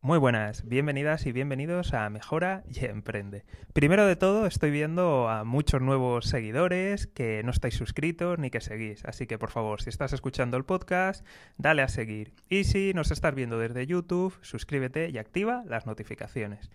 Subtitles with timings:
[0.00, 3.44] Muy buenas, bienvenidas y bienvenidos a Mejora y Emprende.
[3.72, 8.60] Primero de todo, estoy viendo a muchos nuevos seguidores que no estáis suscritos ni que
[8.60, 11.26] seguís, así que por favor, si estás escuchando el podcast,
[11.56, 12.32] dale a seguir.
[12.48, 16.70] Y si nos estás viendo desde YouTube, suscríbete y activa las notificaciones.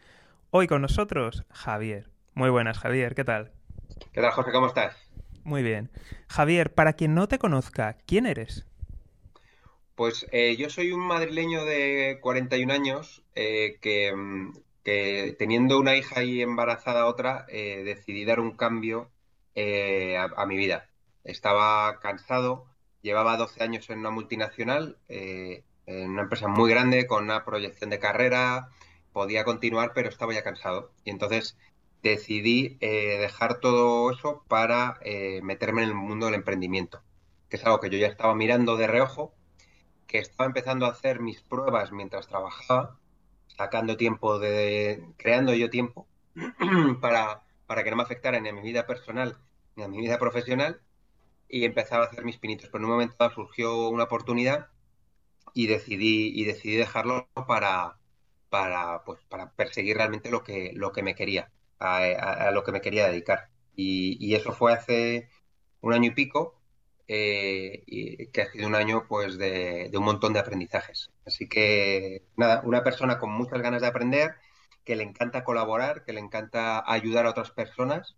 [0.49, 2.09] Hoy con nosotros, Javier.
[2.33, 3.53] Muy buenas, Javier, ¿qué tal?
[4.11, 4.51] ¿Qué tal, Jorge?
[4.51, 4.97] ¿Cómo estás?
[5.45, 5.91] Muy bien.
[6.27, 8.67] Javier, para quien no te conozca, ¿quién eres?
[9.95, 13.77] Pues eh, yo soy un madrileño de 41 años eh,
[14.15, 14.53] mm,
[14.83, 19.11] que, teniendo una hija y embarazada otra, eh, decidí dar un cambio
[19.55, 20.89] a, mi vida.
[21.23, 22.65] Estaba cansado,
[23.01, 25.63] llevaba 12 años en una multinacional, en
[26.09, 28.69] una empresa muy grande, con una proyección de carrera,
[29.13, 30.91] podía continuar, pero estaba ya cansado.
[31.05, 31.57] Y entonces
[32.01, 34.99] decidí dejar todo eso para
[35.43, 37.03] meterme en el mundo del emprendimiento,
[37.49, 39.35] que es algo que yo ya estaba mirando de reojo
[40.07, 42.97] que estaba empezando a hacer mis pruebas mientras trabajaba,
[43.47, 46.07] sacando tiempo de, creando yo tiempo
[47.01, 49.37] para, para que no me afectara ni a mi vida personal
[49.75, 50.81] ni a mi vida profesional
[51.49, 52.69] y empezaba a hacer mis pinitos.
[52.69, 54.69] Pero en un momento surgió una oportunidad
[55.53, 57.99] y decidí, y decidí dejarlo para,
[58.49, 62.81] para, pues, para perseguir realmente lo que, lo que me quería, a, lo que me
[62.81, 63.49] quería dedicar.
[63.75, 65.29] Y, y, eso fue hace
[65.81, 66.62] un año y pico
[67.15, 71.11] eh, que ha sido un año pues de, un montón de aprendizajes.
[71.25, 74.35] Así que nada, una persona con muchas ganas de aprender,
[74.83, 78.15] que le encanta colaborar, que le encanta ayudar a otras personas.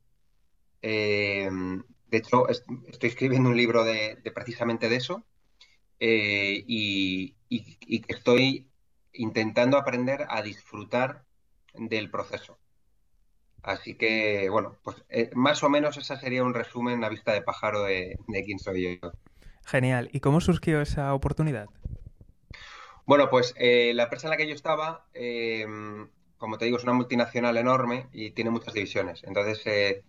[0.81, 1.49] Eh,
[2.07, 5.25] de hecho, estoy escribiendo un libro de, precisamente de eso
[5.99, 8.69] eh, y, y que estoy
[9.11, 11.25] intentando aprender a disfrutar
[11.73, 12.57] del proceso.
[13.65, 17.41] Así que, bueno, pues eh, más o menos esa sería un resumen a vista de
[17.41, 19.11] pájaro de, quién soy yo.
[19.65, 20.07] Genial.
[20.13, 21.67] ¿Y cómo surgió esa oportunidad?
[23.07, 25.65] Bueno, pues eh, la empresa en la que yo estaba, eh,
[26.37, 29.23] como te digo, es una multinacional enorme y tiene muchas divisiones.
[29.23, 30.03] Entonces,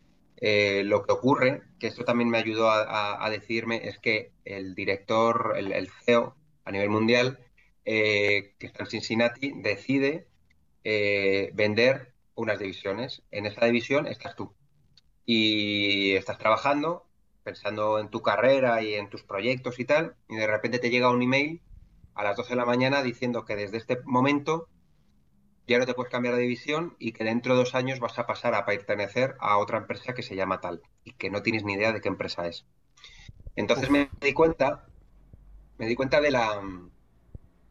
[0.85, 5.73] lo que ocurre, que esto también me ayudó a, decirme, es que el director, el,
[5.73, 6.37] el CEO
[6.67, 7.39] a nivel mundial,
[7.85, 10.27] que está en Cincinnati, decide
[11.55, 13.23] vender unas divisiones.
[13.33, 14.55] En esa división estás tú.
[15.25, 17.07] Y estás trabajando,
[17.43, 21.11] pensando en tu carrera y en tus proyectos y tal, y de repente te llega
[21.11, 21.61] un email
[22.15, 24.69] a las 12 de la mañana diciendo que desde este momento
[25.67, 28.27] ya no te puedes cambiar de división y que dentro de dos años vas a
[28.27, 31.73] pasar a pertenecer a otra empresa que se llama tal y que no tienes ni
[31.75, 32.65] idea de qué empresa es.
[33.57, 34.87] Entonces me di cuenta,
[35.79, 36.63] me di cuenta de la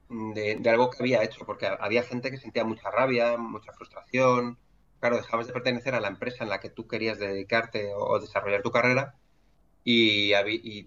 [0.09, 4.57] de, algo que había hecho, porque había gente que sentía mucha rabia, mucha frustración.
[4.99, 8.61] Claro, dejabas de pertenecer a la empresa en la que tú querías dedicarte o, desarrollar
[8.61, 9.15] tu carrera
[9.83, 10.33] y,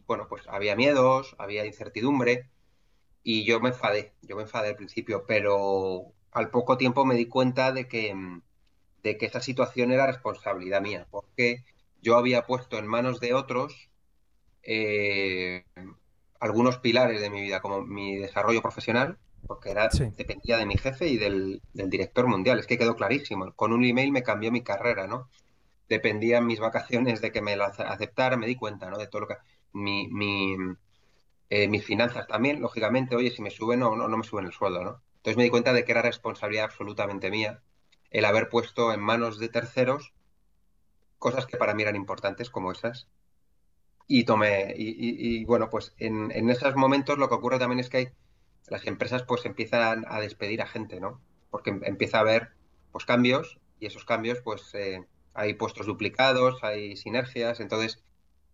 [0.07, 2.51] bueno, pues había miedos, había incertidumbre
[3.23, 7.27] y yo me enfadé, yo me enfadé al principio, pero al poco tiempo me di
[7.27, 8.15] cuenta de que,
[9.03, 11.65] de que esa situación era responsabilidad mía, porque
[12.03, 13.91] yo había puesto en manos de otros
[14.62, 15.65] eh,
[16.41, 21.09] algunos pilares de mi vida, como mi desarrollo profesional, porque era, dependía de mi jefe
[21.09, 22.59] y del, director mundial.
[22.59, 23.53] Es que quedó clarísimo.
[23.54, 25.28] Con un email me cambió mi carrera, ¿no?
[25.88, 28.98] Dependían mis vacaciones de que me las aceptara, me di cuenta, ¿no?
[28.98, 29.37] De todo lo que...
[29.72, 30.56] Mi, mi,
[31.50, 34.53] eh, mis finanzas también, lógicamente, oye, si me suben o no, no me suben el
[34.53, 35.03] sueldo, ¿no?
[35.16, 37.62] Entonces me di cuenta de que era responsabilidad absolutamente mía
[38.10, 40.15] el haber puesto en manos de terceros
[41.19, 43.09] cosas que para mí eran importantes, como esas,
[44.09, 47.97] y tomé, y, bueno, pues en, en, esos momentos lo que ocurre también es que
[47.99, 48.09] hay,
[48.69, 51.21] las empresas pues empiezan a despedir a gente, ¿no?
[51.51, 52.53] Porque em, empieza a haber
[52.91, 55.05] pues cambios y esos cambios pues eh,
[55.35, 58.03] hay puestos duplicados, hay sinergias, entonces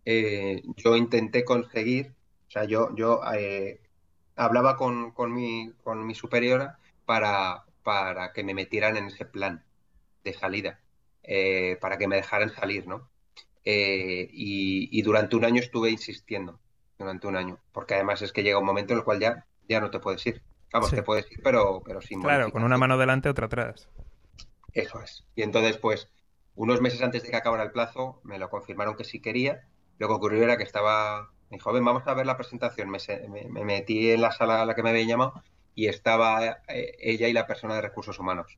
[0.05, 2.13] eh, yo intenté conseguir,
[2.47, 3.81] o sea, yo, yo eh,
[4.35, 9.63] hablaba con, con, mi, con mi superiora para, para que me metieran en ese plan
[10.23, 10.81] de salida,
[11.81, 13.09] para que me dejaran salir, ¿no?
[13.65, 16.59] Eh, y, durante un año estuve insistiendo,
[16.99, 19.81] durante un año, porque además es que llega un momento en el cual ya, ya
[19.81, 20.43] no te puedes ir.
[20.71, 23.89] Vamos, te puedes ir, pero, pero sin Claro, con una mano delante, otra atrás.
[24.73, 25.25] Eso es.
[25.35, 26.09] Y entonces, pues,
[26.55, 29.67] unos meses antes de que acabara el plazo, me lo confirmaron que sí quería.
[29.97, 32.89] Lo que ocurrió era que estaba, me dijo, ven, vamos a ver la presentación.
[32.89, 32.99] Me,
[33.49, 35.43] me, metí en la sala a la que me habían llamado
[35.73, 38.57] y estaba eh, ella y la persona de recursos humanos.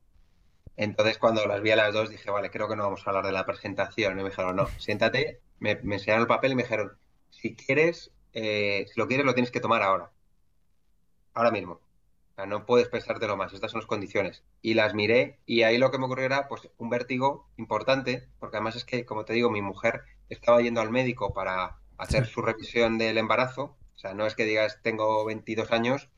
[0.78, 3.26] Entonces, cuando las vi a las dos, dije, vale, creo que no vamos a hablar
[3.26, 4.12] de la presentación.
[4.12, 6.96] Y me dijeron, no, siéntate, me, enseñaron el papel y me dijeron,
[7.30, 10.12] si quieres, eh, si lo quieres, lo tienes que tomar ahora.
[11.34, 11.72] Ahora mismo.
[11.72, 14.44] O sea, no puedes pensártelo más, estas son las condiciones.
[14.62, 18.58] Y las miré y ahí lo que me ocurrió era pues, un vértigo importante, porque
[18.58, 22.40] además es que, como te digo, mi mujer estaba yendo al médico para hacer su
[22.40, 23.76] revisión del embarazo.
[23.96, 26.08] O sea, no es que digas, tengo 22 años,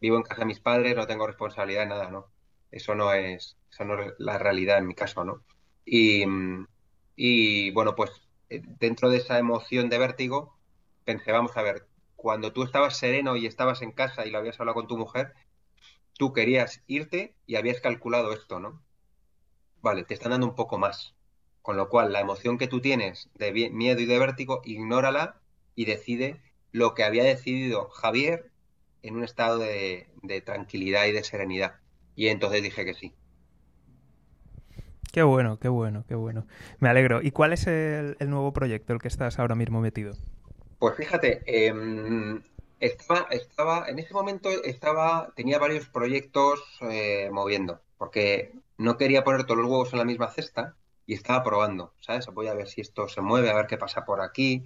[0.00, 2.28] vivo en casa de mis padres, no tengo responsabilidad nada, no
[2.70, 5.42] Eso no es, eso no es la realidad en mi caso, ¿no?
[5.84, 6.24] Y,
[7.16, 8.10] y bueno, pues
[8.48, 10.56] eh, dentro de esa emoción de vértigo,
[11.04, 11.86] pensé, vamos a ver,
[12.16, 15.34] cuando tú estabas sereno y estabas en casa y lo habías hablado con tu mujer,
[16.18, 18.82] tú querías irte y habías calculado esto, ¿no?
[19.80, 21.14] Vale, te están dando un poco más.
[21.62, 25.40] Con lo cual, la emoción que tú tienes de miedo y de vértigo, ignórala
[25.74, 26.42] y decide
[26.72, 28.50] lo que había decidido Javier
[29.02, 30.08] en un estado de,
[30.44, 31.79] tranquilidad y de serenidad.
[32.16, 33.14] Y entonces dije que sí.
[35.12, 36.46] Qué bueno, qué bueno, qué bueno.
[36.78, 37.20] Me alegro.
[37.22, 40.14] ¿Y cuál es el, nuevo proyecto, el que estás ahora mismo metido?
[40.78, 42.42] Pues fíjate, em,
[42.78, 49.44] estaba, estaba, en ese momento estaba, tenía varios proyectos eh, moviendo, porque no quería poner
[49.44, 52.26] todos los huevos en la misma cesta y estaba probando, ¿sabes?
[52.26, 54.64] Voy a ver si esto se mueve, a ver qué pasa por aquí.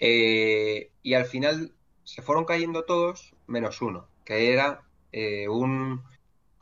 [0.00, 1.72] Eh, y al final
[2.02, 4.82] se fueron cayendo todos menos uno, que era
[5.12, 6.02] eh, un,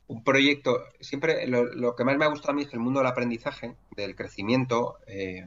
[0.08, 3.08] un, proyecto, siempre lo, que más me ha gustado a mí es el mundo del
[3.08, 5.46] aprendizaje, del crecimiento, eh,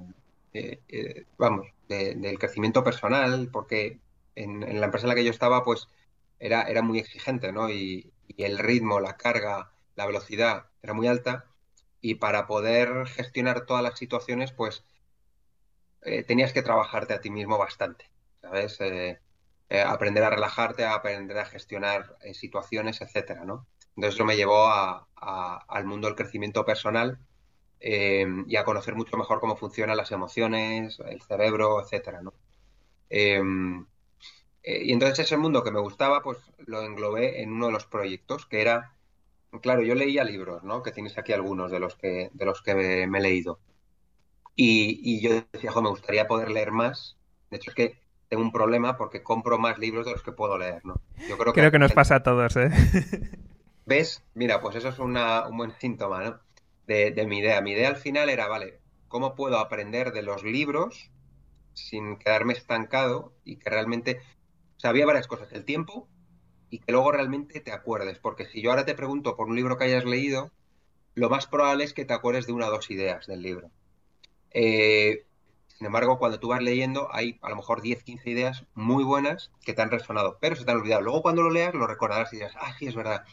[1.38, 4.00] vamos, del crecimiento personal, porque
[4.36, 5.88] en, la empresa en la que yo estaba, pues
[6.40, 7.70] era, era muy exigente, ¿no?
[7.70, 11.46] Y, el ritmo, la carga, la velocidad era muy alta
[12.00, 14.86] y para poder gestionar todas las situaciones, pues
[16.04, 18.10] eh, tenías que trabajarte a ti mismo bastante,
[18.42, 18.80] ¿sabes?
[18.80, 19.20] Eh,
[19.70, 23.68] eh, aprender a relajarte, aprender a gestionar situaciones, etcétera, ¿no?
[24.00, 27.20] Entonces eso me llevó al mundo del crecimiento personal
[27.82, 32.34] y a conocer mucho mejor cómo funcionan las emociones, el cerebro, etcétera, ¿no?
[33.12, 38.46] y entonces ese mundo que me gustaba, pues lo englobé en uno de los proyectos,
[38.46, 38.94] que era,
[39.62, 40.82] claro, yo leía libros, ¿no?
[40.82, 43.60] Que tienes aquí algunos de los que, de los que me he leído.
[44.56, 47.18] Y, yo decía, me gustaría poder leer más.
[47.50, 48.00] De hecho, es que
[48.30, 51.02] tengo un problema porque compro más libros de los que puedo leer, ¿no?
[51.28, 52.70] Yo creo que, creo que nos pasa a todos, ¿eh?
[53.90, 54.24] ¿Ves?
[54.36, 55.18] Mira, pues eso es un
[55.58, 56.40] buen síntoma, ¿no?
[56.86, 57.60] De, mi idea.
[57.60, 61.10] Mi idea al final era, vale, ¿cómo puedo aprender de los libros
[61.74, 64.22] sin quedarme estancado y que realmente...
[64.78, 65.52] O sea, había varias cosas.
[65.54, 66.08] El tiempo
[66.70, 68.20] y que luego realmente te acuerdes.
[68.20, 70.52] Porque si yo ahora te pregunto por un libro que hayas leído,
[71.16, 73.72] lo más probable es que te acuerdes de una o dos ideas del libro.
[74.52, 75.26] Eh,
[75.66, 79.50] sin embargo, cuando tú vas leyendo, hay a lo mejor 10, 15 ideas muy buenas
[79.66, 81.02] que te han resonado, pero se te han olvidado.
[81.02, 83.26] Luego, cuando lo leas, lo recordarás y dirás, ah, sí, es verdad.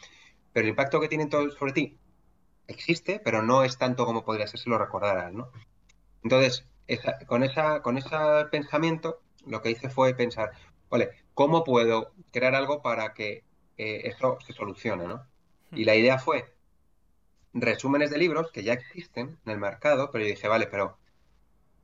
[0.53, 1.97] Pero el impacto que tienen todos sobre ti
[2.67, 5.51] existe, pero no es tanto como podría ser si lo recordaras, ¿no?
[6.23, 6.65] Entonces,
[7.27, 8.15] con, esa, con ese
[8.51, 10.51] pensamiento, lo que hice fue pensar,
[10.89, 13.43] vale, ¿cómo puedo crear algo para que
[13.77, 15.25] eh, eso se solucione, ¿no?
[15.71, 16.53] Y la idea fue
[17.53, 20.97] resúmenes de libros que ya existen en el mercado, pero yo dije, vale, pero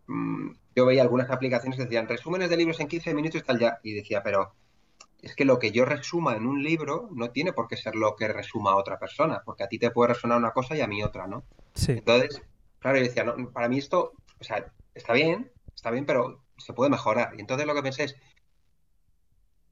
[0.08, 3.60] Mm, yo veía algunas aplicaciones que decían resúmenes de libros en 15 minutos y tal
[3.60, 3.80] ya.
[3.84, 4.54] Y decía, pero
[5.24, 8.18] es que lo que yo resuma en un libro no tiene por qué ser lo
[8.18, 11.02] que resuma otra persona, porque a ti te puede resonar una cosa y a mí
[11.02, 11.46] otra, ¿no?
[11.76, 11.94] Sí.
[11.94, 12.42] Entonces,
[12.80, 16.74] claro, yo decía, no, para mí esto, o sea, está bien, está bien, pero se
[16.74, 17.36] puede mejorar.
[17.38, 18.18] Y entonces lo que pensé es,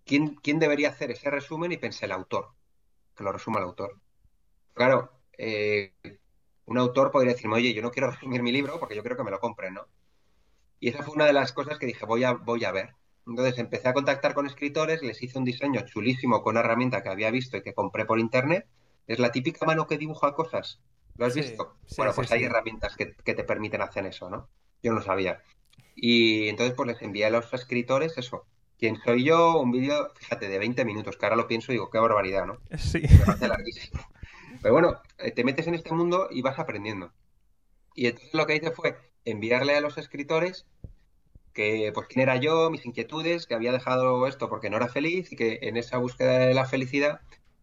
[0.06, 1.74] ¿quién, quién debería hacer ese resumen?
[1.74, 2.54] Y pensé, el autor,
[3.14, 4.00] que lo resuma el autor.
[4.74, 5.94] Claro, eh,
[6.64, 9.26] un autor podría decirme, oye, yo no quiero resumir mi libro porque yo quiero que
[9.26, 9.86] me lo compren, ¿no?
[10.80, 12.96] Y esa fue una de las cosas que dije, voy a, voy a ver.
[13.28, 17.10] Entonces empecé a contactar con escritores, les hice un diseño chulísimo con una herramienta que
[17.10, 18.68] había visto y que compré por internet.
[19.08, 20.80] Es la típica mano que dibuja cosas.
[21.18, 21.76] ¿Lo has visto?
[21.98, 24.50] bueno, pues hay herramientas que, te permiten hacer eso, ¿no?
[24.82, 25.42] Yo no sabía.
[25.96, 28.46] Y entonces pues les envié a los escritores eso.
[28.80, 29.60] ¿Quién soy yo?
[29.60, 32.58] Un vídeo, fíjate, de 20 minutos, que ahora lo pienso y digo, qué barbaridad, ¿no?
[32.78, 33.02] Sí.
[34.62, 37.12] Pero bueno, eh, te metes en este mundo y vas aprendiendo.
[37.94, 40.66] Y entonces lo que hice fue enviarle a los escritores
[41.54, 45.32] que pues quién era yo, mis inquietudes, que había dejado esto porque no era feliz
[45.32, 47.22] y que en esa búsqueda de la felicidad,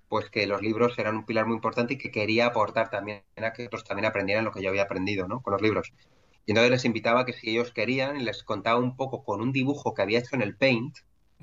[0.08, 3.52] pues que los libros eran un pilar muy importante y que quería aportar también a
[3.52, 5.42] que otros también aprendieran lo que yo había aprendido, ¿no?
[5.42, 5.92] Con los libros.
[6.46, 9.94] Y entonces les invitaba que si ellos querían, les contaba un poco con un dibujo
[9.94, 10.96] que había hecho en el Paint,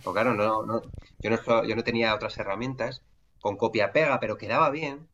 [0.04, 0.82] porque claro, no, no,
[1.22, 3.04] yo, no, yo no tenía otras herramientas,
[3.40, 5.08] con copia-pega, pero quedaba bien,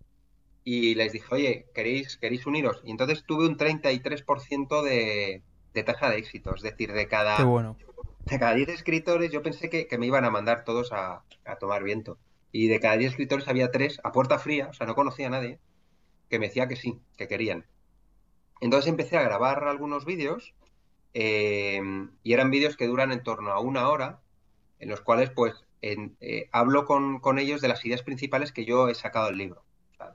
[0.64, 2.82] y les dije, oye, ¿queréis, queréis uniros?
[2.86, 8.40] Y entonces tuve un 33% de, de tasa de éxito, es decir, de cada, de
[8.40, 11.24] cada 10 escritores yo pensé que, me iban a mandar todos a,
[11.60, 12.18] tomar viento.
[12.52, 15.32] Y de cada 10 escritores había tres a puerta fría, o sea, no conocía a
[15.32, 15.60] nadie,
[16.30, 17.66] que me decía que sí, que querían.
[18.60, 20.54] Entonces empecé a grabar algunos vídeos
[21.14, 21.82] eh,
[22.24, 24.20] y eran vídeos que duran en torno a una hora,
[24.80, 28.90] en los cuales pues eh, hablo con, con ellos de las ideas principales que yo
[28.90, 29.64] he sacado del libro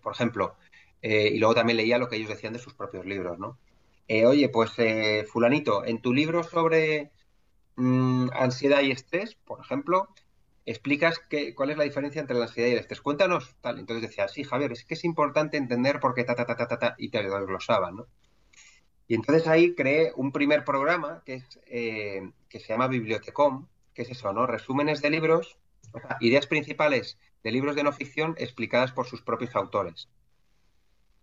[0.02, 0.56] por ejemplo,
[1.02, 3.58] eh, y luego también leía lo que ellos decían de sus propios libros, ¿no?
[4.08, 7.10] Eh, oye, pues eh, fulanito, en tu libro sobre
[7.76, 10.08] mm, ansiedad y estrés, por ejemplo,
[10.64, 13.00] explicas qué, cuál es la diferencia entre la ansiedad y el estrés.
[13.00, 13.56] Cuéntanos.
[13.64, 16.68] Entonces decía, sí, Javier, es que es importante entender por qué ta, ta, ta, ta,
[16.68, 18.06] ta, ta y te lo desglosaban, ¿no?
[19.08, 24.02] Y entonces ahí creé un primer programa que, es, eh, que se llama Bibliotecom, que
[24.02, 24.46] es eso, ¿no?
[24.46, 25.58] Resúmenes de libros,
[25.92, 30.08] o sea, ideas principales de libros de no ficción explicadas por sus propios autores.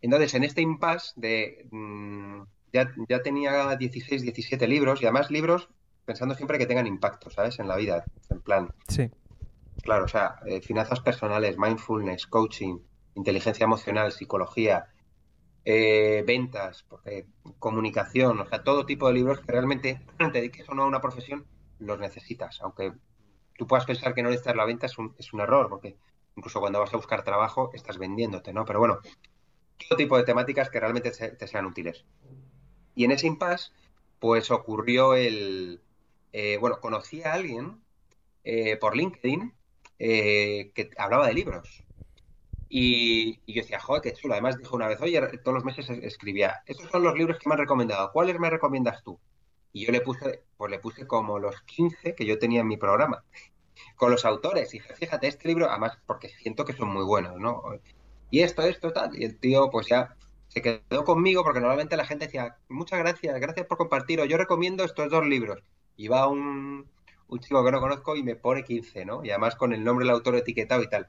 [0.02, 1.68] Entonces, en este impasse de...
[1.72, 2.44] Mmm,
[2.74, 5.70] ya, ya tenía 16, 17 libros y además libros
[6.06, 7.60] pensando siempre que tengan impacto, ¿sabes?
[7.60, 8.74] En la vida, en plan.
[8.88, 9.10] Sí.
[9.82, 12.80] Claro, o sea, eh, finanzas personales, mindfulness, coaching,
[13.16, 14.88] inteligencia emocional, psicología,
[15.66, 17.26] eh, ventas, porque,
[17.60, 21.02] comunicación, o sea, todo tipo de libros que realmente te dediques o no a una
[21.02, 21.46] profesión,
[21.80, 22.62] los necesitas.
[22.62, 22.94] Aunque
[23.58, 25.96] tú puedas pensar que no necesitas la venta, es un, es un error, porque
[26.36, 28.66] incluso cuando vas a buscar trabajo, estás vendiéndote, ¿no?
[28.66, 29.00] Pero bueno,
[29.88, 32.06] todo tipo de temáticas que realmente te, te sean útiles.
[32.96, 33.72] Y en ese impasse,
[34.20, 35.82] pues ocurrió el.
[36.32, 37.82] Eh, bueno, conocí a alguien
[38.44, 39.54] eh, por LinkedIn
[40.00, 41.84] eh, que hablaba de libros.
[42.70, 44.34] Y, yo decía, joder, qué chulo.
[44.34, 47.54] Además dijo una vez, oye, todos los meses escribía, estos son los libros que me
[47.54, 49.20] han recomendado, ¿cuáles me recomiendas tú?
[49.72, 52.78] Y yo le puse, pues le puse como los 15 que yo tenía en mi
[52.78, 53.24] programa,
[53.96, 54.74] con los autores.
[54.74, 57.62] Y dije, fíjate, este libro, además, porque siento que son muy buenos, ¿no?
[58.32, 59.20] Y esto, esto, tal.
[59.20, 60.16] Y el tío, pues ya
[60.54, 64.84] se quedó conmigo porque normalmente la gente decía, muchas gracias, gracias por compartir, yo recomiendo
[64.84, 65.64] estos dos libros.
[65.96, 66.88] Y va un,
[67.40, 69.26] chico que no conozco y me pone 15, ¿no?
[69.26, 71.08] Y además con el nombre del autor etiquetado y tal.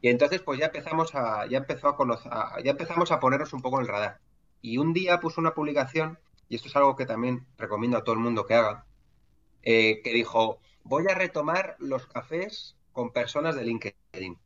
[0.00, 2.30] Y entonces pues ya empezamos a, ya empezó a conocer,
[2.62, 4.20] ya empezamos a ponernos un poco en el radar.
[4.62, 8.14] Y un día puso una publicación, y esto es algo que también recomiendo a todo
[8.14, 8.86] el mundo que haga,
[9.62, 14.38] eh, que dijo, voy a retomar los cafés con personas de LinkedIn.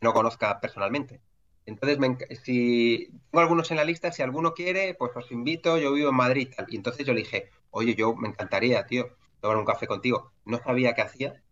[0.00, 1.20] No conozca personalmente.
[1.66, 5.92] Entonces, me, si tengo algunos en la lista, si alguno quiere, pues os invito, yo
[5.92, 6.48] vivo en Madrid.
[6.54, 6.66] Tal.
[6.68, 10.32] Y entonces yo le dije, oye, yo me encantaría, tío, tomar un café contigo.
[10.44, 11.42] No sabía qué hacía.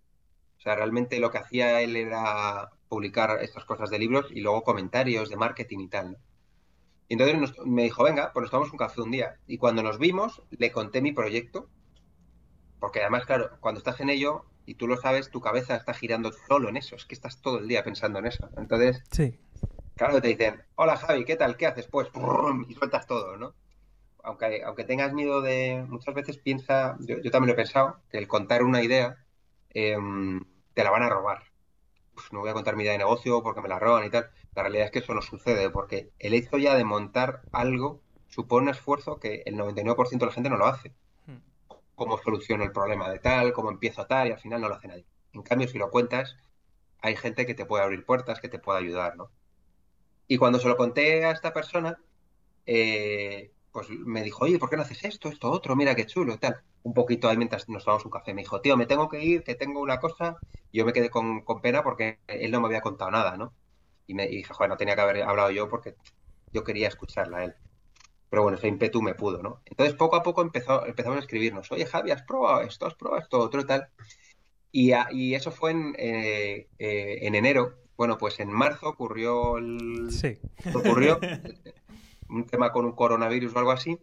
[0.59, 4.62] O sea, realmente lo que hacía él era publicar estas cosas de libros y luego
[4.62, 6.12] comentarios de marketing y tal.
[6.12, 6.19] ¿no?
[7.09, 9.37] Y entonces nos, me dijo, venga, pues nos tomamos un café un día.
[9.47, 11.69] Y cuando nos vimos, le conté mi proyecto.
[12.81, 16.33] Porque además, claro, cuando estás en ello, y tú lo sabes, tu cabeza está girando
[16.49, 16.97] solo en eso.
[16.97, 18.49] Es que estás todo el día pensando en eso.
[18.57, 19.38] Entonces, sí.
[19.97, 21.57] Claro, te dicen, hola Javi, ¿qué tal?
[21.57, 21.87] ¿Qué haces?
[21.87, 22.09] Pues,
[22.69, 23.55] y sueltas todo, ¿no?
[24.23, 28.19] Aunque, aunque tengas miedo de, muchas veces piensa, yo, yo también lo he pensado, que
[28.19, 29.25] el contar una idea
[29.71, 29.97] eh,
[30.75, 31.45] te la van a robar.
[32.15, 34.31] Pues no voy a contar mi idea de negocio porque me la roban y tal.
[34.55, 38.65] La realidad es que eso no sucede, porque el hecho ya de montar algo supone
[38.65, 40.95] un esfuerzo que el 99% de la gente no lo hace.
[41.95, 44.89] Cómo soluciono el problema de tal, cómo empiezo tal, y al final no lo hace
[44.89, 45.07] nadie.
[45.33, 46.37] En cambio, si lo cuentas,
[47.01, 49.31] hay gente que te puede abrir puertas, que te puede ayudar, ¿no?
[50.29, 51.99] Y cuando se lo conté a esta persona,
[52.67, 55.75] eh, pues me dijo, oye, ¿por qué no haces esto, esto, otro?
[55.76, 56.62] Mira qué chulo, tal.
[56.83, 58.35] Un poquito ahí mientras nos tomamos un café.
[58.35, 60.37] Me dijo, tío, me tengo que ir, que tengo una cosa.
[60.73, 63.55] Yo me quedé con, pena porque él no me había contado nada, ¿no?
[64.07, 65.95] Y me y dije, joder, no tenía que haber hablado yo porque
[66.52, 67.55] yo quería escucharla a él.
[68.29, 69.62] Pero bueno, ese ímpetu me pudo, ¿no?
[69.67, 72.87] Entonces, poco a poco empezó, empezamos a escribirnos, oye, Javi, ¿has probado esto?
[72.87, 73.38] ¿Has probado esto?
[73.38, 73.88] Otro y tal.
[74.71, 80.11] Y, eso fue en, eh, eh, en enero bueno, pues en marzo ocurrió el...
[80.11, 80.39] Sí.
[80.75, 81.21] ocurrió
[82.29, 83.99] un tema con un coronavirus o algo así,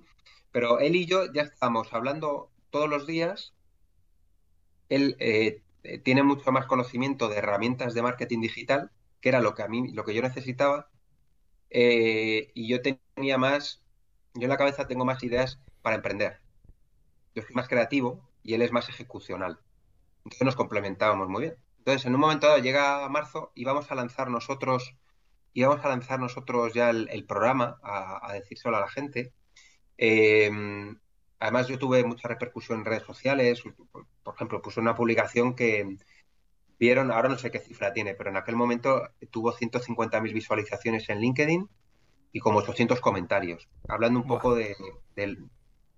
[0.51, 3.53] pero él y yo ya estamos hablando todos los días.
[4.89, 5.62] Él eh,
[6.03, 8.91] tiene mucho más conocimiento de herramientas de marketing digital,
[9.22, 10.89] que era lo que a mí, lo que yo necesitaba,
[11.69, 13.81] eh, y yo tenía más,
[14.34, 16.39] yo en la cabeza tengo más ideas para emprender.
[17.36, 19.60] Yo soy más creativo y él es más ejecucional.
[20.24, 21.55] Entonces nos complementábamos muy bien.
[21.89, 24.93] Entonces, en un momento dado llega marzo y vamos a lanzar nosotros,
[25.53, 29.34] y vamos a lanzar nosotros ya el, el programa, a, a, decírselo a la gente.
[29.98, 30.51] Eh,
[31.39, 33.63] además, yo tuve mucha repercusión en redes sociales.
[34.24, 35.98] Por ejemplo, puse una publicación que
[36.77, 41.19] vieron, ahora no sé qué cifra tiene, pero en aquel momento tuvo 150.000 visualizaciones en
[41.22, 41.67] LinkedIn
[42.31, 44.75] y como 800 comentarios, hablando un poco de,
[45.15, 45.38] de,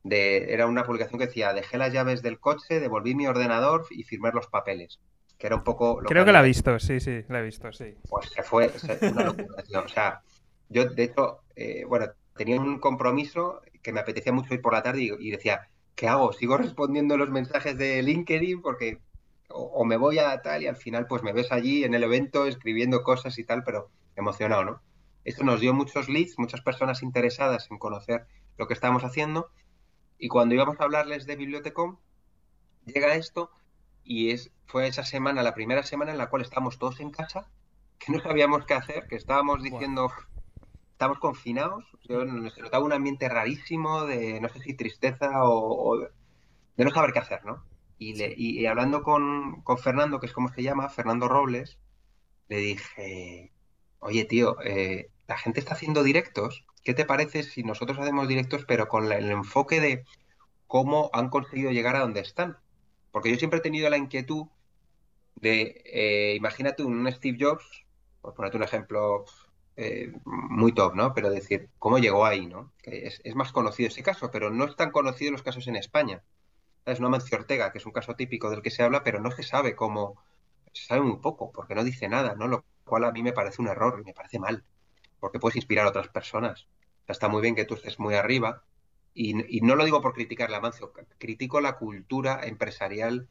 [0.03, 4.03] de, Era una publicación que decía, dejé las llaves del coche, devolví mi ordenador y
[4.03, 5.01] firmé los papeles
[5.41, 5.99] que era un poco...
[5.99, 7.95] Lo Creo que, que la he visto, sí, sí, la he visto, sí.
[8.07, 8.71] Pues se fue,
[9.11, 9.83] una locura, tío.
[9.83, 10.21] O sea,
[10.69, 12.05] yo de hecho, eh, bueno,
[12.37, 16.07] tenía un compromiso que me apetecía mucho ir por la tarde y, y, decía, ¿qué
[16.07, 16.31] hago?
[16.31, 18.61] ¿Sigo respondiendo los mensajes de LinkedIn?
[18.61, 18.99] Porque
[19.49, 22.03] o, o, me voy a tal y al final pues me ves allí en el
[22.03, 24.81] evento escribiendo cosas y tal, pero emocionado, ¿no?
[25.25, 29.49] Esto nos dio muchos leads, muchas personas interesadas en conocer lo que estábamos haciendo
[30.19, 31.97] y cuando íbamos a hablarles de Bibliotecom,
[32.85, 33.49] llega esto
[34.03, 37.49] y es, fue esa semana, la primera semana en la cual estábamos todos en casa,
[37.99, 40.09] que no sabíamos qué hacer, que estábamos diciendo,
[40.93, 45.99] estamos confinados, yo, nos notaba un ambiente rarísimo de, no sé si tristeza o, o,
[45.99, 47.65] de no saber qué hacer, ¿no?
[47.97, 51.77] Y, le, y, hablando con, con, Fernando, que es como se llama, Fernando Robles,
[52.47, 53.51] le dije,
[53.99, 58.65] oye tío, eh, la gente está haciendo directos, ¿qué te parece si nosotros hacemos directos
[58.65, 60.05] pero con el enfoque de
[60.65, 62.57] cómo han conseguido llegar a donde están?
[63.11, 64.47] Porque yo siempre he tenido la inquietud
[65.35, 67.85] de, eh, imagínate un Steve Jobs,
[68.21, 69.25] por ponerte un ejemplo
[69.75, 71.13] eh, muy top, ¿no?
[71.13, 72.71] Pero decir, ¿cómo llegó ahí, no?
[72.83, 76.23] es, es, más conocido ese caso, pero no es tan conocido los casos en España.
[76.85, 79.31] Es una Mancio Ortega, que es un caso típico del que se habla, pero no
[79.31, 80.21] se sabe cómo,
[80.73, 82.47] se sabe muy poco, porque no dice nada, ¿no?
[82.47, 84.63] Lo cual a mí me parece un error y me parece mal,
[85.19, 86.67] porque puedes inspirar a otras personas.
[87.07, 88.63] está muy bien que tú estés muy arriba,
[89.13, 93.27] y, y no lo digo por criticar la Mancio, critico la cultura empresarial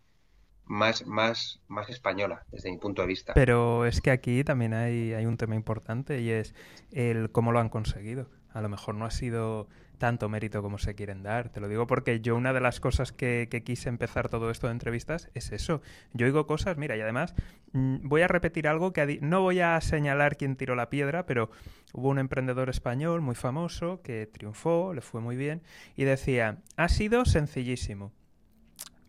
[0.71, 3.35] más, más, más española, desde mi punto de vista.
[3.35, 6.55] Pero es que aquí también hay, hay un tema importante y es
[6.93, 8.31] el cómo lo han conseguido.
[8.53, 9.67] A lo mejor no ha sido
[9.99, 11.49] tanto mérito como se quieren dar.
[11.49, 14.73] Te lo digo porque yo una de las cosas que, quise empezar todo esto de
[14.73, 15.83] entrevistas es eso.
[16.13, 17.35] Yo oigo cosas, mira, y además
[17.73, 21.51] mm, voy a repetir algo que no voy a señalar quién tiró la piedra, pero
[21.93, 25.63] hubo un emprendedor español muy famoso que triunfó, le fue muy bien,
[25.97, 28.13] y decía, ha sido sencillísimo.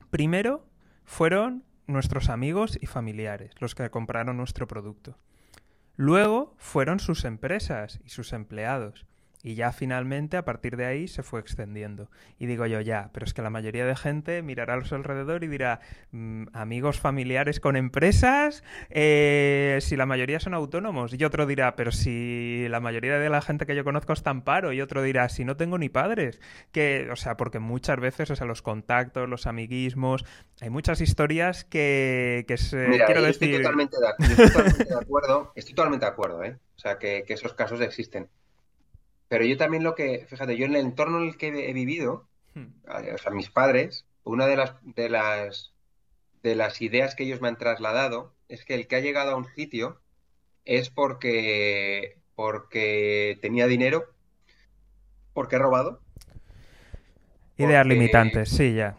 [0.10, 0.71] Primero
[1.12, 5.18] fueron nuestros amigos y familiares los que compraron nuestro producto.
[5.98, 9.06] Luego fueron sus empresas y sus empleados.
[9.44, 12.10] Y ya finalmente a partir de ahí se fue extendiendo.
[12.38, 15.44] Y digo yo, ya, pero es que la mayoría de gente mirará a su alrededor
[15.44, 15.80] y dirá,
[16.12, 21.14] mm, amigos familiares con empresas, eh, si la mayoría son autónomos.
[21.14, 24.42] Y otro dirá, pero si la mayoría de la gente que yo conozco está en
[24.42, 24.74] paro.
[24.74, 26.40] Y otro dirá, si no tengo ni padres.
[26.72, 30.24] Que, o sea, porque muchas veces, o sea, los contactos, los amiguismos,
[30.62, 32.86] hay muchas historias que, que se...
[33.06, 33.56] quiero decir...
[33.56, 36.58] Estoy totalmente de, acuerdo, estoy totalmente de acuerdo, ¿eh?
[36.76, 38.28] O sea, que esos casos existen.
[39.32, 42.28] Pero yo también lo que, fíjate, yo en el entorno en el que he vivido,
[42.54, 42.66] hmm.
[43.16, 45.72] o sea, mis padres, una de las, de las
[46.44, 49.38] de las ideas que ellos me han trasladado es que el que ha llegado a
[49.38, 50.02] un sitio
[50.66, 54.04] es porque porque tenía dinero,
[55.32, 56.02] porque ha robado.
[57.56, 58.98] Ideas limitantes, sí, ya.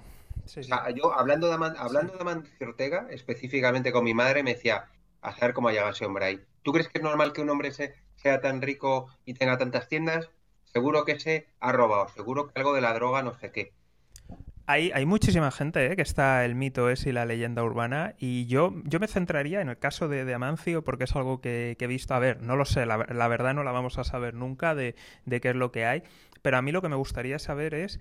[0.94, 4.88] yo hablando de, hablando de Mancio Ortega, específicamente con mi madre, me decía,
[5.20, 6.40] a saber cómo ha llegado ese hombre ahí.
[6.62, 9.88] ¿Tú crees que es normal que un hombre se, sea tan rico y tenga tantas
[9.88, 10.30] tiendas,
[10.64, 13.72] seguro que se ha robado, seguro que algo de la droga no sé qué.
[14.66, 15.96] Hay, hay muchísima gente ¿eh?
[15.96, 19.68] que está el mito es y la leyenda urbana y yo, yo me centraría en
[19.68, 22.86] el caso de, Amancio porque es algo que, he visto, a ver, no lo sé,
[22.86, 24.94] la, verdad no la vamos a saber nunca de,
[25.26, 26.04] de qué es lo que hay,
[26.42, 27.98] pero a mí lo que me gustaría saber es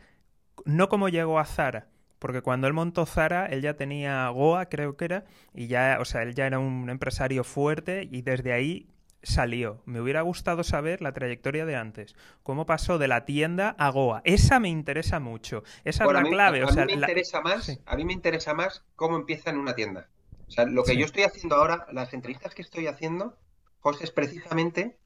[0.64, 1.88] no cómo llegó a Zara,
[2.20, 6.06] porque cuando él montó Zara, él ya tenía Goa, creo que era, y ya, o
[6.06, 8.91] sea, él ya era un empresario fuerte y desde ahí
[9.24, 9.82] salió.
[9.86, 12.16] Me hubiera gustado saber la trayectoria de antes.
[12.44, 14.22] Cómo pasó de la tienda a Goa.
[14.26, 15.64] Esa me interesa mucho.
[15.84, 16.64] Esa es la clave.
[16.64, 20.10] A, mí me interesa más, a mí me interesa más cómo empieza en una tienda.
[20.48, 23.38] O sea, lo que yo estoy haciendo ahora, las entrevistas que estoy haciendo,
[23.80, 24.98] José, es precisamente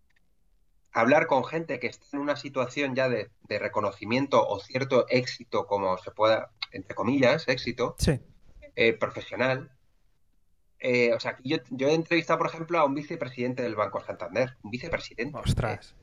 [0.91, 5.97] hablar con gente que está en una situación ya de, reconocimiento o cierto éxito, como
[5.97, 7.95] se pueda, entre comillas, éxito
[8.75, 9.74] eh, profesional,
[10.87, 14.55] eh, o sea, yo, yo, he entrevistado, por ejemplo, a un vicepresidente del Banco Santander.
[14.61, 15.35] Un vicepresidente.
[15.35, 15.95] Ostras.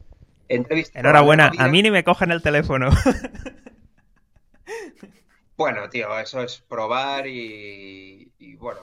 [0.49, 2.91] Enhorabuena, a mí ni me cogen el teléfono.
[5.57, 8.81] bueno, tío, eso es probar y, bueno,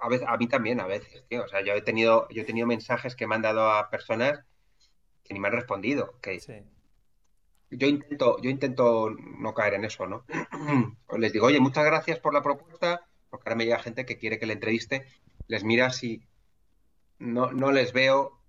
[0.00, 1.44] a, veces, a mí también a veces, tío.
[1.44, 4.40] O sea, yo he tenido, yo he tenido mensajes que me han dado a personas
[5.22, 6.18] que ni me han respondido.
[6.20, 6.40] Que
[7.70, 9.08] Yo intento, yo intento
[9.38, 10.24] no caer en eso, ¿no?
[11.16, 13.06] Les digo, oye, muchas gracias por la propuesta
[13.36, 15.06] porque ahora me llega gente que quiere que le entreviste,
[15.46, 16.22] les mira si
[17.18, 18.40] no, no les veo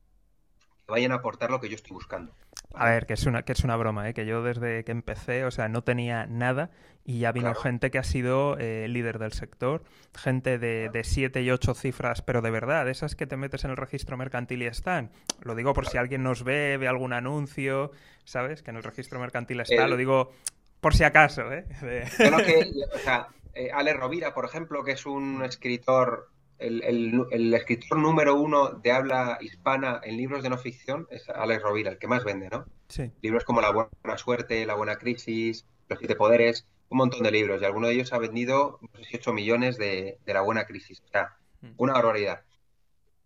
[0.86, 2.34] que vayan a aportar lo que yo estoy buscando.
[2.74, 4.14] A ver, que es una, que es una broma, ¿eh?
[4.14, 6.72] que yo desde que empecé, o sea, no tenía nada
[7.04, 9.84] y ya vino gente que ha sido eh, líder del sector,
[10.16, 13.72] gente de, de, siete y ocho cifras, pero de verdad, esas que te metes en
[13.72, 15.12] el registro mercantil y están.
[15.42, 17.92] Lo digo por si alguien nos ve, ve algún anuncio,
[18.24, 18.64] ¿sabes?
[18.64, 20.32] Que en el registro mercantil está, lo digo
[20.80, 21.66] por si acaso, ¿eh?
[22.18, 27.98] Creo que, o sea, eh, Ale Rovira, por ejemplo, que es un escritor, el, escritor
[27.98, 32.08] número uno de habla hispana en libros de no ficción, es Alex Rovira, el que
[32.08, 32.66] más vende, ¿no?
[32.88, 33.12] Sí.
[33.22, 37.62] Libros como La Buena Suerte, La Buena Crisis, Los Siete Poderes, un montón de libros,
[37.62, 41.72] y alguno de ellos ha vendido 18 millones de, La Buena Crisis, o sea, mm.
[41.78, 42.44] una barbaridad.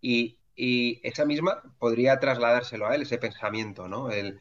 [0.00, 4.10] Y, y esa misma podría trasladárselo a él, ese pensamiento, ¿no?
[4.10, 4.40] El,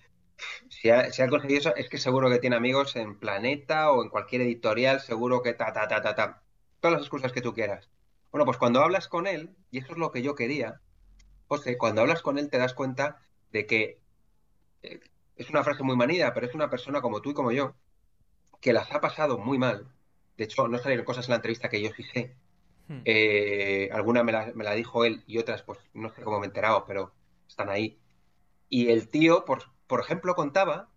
[0.82, 4.42] si ha, conseguido eso, es que seguro que tiene amigos en Planeta o en cualquier
[4.42, 6.42] editorial, seguro que ta, ta, ta, ta, ta.
[6.80, 7.88] Todas las excusas que tú quieras.
[8.32, 10.82] Bueno, pues cuando hablas con él, y eso es lo que yo quería,
[11.48, 14.02] José, cuando hablas con él te das cuenta de que
[14.82, 15.02] eh,
[15.36, 17.76] es una frase muy manida, pero es una persona como tú y como yo,
[18.60, 19.88] que las ha pasado muy mal,
[20.36, 22.36] De hecho, no salieron cosas en la entrevista que yo sí sé.
[22.88, 23.02] Hmm.
[23.06, 26.48] Eh, alguna me la, me la dijo él y otras, pues no sé cómo me
[26.48, 27.14] he enterado, pero
[27.48, 28.00] están ahí.
[28.68, 30.90] Y el tío, por, por ejemplo, contaba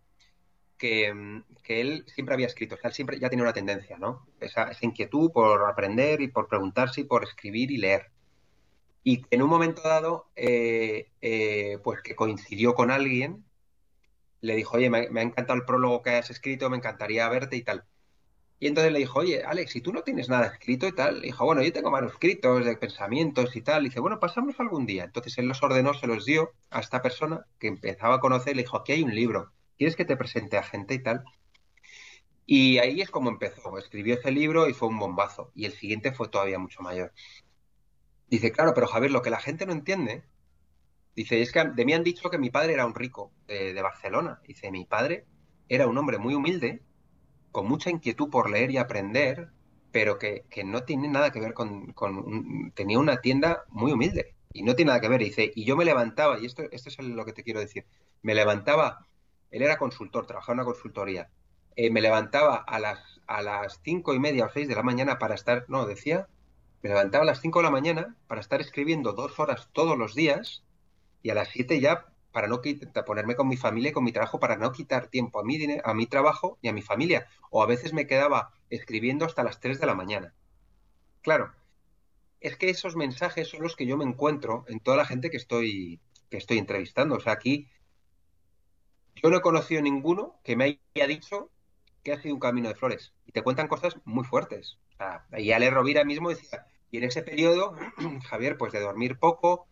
[0.79, 3.99] que, mm, que él siempre había escrito, o sea, él siempre ya tenía una tendencia,
[3.99, 4.25] ¿no?
[4.39, 8.13] Esa, inquietud por aprender y por preguntarse y por escribir y leer.
[9.03, 13.45] Y en un momento dado, eh, eh, pues que coincidió con alguien,
[14.41, 17.57] le dijo, oye, me, me ha encantado el prólogo que has escrito, me encantaría verte
[17.57, 17.85] y tal.
[18.61, 21.27] Y entonces le dijo, oye, Alex, si tú no tienes nada escrito y tal, le
[21.27, 23.83] dijo, bueno, yo tengo manuscritos de pensamientos y tal.
[23.83, 25.05] Y dice, bueno, pasamos algún día.
[25.05, 28.63] Entonces él los ordenó, se los dio a esta persona que empezaba a conocer, le
[28.63, 31.25] dijo, aquí hay un libro, ¿quieres que te presente a gente y tal?
[32.47, 33.77] Y ahí es como empezó.
[33.79, 35.51] Escribió ese libro y fue un bombazo.
[35.55, 37.13] Y el siguiente fue todavía mucho mayor.
[38.29, 40.25] Dice, claro, pero Javier, lo que la gente no entiende,
[41.17, 43.83] dice, es que de mí han dicho que mi padre era un rico de, de
[43.83, 44.41] Barcelona.
[44.47, 45.27] Dice, mi padre
[45.69, 46.83] era un hombre muy humilde
[47.55, 49.51] con mucha inquietud por leer y aprender,
[49.93, 53.93] pero que, que no tiene nada que ver con, con un- tenía una tienda muy
[53.93, 55.21] humilde y no tiene nada que ver.
[55.23, 57.87] Dice, y yo me levantaba, y esto, esto es lo que te quiero decir,
[58.23, 59.07] me levantaba,
[59.51, 61.31] él era consultor, trabajaba en una consultoría,
[61.77, 65.19] eh, me levantaba a las, a las cinco y media o seis de la mañana
[65.19, 66.29] para estar, no, decía,
[66.83, 70.15] me levantaba a las cinco de la mañana para estar escribiendo dos horas todos los
[70.15, 70.65] días
[71.23, 72.61] y a las siete ya para no
[73.07, 75.95] ponerme con mi familia y con mi trabajo, para no quitar tiempo a mi, a
[75.95, 77.29] mi trabajo y a mi familia.
[77.49, 80.35] O a veces me quedaba escribiendo hasta las 3 de la mañana.
[81.23, 81.53] Claro,
[82.41, 85.37] es que esos mensajes son los que yo me encuentro en toda la gente que
[85.37, 87.15] estoy, que estoy entrevistando.
[87.15, 87.69] O sea, aquí
[89.15, 91.53] yo no he conocido ninguno que me haya dicho
[92.03, 93.15] que ha sido un camino de flores.
[93.27, 94.81] Y te cuentan cosas muy fuertes.
[94.95, 97.77] O sea, y Ale Rovira mismo decía, y en ese periodo,
[98.29, 99.69] Javier, pues de dormir poco,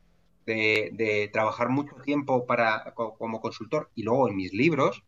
[0.46, 5.02] de, de trabajar mucho tiempo para, co- como consultor y luego en mis libros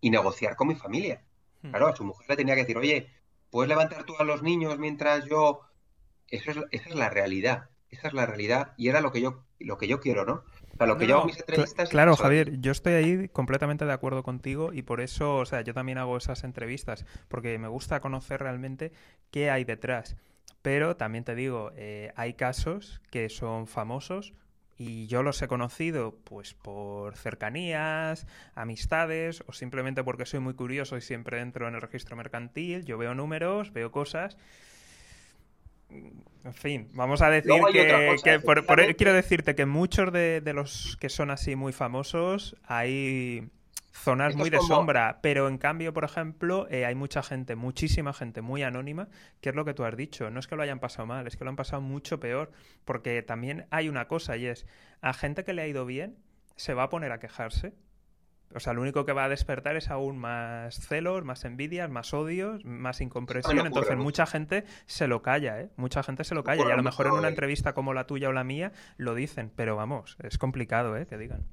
[0.00, 1.24] y negociar con mi familia.
[1.62, 1.70] Hmm.
[1.70, 3.08] Claro, a su mujer le tenía que decir, oye,
[3.50, 5.60] ¿puedes levantar tú a los niños mientras yo...
[6.28, 9.44] Eso es, esa es la realidad, esa es la realidad y era lo que yo,
[9.60, 10.34] lo que yo quiero, ¿no?
[10.34, 13.28] O sea, lo que No, yo hago mis entrevistas claro, es- Javier, yo estoy ahí
[13.28, 17.58] completamente de acuerdo contigo y por eso, o sea, yo también hago esas entrevistas, porque
[17.58, 18.92] me gusta conocer realmente
[19.30, 20.16] qué hay detrás.
[20.62, 24.32] Pero también te digo, eh, hay casos que son famosos
[24.76, 30.96] y yo los he conocido pues por cercanías, amistades o simplemente porque soy muy curioso
[30.96, 34.36] y siempre entro en el registro mercantil, yo veo números, veo cosas.
[35.90, 38.96] En fin, vamos a decir que, cosa, que por- por- efectivamente.
[38.96, 43.48] quiero decirte que muchos de, de los que son así muy famosos hay
[43.96, 47.54] zonas Esto muy de como- sombra, pero en cambio, por ejemplo, eh, hay mucha gente,
[47.56, 49.08] muchísima gente muy anónima,
[49.40, 51.36] que es lo que tú has dicho, no es que lo hayan pasado mal, es
[51.36, 52.50] que lo han pasado mucho peor,
[52.84, 54.66] porque también hay una cosa y es,
[55.00, 56.16] a gente que le ha ido bien,
[56.56, 57.72] se va a poner a quejarse.
[58.54, 62.14] O sea, lo único que va a despertar es aún más celos, más envidias, más
[62.14, 63.66] odios, más incomprensión.
[63.66, 65.70] Entonces, mucha gente se lo calla, ¿eh?
[65.76, 66.64] Mucha gente se lo calla.
[66.68, 67.30] Y a lo mejor en una eh.
[67.30, 71.06] entrevista como la tuya o la mía lo dicen, pero vamos, es complicado, ¿eh?
[71.06, 71.46] Que digan.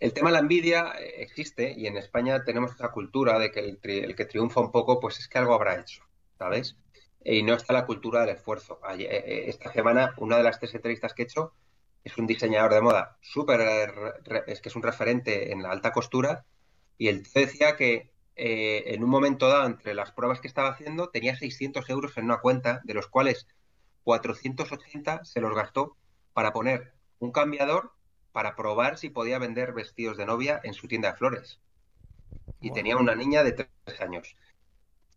[0.00, 3.60] El tema de la envidia eh, existe y en España tenemos esa cultura de que
[3.60, 6.02] el, tri- el que triunfa un poco, pues es que algo habrá hecho,
[6.38, 6.76] ¿sabes?
[7.24, 8.80] Y no está la cultura del esfuerzo.
[8.96, 11.52] Eh, eh, esta semana, una de las tres entrevistas que he hecho
[12.08, 13.60] es un diseñador de moda súper,
[14.46, 16.46] es que es un referente en la alta costura
[16.98, 21.10] y él decía que eh, en un momento dado, entre las pruebas que estaba haciendo,
[21.10, 23.46] tenía 600 euros en una cuenta, de los cuales
[24.04, 25.96] 480 se los gastó
[26.32, 27.92] para poner un cambiador
[28.32, 31.60] para probar si podía vender vestidos de novia en su tienda de flores.
[32.60, 32.72] Y Wow.
[32.72, 34.36] tenía una niña de tres años.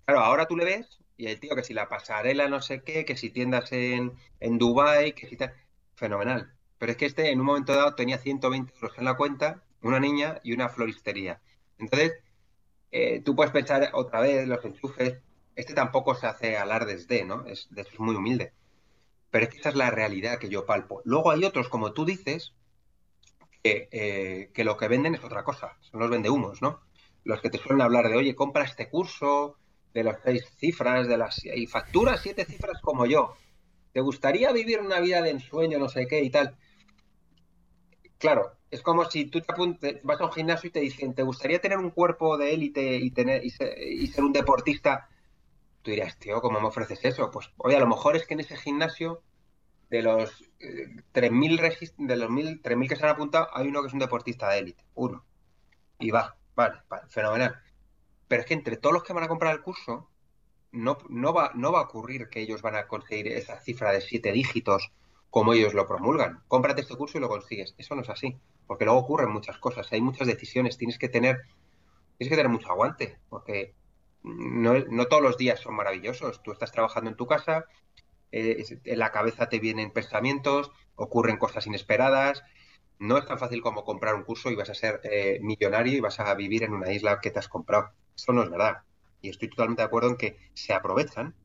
[0.05, 3.05] Claro, ahora tú le ves y el tío que si la pasarela no sé qué,
[3.05, 5.53] que si tiendas en, en Dubái, que si tal,
[5.95, 6.55] fenomenal.
[6.81, 9.99] Pero es que este en un momento dado tenía 120 euros en la cuenta, una
[9.99, 11.39] niña y una floristería.
[11.77, 12.13] Entonces,
[12.89, 15.19] eh, tú puedes pensar otra vez los enchufes.
[15.55, 17.45] Este tampoco se hace alardes de, ¿no?
[17.45, 18.53] Es, es muy humilde.
[19.29, 21.03] Pero es que esa es la realidad que yo palpo.
[21.05, 22.55] Luego hay otros, como tú dices,
[23.61, 25.77] que, eh, que lo que venden es otra cosa.
[25.81, 26.81] Son los vendehumos, ¿no?
[27.23, 29.55] Los que te suelen hablar de, oye, compra este curso,
[29.93, 33.35] de las seis cifras, de las y factura siete cifras como yo.
[33.93, 36.57] ¿Te gustaría vivir una vida de ensueño, no sé qué y tal?
[38.21, 41.23] Claro, es como si tú te apuntes, vas a un gimnasio y te dicen, ¿te
[41.23, 45.09] gustaría tener un cuerpo de élite y tener y ser, y ser un deportista?
[45.83, 47.31] Tú dirás, tío, ¿cómo me ofreces eso?
[47.31, 49.23] Pues, oye, a lo mejor es que en ese gimnasio,
[49.89, 53.81] de los eh, 3.000 regis- de los 1.000 3.000 que se han apuntado, hay uno
[53.81, 55.25] que es un deportista de élite, uno.
[55.99, 57.61] Y va, vale, vale, fenomenal.
[58.27, 60.09] Pero es que entre todos los que van a comprar el curso,
[60.71, 64.01] no, no va, no va a ocurrir que ellos van a conseguir esa cifra de
[64.01, 64.91] siete dígitos
[65.31, 66.43] como ellos lo promulgan.
[66.47, 67.73] Cómprate este curso y lo consigues.
[67.77, 71.41] Eso no es así, porque luego ocurren muchas cosas, hay muchas decisiones, tienes que tener,
[72.17, 73.73] tienes que tener mucho aguante, porque
[74.23, 76.43] no, todos los días son maravillosos.
[76.43, 77.65] Tú estás trabajando en tu casa,
[78.33, 82.43] eh, en la cabeza te vienen pensamientos, ocurren cosas inesperadas.
[82.99, 86.01] No es tan fácil como comprar un curso y vas a ser eh, millonario y
[86.01, 87.91] vas a vivir en una isla que te has comprado.
[88.15, 88.83] Eso no es verdad.
[89.21, 91.35] Y estoy totalmente de acuerdo en que se aprovechan,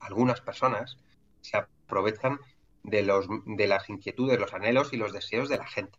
[0.00, 0.96] algunas personas
[1.42, 2.40] se aprovechan
[2.82, 5.98] de, los, de las inquietudes, los anhelos y los deseos de la gente.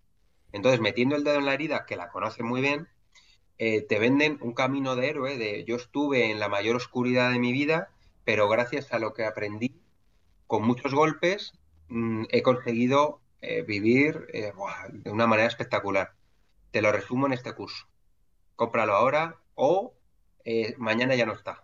[0.52, 2.88] Entonces, metiendo el dedo en la herida, que la conocen muy bien,
[3.58, 7.40] eh, te venden un camino de héroe, de yo estuve en la mayor oscuridad de
[7.40, 7.90] mi vida,
[8.24, 9.82] pero gracias a lo que aprendí,
[10.48, 11.54] con muchos golpes,
[11.90, 14.52] mm, he conseguido eh, vivir eh,
[14.92, 16.14] de una manera espectacular.
[16.72, 17.88] Te lo resumo en este curso.
[18.56, 19.94] Cómpralo ahora o
[20.78, 21.64] mañana ya no está.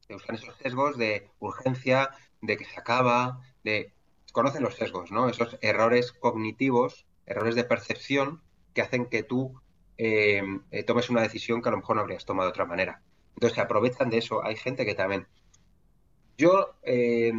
[0.00, 2.10] Se usan esos sesgos de urgencia,
[2.42, 3.94] de que se acaba, de...
[4.32, 5.28] Conocen los sesgos, ¿no?
[5.28, 8.42] Esos errores cognitivos, errores de percepción
[8.74, 9.60] que hacen que tú
[9.96, 13.02] eh, eh, tomes una decisión que a lo mejor no habrías tomado de otra manera.
[13.34, 14.44] Entonces se aprovechan de eso.
[14.44, 15.26] Hay gente que también.
[16.36, 17.32] Yo eh,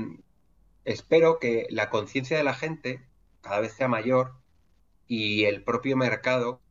[0.84, 3.02] espero que la conciencia de la gente
[3.42, 4.34] cada vez sea mayor
[5.08, 6.62] y el propio mercado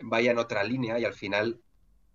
[0.00, 1.60] vaya en otra línea y al final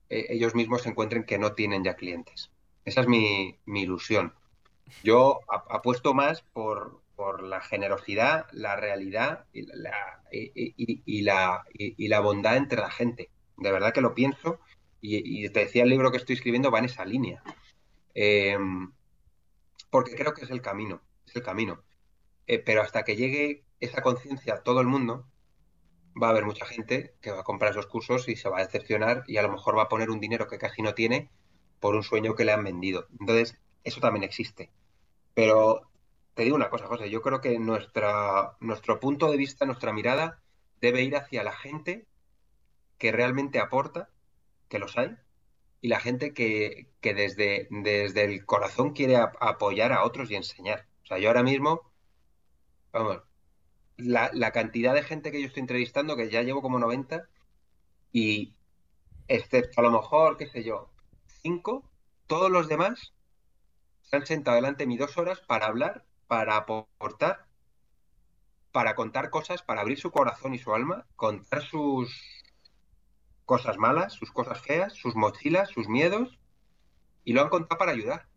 [0.09, 2.51] ellos mismos se encuentren que no tienen ya clientes.
[2.83, 4.33] Esa es mi ilusión.
[5.03, 12.19] Yo apuesto más por, por la generosidad, la realidad y la, y, la, y, la
[12.19, 13.29] bondad entre la gente.
[13.57, 14.59] De verdad que lo pienso
[15.01, 17.43] y, te decía el libro que estoy escribiendo va en esa línea.
[18.13, 18.57] Eh,
[19.89, 21.83] porque creo que es el camino, es el camino.
[22.47, 25.27] Eh, pero hasta que llegue esa conciencia a todo el mundo,
[26.21, 28.65] va a haber mucha gente que va a comprar esos cursos y se va a
[28.65, 31.29] decepcionar y a lo mejor va a poner un dinero que casi no tiene
[31.79, 33.07] por un sueño que le han vendido.
[33.19, 34.71] Entonces, eso también existe.
[35.33, 35.89] Pero
[36.33, 40.41] te digo una cosa, José, yo creo que nuestra, nuestro punto de vista, nuestra mirada
[40.81, 42.05] debe ir hacia la gente
[42.97, 44.09] que realmente aporta,
[44.67, 45.15] que los hay,
[45.81, 50.87] y la gente que, desde, desde el corazón quiere apoyar a otros y enseñar.
[51.03, 51.81] O sea, yo ahora mismo,
[52.91, 53.21] vamos,
[53.97, 57.29] la, la, cantidad de gente que yo estoy entrevistando, que ya llevo como 90,
[58.11, 58.55] y
[59.27, 60.89] excepto a lo mejor, qué sé yo,
[61.27, 61.89] cinco,
[62.27, 63.14] todos los demás
[64.05, 67.45] se han sentado delante de mí dos horas para hablar para aportar,
[68.71, 72.43] para contar cosas, para abrir su corazón y su alma, contar sus
[73.45, 76.39] cosas malas, sus cosas feas, sus mochilas, sus miedos,
[77.23, 78.27] y lo han contado para ayudar.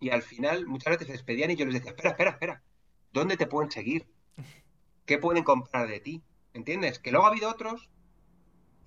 [0.00, 2.62] Y al final muchas veces se despedían y yo les decía, espera, espera, espera,
[3.12, 4.06] ¿dónde te pueden seguir?
[5.06, 6.22] ¿Qué pueden comprar de ti?
[6.52, 6.98] ¿Entiendes?
[6.98, 7.88] Que luego ha habido otros,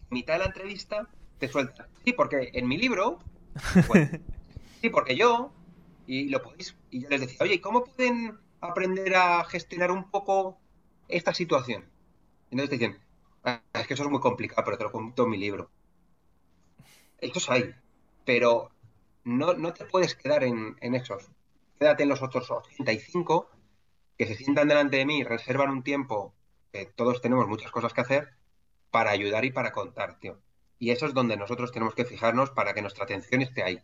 [0.09, 1.07] mitad de la entrevista,
[1.39, 1.87] te sueltan.
[2.03, 3.19] Sí, porque en mi libro,
[4.81, 5.51] sí, porque yo,
[6.05, 10.59] y lo podéis, y yo les decía, oye, ¿cómo pueden aprender a gestionar un poco
[11.07, 11.85] esta situación?
[12.49, 13.01] entonces te dicen,
[13.43, 15.69] ah, es que eso es muy complicado, pero te lo cuento en mi libro.
[17.19, 17.75] Estos hay,
[18.25, 18.71] pero
[19.23, 21.29] no, no te puedes quedar en, en esos.
[21.79, 23.49] Quédate en los otros 85
[24.17, 26.33] que se sientan delante de mí y reservan un tiempo,
[26.71, 28.33] que todos tenemos muchas cosas que hacer,
[28.91, 30.39] para ayudar y para contar, tío.
[30.79, 33.81] Y eso es donde nosotros tenemos que fijarnos para que nuestra atención esté ahí.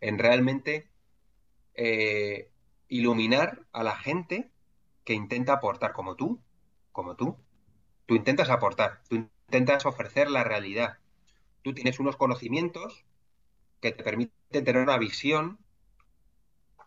[0.00, 0.88] En realmente
[1.74, 2.50] eh,
[2.88, 4.50] iluminar a la gente
[5.04, 6.40] que intenta aportar como tú,
[6.92, 7.36] como tú.
[8.06, 10.98] Tú intentas aportar, tú intentas ofrecer la realidad.
[11.62, 13.04] Tú tienes unos conocimientos
[13.80, 15.58] que te permiten tener una visión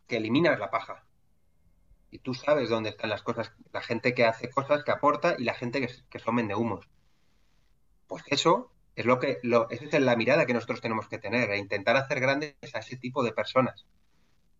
[0.08, 1.06] que eliminas la paja.
[2.12, 5.43] Y tú sabes dónde están las cosas, la gente que hace cosas, que aporta y
[5.43, 6.88] la gente que, que son de humos.
[8.08, 11.50] Pues eso es lo que, lo, esa es la mirada que nosotros tenemos que tener,
[11.52, 13.86] e intentar hacer grandes a ese tipo de personas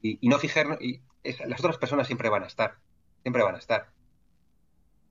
[0.02, 1.02] y, no fijarnos, y
[1.46, 2.78] las otras personas siempre van a estar,
[3.22, 3.92] siempre van a estar.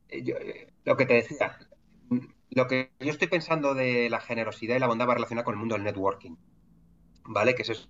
[0.09, 1.59] Eh, eh, lo que te decía,
[2.49, 5.61] lo que yo estoy pensando de la generosidad y la bondad va relacionada con el
[5.61, 6.37] mundo del networking,
[7.25, 7.55] ¿vale?
[7.55, 7.88] Que eso es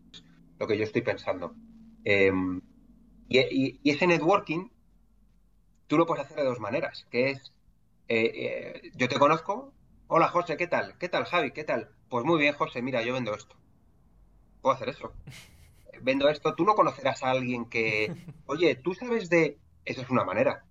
[0.59, 1.55] lo que yo estoy pensando.
[2.03, 2.61] Em,
[3.29, 4.71] y, ese networking,
[5.87, 7.53] tú lo puedes hacer de dos maneras, que es,
[8.09, 9.73] eh, yo te conozco,
[10.09, 10.97] hola José, ¿qué tal?
[10.99, 11.53] ¿Qué tal Javi?
[11.53, 11.91] ¿Qué tal?
[12.09, 13.57] Pues muy bien José, mira, yo vendo esto.
[14.63, 15.13] Puedo hacer eso
[16.03, 18.15] vendo esto, tú no conocerás a alguien que,
[18.47, 19.59] oye, tú sabes de...
[19.85, 20.65] Esa es una manera.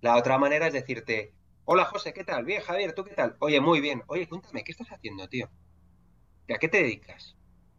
[0.00, 1.32] La otra manera es decirte,
[1.64, 2.44] hola José, ¿qué tal?
[2.44, 3.36] Bien, Javier, ¿tú qué tal?
[3.40, 4.02] Oye, muy bien.
[4.06, 5.48] Oye, cuéntame, ¿qué estás haciendo, tío?
[6.54, 7.36] ¿A qué te dedicas?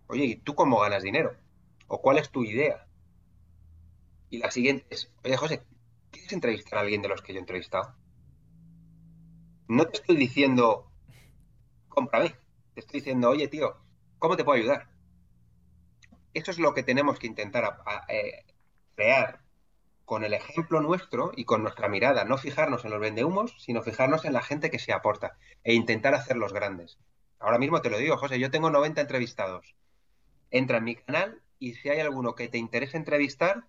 [0.08, 1.36] Oye, ¿y tú cómo ganas dinero?
[1.88, 2.88] ¿O cuál es tu idea?
[4.30, 5.64] Y la siguiente es, oye, José,
[6.12, 7.96] ¿quieres entrevistar a alguien de los que yo he entrevistado?
[9.68, 10.89] No te estoy diciendo,
[12.08, 13.76] Te estoy diciendo, oye, tío,
[14.20, 14.90] ¿cómo te puedo ayudar?
[16.34, 18.46] eso es lo que tenemos que intentar eh,
[18.96, 19.42] crear
[20.06, 24.26] con el ejemplo nuestro y con nuestra mirada, no fijarnos en los vendehumos, sino fijarnos
[24.26, 27.00] en la gente que se aporta e intentar hacerlos grandes.
[27.40, 29.76] Ahora mismo te lo digo, José, yo tengo 90 entrevistados
[30.52, 33.66] entra en mi canal y si hay alguno que te interese entrevistar,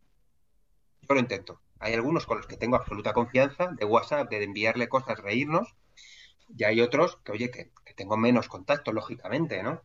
[1.02, 1.60] yo lo intento.
[1.78, 5.74] Hay algunos con los que tengo absoluta confianza de WhatsApp, de enviarle cosas, reírnos,
[6.56, 9.82] y hay otros que, oye, que, tengo menos contacto, lógicamente, ¿no?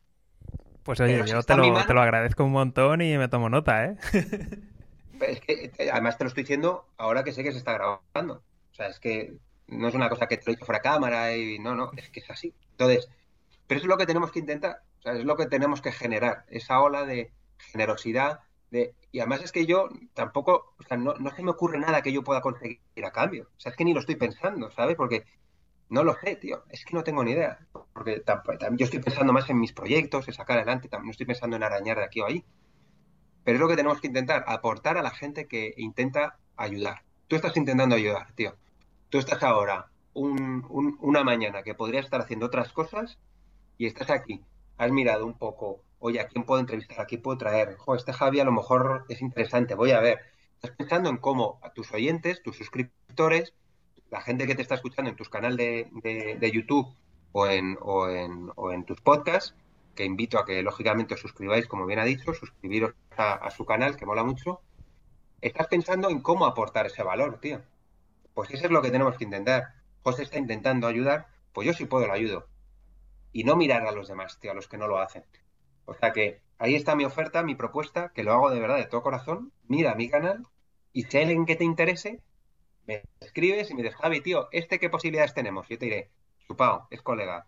[0.84, 3.98] Pues oye, yo te lo, te lo, agradezco un montón y me tomo nota, ¿eh?
[5.20, 8.44] Es que, eh, además te lo estoy diciendo ahora que sé que se está grabando.
[8.72, 11.36] O sea, es que no es una cosa que te lo he dicho fuera cámara
[11.36, 12.54] y no, no, es que es así.
[12.72, 13.10] Entonces,
[13.68, 15.92] pero eso es lo que tenemos que intentar, o sea, es lo que tenemos que
[15.92, 18.40] generar, esa ola de generosidad,
[18.72, 22.02] de, y además es que yo tampoco, o sea, no, no se me ocurre nada
[22.02, 24.96] que yo pueda conseguir a cambio, o sea, es que ni lo estoy pensando, ¿sabes?
[24.96, 25.24] Porque
[25.90, 27.60] no lo sé, tío, es que no tengo ni idea,
[27.94, 28.24] porque
[28.72, 31.98] yo estoy pensando más en mis proyectos, en sacar adelante, no estoy pensando en arañar
[31.98, 32.44] de aquí o ahí,
[33.44, 37.04] pero es lo que tenemos que intentar, aportar a la gente que intenta ayudar.
[37.28, 38.56] Tú estás intentando ayudar, tío.
[39.10, 43.20] Tú estás ahora una mañana que podrías estar haciendo otras cosas
[43.78, 44.42] y estás aquí,
[44.78, 47.02] has mirado un poco, oye, ¿a quién puedo entrevistar?
[47.02, 47.76] ¿A quién puedo traer?
[47.76, 50.20] Jo, este Javi a lo mejor es interesante, voy a ver.
[50.56, 53.54] Estás pensando en cómo a tus oyentes, tus suscriptores,
[54.16, 56.88] la gente que te está escuchando en tus canales de, YouTube
[57.34, 59.54] o en, tus podcasts,
[59.94, 63.66] que invito a que lógicamente os suscribáis, como bien ha dicho, suscribiros a, a, su
[63.66, 64.62] canal, que mola mucho,
[65.42, 67.62] estás pensando en cómo aportar ese valor, tío.
[68.34, 69.74] Pues eso es lo que tenemos que intentar.
[70.02, 72.48] José está intentando ayudar, pues yo sí puedo lo ayudo
[73.34, 75.26] y no mirar a los demás, tío, a los que no lo hacen.
[75.84, 78.86] O sea que ahí está mi oferta, mi propuesta, que lo hago de verdad, de
[78.86, 79.52] todo corazón.
[79.68, 80.48] Mira mi canal
[80.94, 82.22] y si hay alguien que te interese,
[82.88, 85.68] me escribes y me dices, Javi, tío, ¿este qué posibilidades tenemos?
[85.68, 86.12] Yo te diré,
[86.48, 87.48] chupao, es colega.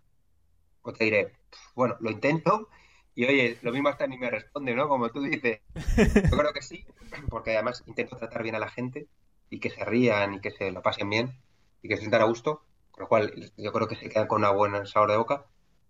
[0.82, 1.34] O te diré,
[1.76, 2.69] bueno, lo intento
[3.15, 4.88] y oye, lo mismo hasta ni me responde, ¿no?
[4.88, 5.62] Como tú dices.
[5.76, 6.86] Yo creo que sí,
[7.30, 9.08] porque además intento tratar bien a la gente
[9.50, 11.39] y que se rían y que se lo pasen bien
[11.82, 14.39] y que se sientan a gusto, con lo cual yo creo que se quedan con
[14.39, 15.45] una buena sabor de boca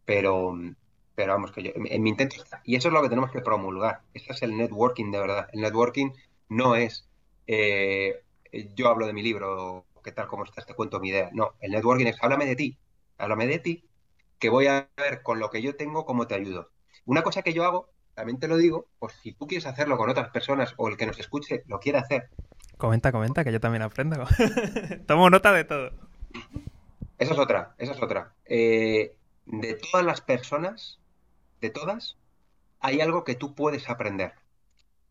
[0.08, 0.58] pero,
[1.16, 2.62] pero vamos, que yo, en, mi intento está.
[2.64, 4.04] Y eso es lo que tenemos que promulgar.
[4.14, 5.50] Ese es el networking de verdad.
[5.52, 6.12] El networking
[6.48, 7.06] no es
[7.46, 8.24] eh,
[8.76, 11.30] yo hablo de mi libro, qué tal, cómo estás, te cuento mi idea.
[11.34, 12.78] No, el networking es háblame de ti,
[13.18, 13.86] háblame de ti,
[14.40, 16.70] que voy a ver con lo que yo tengo cómo te ayudo.
[17.06, 20.10] Una cosa que yo hago, también te lo digo, pues si tú quieres hacerlo con
[20.10, 22.30] otras personas o el que nos escuche lo quiere hacer.
[22.78, 24.26] Comenta, comenta, que yo también aprendo.
[25.08, 25.92] Tomo nota de todo.
[27.18, 28.34] Esa es otra, esa es otra.
[28.46, 29.16] Eh,
[29.46, 31.00] de todas las personas,
[31.62, 32.18] de todas,
[32.80, 34.34] hay algo que tú puedes aprender.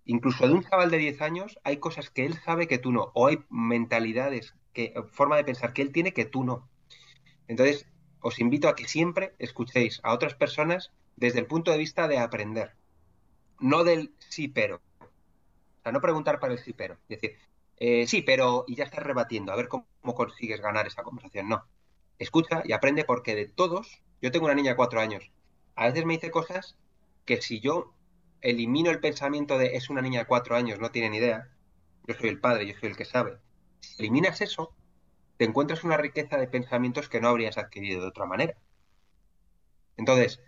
[0.06, 3.10] Incluso de un chaval de 10 años hay cosas que él sabe que tú no,
[3.14, 6.68] o hay mentalidades, que, forma de pensar que él tiene que tú no.
[7.48, 7.86] Entonces,
[8.20, 12.18] os invito a que siempre escuchéis a otras personas desde el punto de vista de
[12.18, 12.76] aprender,
[13.58, 14.80] no del sí pero.
[15.00, 16.94] O sea, no preguntar para el sí pero.
[17.08, 17.38] Es decir,
[17.78, 21.48] eh, sí, pero, y ya estás rebatiendo, a ver cómo consigues ganar esa conversación.
[21.48, 21.64] No.
[22.18, 25.32] Escucha y aprende porque de todos yo tengo una niña de cuatro años.
[25.74, 26.76] A veces me dice cosas
[27.24, 27.95] que si yo
[28.40, 31.48] elimino el pensamiento de es una niña de cuatro años, no tiene ni idea,
[32.06, 33.38] yo soy el padre, yo soy el que sabe.
[33.80, 34.74] Si eliminas eso,
[35.36, 38.56] te encuentras una riqueza de pensamientos que no habrías adquirido de otra manera.
[39.96, 40.40] Entonces,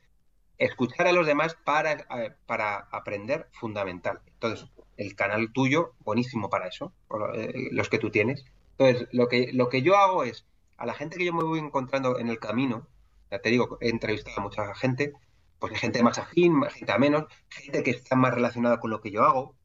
[0.58, 4.20] escuchar a los demás para, eh, para aprender, fundamental.
[4.26, 6.92] Entonces, el canal tuyo, buenísimo para eso,
[7.34, 8.44] eh, los que tú tienes.
[8.76, 10.46] Entonces, lo que, lo que yo hago es,
[10.76, 12.86] a la gente que yo me voy encontrando en el camino,
[13.30, 15.12] ya te digo, he entrevistado a mucha gente,
[15.58, 19.00] pues hay gente más afín, gente a menos, gente que está más relacionada con lo
[19.00, 19.56] que yo hago,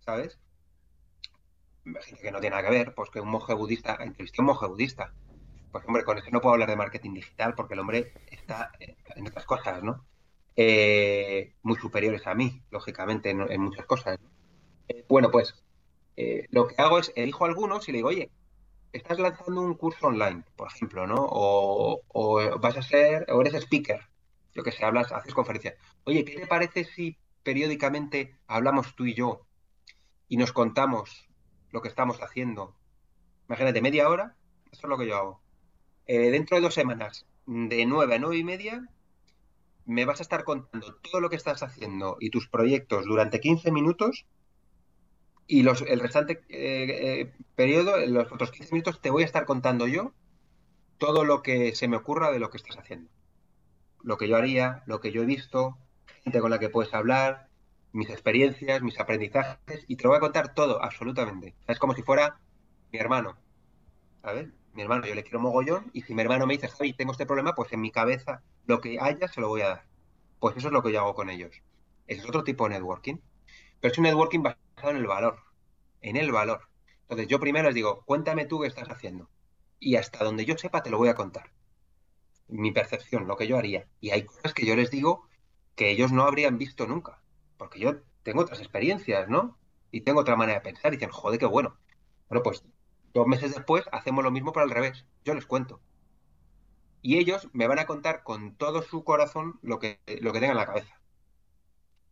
[0.00, 0.38] ¿sabes?
[1.84, 4.46] Gente que no tiene nada que ver, pues que un monje budista, entrevisté a un
[4.46, 5.14] monje budista.
[5.70, 9.26] Pues hombre, con eso no puedo hablar de marketing digital porque el hombre está en
[9.26, 10.04] otras cosas, ¿no?
[10.56, 14.18] Eh, muy superiores a mí, lógicamente, en, muchas cosas.
[14.88, 15.64] Eh, bueno, pues
[16.16, 18.30] eh, lo que hago es elijo algunos y le digo, oye,
[18.92, 21.16] estás lanzando un curso online, por ejemplo, ¿no?
[21.18, 22.02] O,
[22.60, 24.00] vas a ser, o eres speaker,
[24.54, 25.74] yo que sé, hablas, haces conferencias.
[26.04, 29.46] Oye, ¿qué te parece si periódicamente hablamos tú y yo
[30.28, 31.28] y nos contamos
[31.70, 32.76] lo que estamos haciendo?
[33.48, 34.36] Imagínate, media hora,
[34.72, 35.42] eso es lo que yo hago.
[36.06, 38.88] Eh, dentro de dos semanas, de nueve a nueve y media,
[39.86, 43.70] me vas a estar contando todo lo que estás haciendo y tus proyectos durante 15
[43.70, 44.26] minutos
[45.46, 49.44] y los, el restante eh, eh, periodo, los otros 15 minutos, te voy a estar
[49.44, 50.12] contando yo
[50.98, 53.10] todo lo que se me ocurra de lo que estás haciendo.
[54.04, 55.78] Lo que yo haría, lo que yo he visto,
[56.22, 57.48] gente con la que puedes hablar,
[57.92, 61.54] mis experiencias, mis aprendizajes, y te lo voy a contar todo, absolutamente.
[61.66, 62.38] Es como si fuera
[62.92, 63.36] mi hermano,
[64.22, 64.48] ¿sabes?
[64.74, 67.24] Mi hermano, yo le quiero mogollón, y si mi hermano me dice, Javi, tengo este
[67.24, 69.84] problema, pues en mi cabeza lo que haya se lo voy a dar.
[70.38, 71.62] Pues eso es lo que yo hago con ellos.
[72.06, 73.16] Ese es otro tipo de networking.
[73.80, 75.38] Pero es un networking basado en el valor,
[76.02, 76.68] en el valor.
[77.02, 79.30] Entonces yo primero les digo, cuéntame tú qué estás haciendo.
[79.78, 81.50] Y hasta donde yo sepa te lo voy a contar.
[82.48, 83.88] Mi percepción, lo que yo haría.
[84.00, 85.26] Y hay cosas que yo les digo
[85.74, 87.20] que ellos no habrían visto nunca.
[87.56, 89.58] porque yo tengo otras experiencias, ¿no?
[89.90, 91.76] Y tengo otra manera de pensar y dicen, joder, qué bueno.
[92.28, 92.64] Bueno, pues
[93.12, 95.06] dos meses después hacemos lo mismo pero al revés.
[95.24, 95.80] Yo les cuento.
[97.02, 100.52] Y ellos me van a contar con todo su corazón lo que, lo que tengan
[100.52, 101.00] en la cabeza.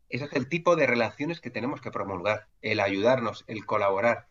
[0.08, 4.28] Ese es el tipo de relaciones que tenemos que promulgar, el ayudarnos, el colaborar.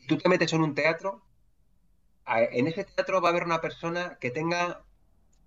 [0.00, 1.22] Si tú te metes en un teatro,
[2.26, 4.82] en ese teatro va a haber una persona que tenga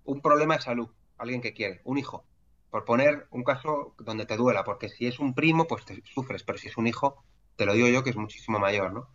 [0.04, 2.24] un problema de salud, alguien que quiere, un hijo,
[2.70, 6.42] por poner un caso donde te duela, porque si es un primo, pues te sufres,
[6.42, 7.22] pero si es un hijo,
[7.56, 9.08] te lo digo yo que es muchísimo mayor, ¿no?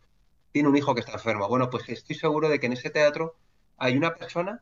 [0.52, 1.48] Tiene un hijo que está enfermo.
[1.48, 3.36] Bueno, pues estoy seguro de que en ese teatro
[3.78, 4.62] hay una persona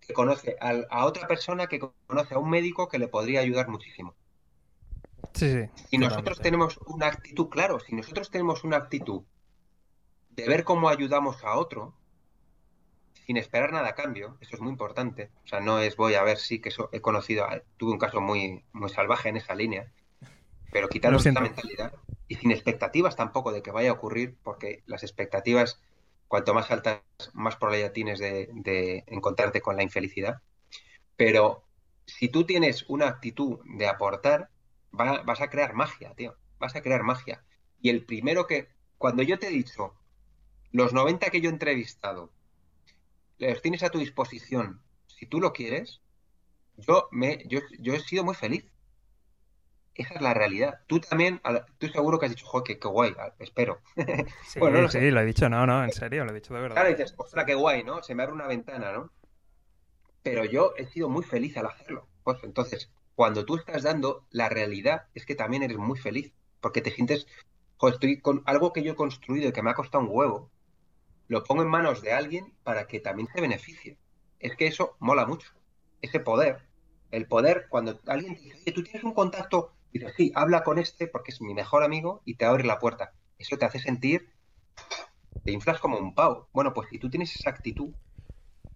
[0.00, 4.14] que conoce a, otra persona que conoce a un médico que le podría ayudar muchísimo.
[5.32, 5.84] Sí, sí.
[5.90, 9.22] Si nosotros tenemos una actitud, claro, si nosotros tenemos una actitud
[10.30, 11.94] de ver cómo ayudamos a otro,
[13.26, 15.30] sin esperar nada a cambio, eso es muy importante.
[15.44, 17.46] O sea, no es voy a ver si que eso he conocido,
[17.76, 19.90] tuve un caso muy, muy salvaje en esa línea,
[20.70, 21.94] pero quitarnos esa mentalidad
[22.28, 25.80] y sin expectativas tampoco de que vaya a ocurrir, porque las expectativas,
[26.28, 27.00] cuanto más altas,
[27.32, 30.42] más probabilidad tienes de, encontrarte con la infelicidad.
[31.16, 31.64] Pero
[32.06, 34.50] si tú tienes una actitud de aportar,
[34.90, 36.36] vas a crear magia, tío.
[36.58, 37.44] Vas a crear magia.
[37.80, 38.68] Y el primero que,
[38.98, 39.94] cuando yo te he dicho,
[40.72, 42.32] los 90 que yo he entrevistado,
[43.62, 46.00] tienes a tu disposición, si tú lo quieres,
[46.76, 48.64] yo, me, yo, yo he sido muy feliz.
[49.94, 50.80] Esa es la realidad.
[50.88, 51.40] Tú también,
[51.78, 53.80] tú seguro que has dicho, joder, qué, guay, espero.
[54.46, 56.74] Sí, bueno, sí, lo he dicho, no, no, en serio, lo he dicho de verdad.
[56.74, 58.02] Claro, dices, ostras, qué guay, ¿no?
[58.02, 59.12] Se me abre una ventana, ¿no?
[60.22, 62.08] Pero yo he sido muy feliz al hacerlo.
[62.24, 66.80] Pues entonces, cuando tú estás dando, la realidad es que también eres muy feliz, porque
[66.80, 67.28] te sientes,
[67.76, 70.50] joder, estoy con algo que yo he construido y que me ha costado un huevo,
[71.28, 73.98] lo pongo en manos de alguien para que también se beneficie.
[74.38, 75.52] Es que eso mola mucho.
[76.02, 76.58] Ese poder.
[77.10, 81.06] El poder, cuando alguien te dice, tú tienes un contacto, dices, sí, habla con este
[81.06, 83.12] porque es mi mejor amigo y te abre la puerta.
[83.38, 84.30] Eso te hace sentir,
[85.44, 86.48] te inflas como un pavo.
[86.52, 87.94] Bueno, pues si tú tienes esa actitud.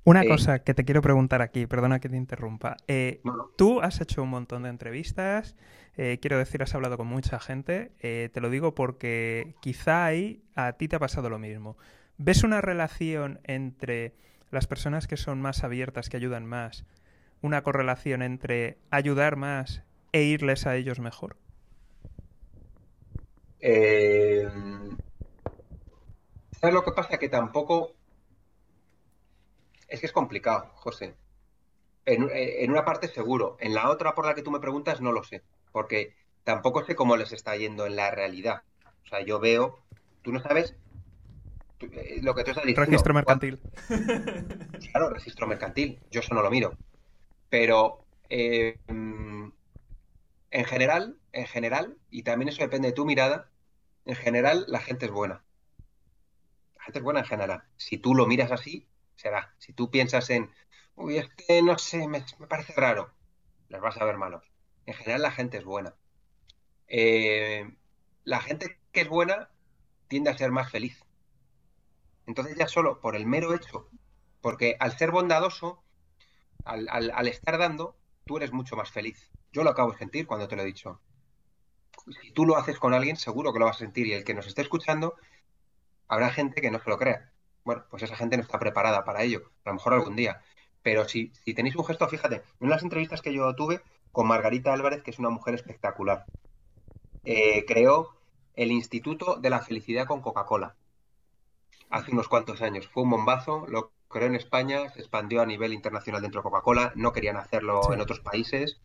[0.05, 2.77] Una eh, cosa que te quiero preguntar aquí, perdona que te interrumpa.
[2.87, 3.21] Eh,
[3.57, 5.57] tú has hecho un montón de entrevistas,
[5.97, 7.93] eh, quiero decir, has hablado con mucha gente.
[8.01, 11.77] te lo digo porque quizá ahí a ti te ha pasado lo mismo.
[12.19, 14.13] ¿Ves una relación entre
[14.51, 16.85] las personas que son más abiertas, que ayudan más,
[17.43, 21.37] una correlación entre ayudar más e irles a ellos mejor?
[23.61, 24.49] Eh...
[26.61, 27.19] ¿Sabes lo que pasa?
[27.19, 27.95] Que tampoco...
[29.87, 31.15] Es que es complicado, José.
[32.05, 35.13] En, en, una parte seguro, en la otra por la que tú me preguntas no
[35.13, 38.63] lo sé, porque tampoco sé cómo les está yendo en la realidad.
[39.05, 39.79] O sea, yo veo,
[40.23, 40.88] tú no sabes eh,
[42.23, 42.85] lo que tú estás diciendo.
[42.85, 43.61] Registro mercantil.
[44.91, 45.99] Claro, registro mercantil.
[46.11, 46.77] Yo eso no lo miro.
[47.51, 53.51] Pero eh, en general, en general, y también eso depende de tu mirada,
[54.05, 55.45] en general la gente es buena.
[56.77, 57.63] La gente es buena en general.
[57.77, 59.55] Si tú lo miras así, será.
[59.59, 60.51] Si tú piensas en,
[60.95, 63.13] uy, es que no sé, me, parece raro,
[63.69, 64.45] les vas a ver malos.
[64.87, 65.95] En general la gente es buena.
[66.87, 67.71] Eh,
[68.25, 69.51] la gente que es buena
[70.09, 71.05] tiende a ser más feliz.
[72.29, 73.89] Entonces ya solo por el mero hecho,
[74.43, 75.83] porque al ser bondadoso,
[76.63, 79.31] al, estar dando, tú eres mucho más feliz.
[79.51, 81.01] Yo lo acabo de sentir cuando te lo he dicho.
[82.21, 84.07] Si tú lo haces con alguien, seguro que lo vas a sentir.
[84.07, 85.17] Y el que nos esté escuchando,
[86.07, 87.33] habrá gente que no se lo crea.
[87.65, 89.51] Bueno, pues esa gente no está preparada para ello.
[89.65, 90.43] A lo mejor algún día.
[90.83, 93.81] Pero si, tenéis un gesto, fíjate, en las entrevistas que yo tuve
[94.13, 96.27] con Margarita Álvarez, que es una mujer espectacular,
[97.25, 98.19] eh, creó
[98.55, 100.77] el Instituto de la Felicidad con Coca-Cola
[101.91, 102.87] hace unos cuantos años.
[102.89, 106.93] Fue un bombazo, lo creó en España, se expandió a nivel internacional dentro de Coca-Cola,
[106.97, 108.81] no querían hacerlo en otros países.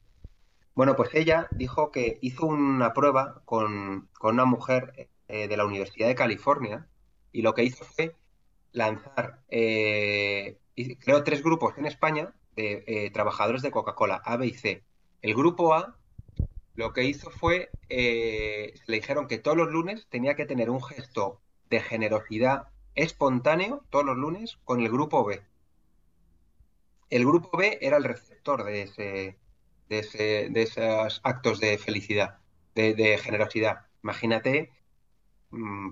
[0.75, 6.07] Bueno, pues ella dijo que hizo una prueba con, una mujer eh, de la Universidad
[6.07, 6.87] de California
[7.31, 8.15] y lo que hizo fue
[8.71, 10.57] lanzar, eh,
[10.99, 14.83] creó tres grupos en España de eh, trabajadores de Coca-Cola, A, B y C.
[15.21, 15.95] El grupo A
[16.75, 21.39] lo que hizo fue, le dijeron que todos los lunes tenía que tener un gesto
[21.69, 25.41] de generosidad espontáneo todos los lunes con el grupo B.
[27.09, 29.37] El grupo B era el receptor de, ese,
[29.89, 32.39] de, ese, de esos actos de felicidad,
[32.75, 33.85] de, generosidad.
[34.03, 34.71] Imagínate,
[35.51, 35.89] mm,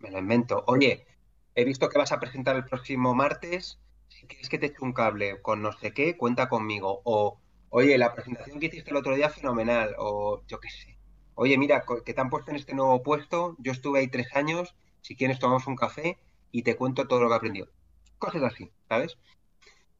[0.00, 1.06] me lo invento, oye,
[1.54, 3.78] he visto que vas a presentar el próximo martes,
[4.08, 7.00] si quieres que te eche un cable con no sé qué, cuenta conmigo.
[7.04, 7.40] O,
[7.70, 9.94] oye, la presentación que hiciste el otro día, fenomenal.
[9.98, 10.98] O yo qué sé.
[11.34, 14.74] Oye, mira, que te han puesto en este nuevo puesto, yo estuve ahí tres años,
[15.00, 16.18] si quieres tomamos un café
[16.54, 17.68] y te cuento todo lo que he aprendido.
[18.16, 19.18] Cosas así, ¿sabes?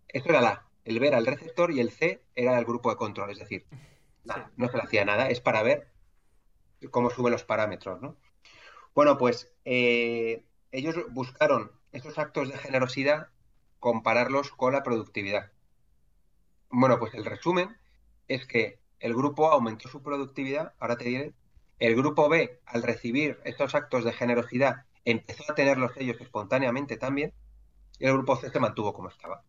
[0.06, 0.68] Eso era la.
[0.84, 3.30] El B era el receptor y el C era el grupo de control.
[3.30, 3.66] Es decir,
[4.56, 5.88] no se le hacía nada, es para ver
[6.92, 8.16] cómo suben los parámetros, ¿no?
[8.94, 13.30] Bueno, pues eh, ellos buscaron estos actos de generosidad,
[13.80, 15.50] compararlos con la productividad.
[16.70, 17.76] Bueno, pues el resumen
[18.28, 21.34] es que el grupo A aumentó su productividad, ahora te diré,
[21.80, 27.32] el grupo B, al recibir estos actos de generosidad, empezó a tenerlos ellos espontáneamente también,
[27.98, 29.42] y el grupo C se mantuvo como estaba.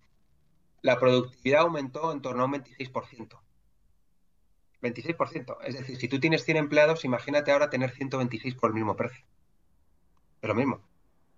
[0.82, 3.42] La productividad aumentó en torno a un 26%.
[4.82, 5.58] 26%.
[5.64, 9.26] Es decir, si tú tienes 100 empleados, imagínate ahora tener 126 por el mismo precio.
[10.42, 10.82] Es lo mismo.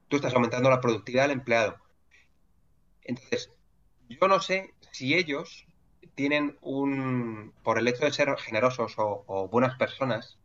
[0.07, 1.77] Tú estás aumentando la productividad del empleado.
[3.03, 3.51] Entonces,
[4.09, 5.65] yo no sé si ellos
[6.15, 10.37] tienen un, por el hecho de ser generosos o, buenas personas,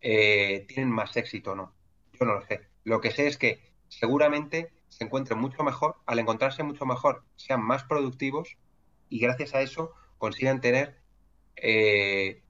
[0.00, 1.74] eh, tienen más éxito o no.
[2.12, 2.69] Yo no lo sé.
[2.90, 7.62] Lo que sé es que seguramente se encuentren mucho mejor, al encontrarse mucho mejor, sean
[7.62, 8.56] más productivos
[9.08, 10.98] y gracias a eso consigan tener
[11.54, 12.42] eh,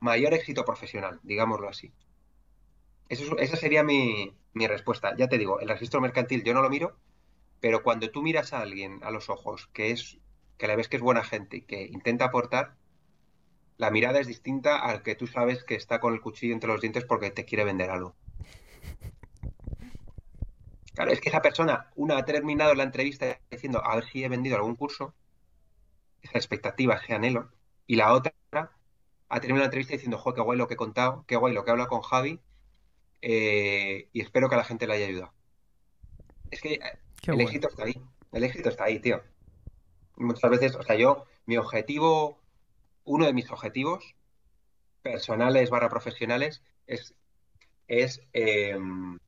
[0.00, 1.92] mayor éxito profesional, digámoslo así.
[3.08, 5.14] Esa sería mi, mi respuesta.
[5.16, 6.96] Ya te digo, el registro mercantil yo no lo miro,
[7.60, 10.18] pero cuando tú miras a alguien a los ojos que es
[10.56, 12.74] que le ves que es buena gente y que intenta aportar,
[13.76, 16.80] la mirada es distinta al que tú sabes que está con el cuchillo entre los
[16.80, 18.16] dientes porque te quiere vender algo.
[20.98, 24.28] Claro, es que esa persona, una ha terminado la entrevista diciendo a ver si he
[24.28, 25.14] vendido algún curso,
[26.22, 27.52] esa expectativa, ese anhelo,
[27.86, 31.24] y la otra ha terminado la entrevista diciendo, jo, qué guay lo que he contado,
[31.28, 32.40] qué guay lo que he hablado con Javi,
[33.22, 35.32] eh, y espero que a la gente le haya ayudado.
[36.50, 36.80] Es que eh,
[37.28, 39.22] el éxito está ahí, el éxito está ahí, tío.
[40.16, 42.40] Muchas veces, o sea, yo, mi objetivo,
[43.04, 44.16] uno de mis objetivos
[45.02, 47.14] personales barra profesionales es,
[47.86, 49.20] es em,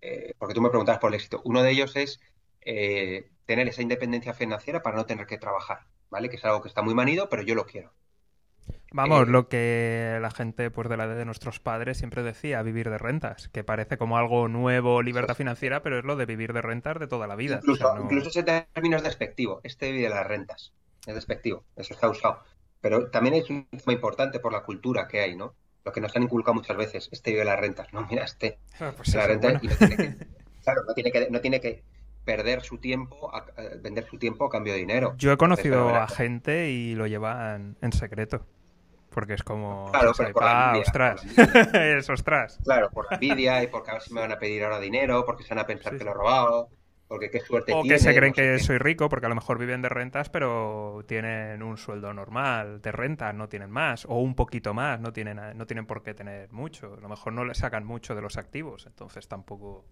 [0.00, 2.20] eh, porque tú me preguntabas por el éxito, uno de ellos es
[2.62, 5.80] eh, tener esa independencia financiera para no tener que trabajar,
[6.10, 6.28] ¿vale?
[6.28, 7.92] Que es algo que está muy manido, pero yo lo quiero.
[8.92, 12.90] Vamos, eh, lo que la gente pues de la de nuestros padres siempre decía, vivir
[12.90, 16.62] de rentas, que parece como algo nuevo, libertad financiera, pero es lo de vivir de
[16.62, 17.56] rentas de toda la vida.
[17.56, 20.72] Incluso, incluso ese término es despectivo, este vive de las rentas,
[21.06, 22.42] es despectivo, eso está usado.
[22.80, 25.54] Pero también es un tema importante por la cultura que hay, ¿no?
[25.86, 27.90] Lo que nos han inculcado muchas veces, este de las rentas.
[27.92, 30.16] No, mira, este ah, pues la renta no tiene que,
[30.64, 31.82] claro, no tiene que, no tiene que
[32.24, 33.46] perder su tiempo, a,
[33.80, 35.14] vender su tiempo a cambio de dinero.
[35.16, 38.44] Yo he conocido a gente y lo llevan en secreto.
[39.10, 39.90] Porque es como.
[39.92, 41.24] Claro, pero por la envidia, ostras.
[41.74, 42.58] es ostras.
[42.64, 45.24] Claro, por la envidia y porque a ver si me van a pedir ahora dinero,
[45.24, 46.68] porque se van a pensar que lo he robado.
[47.08, 49.80] Porque qué suerte o que se creen que soy rico porque a lo mejor viven
[49.80, 54.74] de rentas, pero tienen un sueldo normal de renta, no tienen más, o un poquito
[54.74, 56.94] más, no tienen, no tienen por qué tener mucho.
[56.94, 59.84] A lo mejor no le sacan mucho de los activos, entonces tampoco.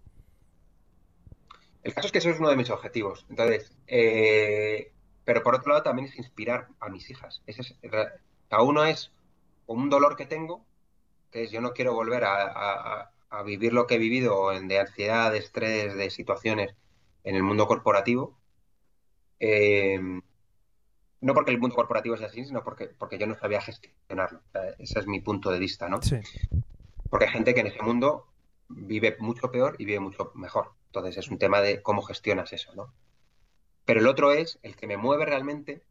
[1.83, 3.25] El caso es que eso es uno de mis objetivos.
[3.29, 4.91] Entonces, eh,
[5.23, 7.41] pero por otro lado también es inspirar a mis hijas.
[7.45, 7.75] Ese es,
[8.49, 9.13] cada uno es
[9.67, 10.65] un dolor que tengo,
[11.31, 15.31] que es yo no quiero volver a, a vivir lo que he vivido de ansiedad,
[15.31, 16.75] de estrés, de situaciones
[17.25, 18.37] en el mundo corporativo.
[19.39, 19.99] Eh,
[21.21, 24.41] no porque el mundo corporativo sea así, sino porque, porque yo no sabía gestionarlo.
[24.77, 26.01] ese es mi punto de vista, ¿no?
[26.01, 26.17] Sí.
[27.09, 28.27] Porque hay gente que en ese mundo
[28.69, 30.73] vive mucho peor y vive mucho mejor.
[30.87, 32.93] Entonces es un tema de cómo gestionas eso, ¿no?
[33.85, 35.81] Pero el otro es el que me mueve realmente.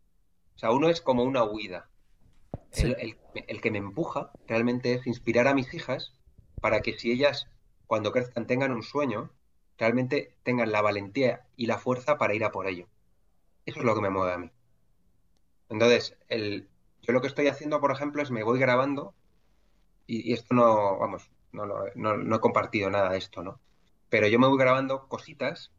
[0.55, 1.89] O sea, uno es como una huida.
[2.77, 3.19] El,
[3.49, 6.13] el, que me empuja realmente es inspirar a mis hijas
[6.61, 7.49] para que si ellas
[7.87, 9.31] cuando crezcan tengan un sueño,
[9.79, 12.89] realmente tengan la valentía y la fuerza para ir a por ello.
[13.67, 14.51] Eso es lo que me mueve a mí.
[15.69, 16.69] Entonces, el,
[17.03, 19.15] yo lo que estoy haciendo, por ejemplo, es me voy grabando,
[20.07, 23.61] y, esto no, vamos, no, no, he compartido nada de esto, ¿no?
[24.09, 25.73] Pero yo me voy grabando cositas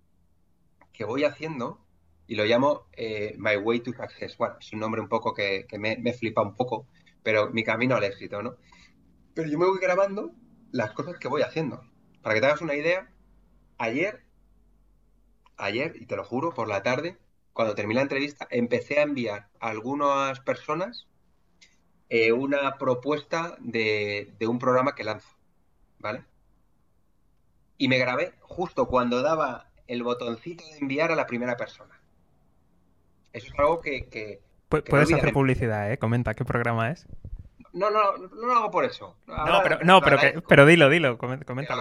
[0.91, 1.79] que voy haciendo
[2.27, 4.37] y lo llamo eh, My Way to Success.
[4.37, 6.87] Bueno, es un nombre un poco que, me, me, flipa un poco,
[7.23, 8.55] pero mi camino al éxito, ¿no?
[9.33, 10.31] Pero yo me voy grabando
[10.71, 11.83] las cosas que voy haciendo.
[12.21, 13.09] Para que te hagas una idea,
[13.77, 14.23] ayer,
[15.57, 17.17] ayer, y te lo juro, por la tarde,
[17.53, 21.07] cuando terminé la entrevista, empecé a enviar a algunas personas
[22.09, 25.35] eh, una propuesta de, un programa que lanzo,
[25.99, 26.23] ¿vale?
[27.77, 31.99] Y me grabé justo cuando daba el botoncito de enviar a la primera persona.
[33.33, 34.41] Eso es algo que...
[34.69, 35.97] Puedes hacer publicidad, ¿eh?
[35.97, 37.07] Comenta qué programa es.
[37.75, 39.17] No, no, no lo hago por eso.
[39.27, 41.73] no, pero, no, pero, pero dilo, dilo, comenta.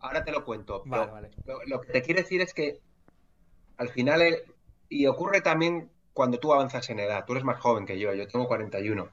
[0.00, 0.84] Ahora te lo cuento.
[1.66, 2.78] Lo, que te quiero decir es que
[3.76, 4.44] al final, eh,
[4.88, 8.28] y ocurre también cuando tú avanzas en edad, tú eres más joven que yo, yo
[8.28, 9.08] tengo 41,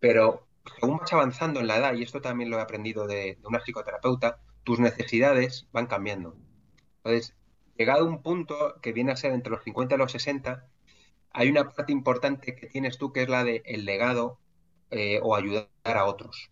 [0.00, 0.46] pero
[0.80, 3.60] según vas avanzando en la edad, y esto también lo he aprendido de, de una
[3.60, 6.36] psicoterapeuta, tus necesidades van cambiando.
[7.04, 7.34] Entonces,
[7.76, 10.64] llegado a un punto que viene a ser entre los 50 y los 60,
[11.32, 14.38] hay una parte importante que tienes tú que es la de el legado
[14.90, 16.50] eh, o ayudar a otros.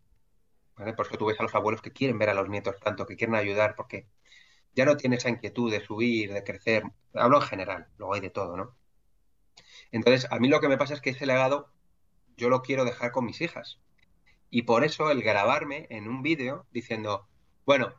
[0.75, 3.17] Por eso tú ves a los abuelos que quieren ver a los nietos tanto, que
[3.17, 4.09] quieren ayudar, porque
[4.75, 6.85] ya no tiene esa inquietud de subir, de crecer.
[7.15, 8.77] Hablo en general, luego hay de todo, ¿no?
[9.93, 11.71] Entonces, a mí lo que me pasa es que ese legado
[12.37, 13.79] yo lo quiero dejar con mis hijas.
[14.51, 17.29] Y por eso el grabarme en un vídeo diciendo,
[17.67, 17.95] bueno,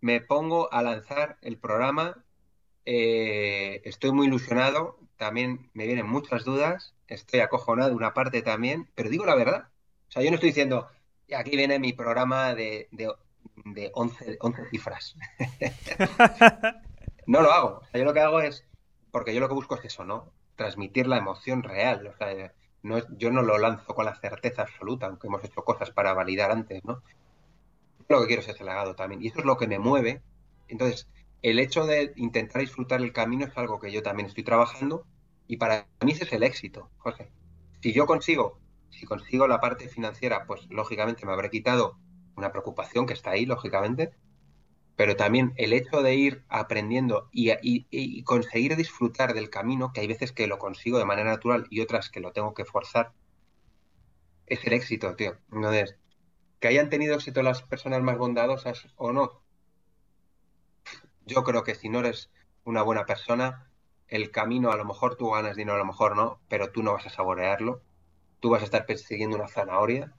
[0.00, 2.24] me pongo a lanzar el programa,
[2.84, 9.10] eh, estoy muy ilusionado, también me vienen muchas dudas, estoy acojonado una parte también, pero
[9.10, 9.69] digo la verdad.
[10.10, 10.88] O sea, yo no estoy diciendo,
[11.36, 15.14] aquí viene mi programa de, de, 11, 11 cifras.
[17.26, 17.78] no lo hago.
[17.78, 18.66] O sea, yo lo que hago es,
[19.12, 20.32] porque yo lo que busco es eso, ¿no?
[20.56, 22.08] Transmitir la emoción real.
[22.08, 22.52] O sea,
[22.82, 26.12] no es, yo no lo lanzo con la certeza absoluta, aunque hemos hecho cosas para
[26.12, 27.04] validar antes, ¿no?
[28.08, 29.22] Lo que quiero es ese legado también.
[29.22, 30.22] Y eso es lo que me mueve.
[30.66, 31.08] Entonces,
[31.42, 35.06] el hecho de intentar disfrutar el camino es algo que yo también estoy trabajando
[35.46, 37.30] y para mí ese es el éxito, José.
[37.80, 38.59] Si yo consigo,
[38.90, 41.98] si consigo la parte financiera, pues lógicamente me habré quitado
[42.36, 44.12] una preocupación que está ahí, lógicamente,
[44.96, 50.32] pero también el hecho de ir aprendiendo y, conseguir disfrutar del camino, que hay veces
[50.32, 53.12] que lo consigo de manera natural y otras que lo tengo que forzar,
[54.46, 55.38] es el éxito, tío.
[55.52, 55.96] Entonces,
[56.58, 59.40] que hayan tenido éxito las personas más bondadosas o no,
[61.24, 62.30] yo creo que si no eres
[62.64, 63.70] una buena persona,
[64.08, 66.92] el camino a lo mejor tú ganas dinero, a lo mejor no, pero tú no
[66.92, 67.80] vas a saborearlo.
[68.40, 70.14] Tú vas a estar persiguiendo una zanahoria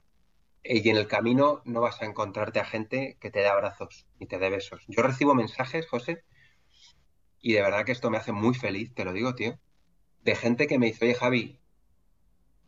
[0.64, 4.26] y en el camino no vas a encontrarte a gente que te dé abrazos ni
[4.26, 4.84] te dé besos.
[4.88, 6.24] Yo recibo mensajes, José,
[7.40, 9.58] y de verdad que esto me hace muy feliz, te lo digo, tío,
[10.22, 11.58] de gente que me dice, oye, Javi,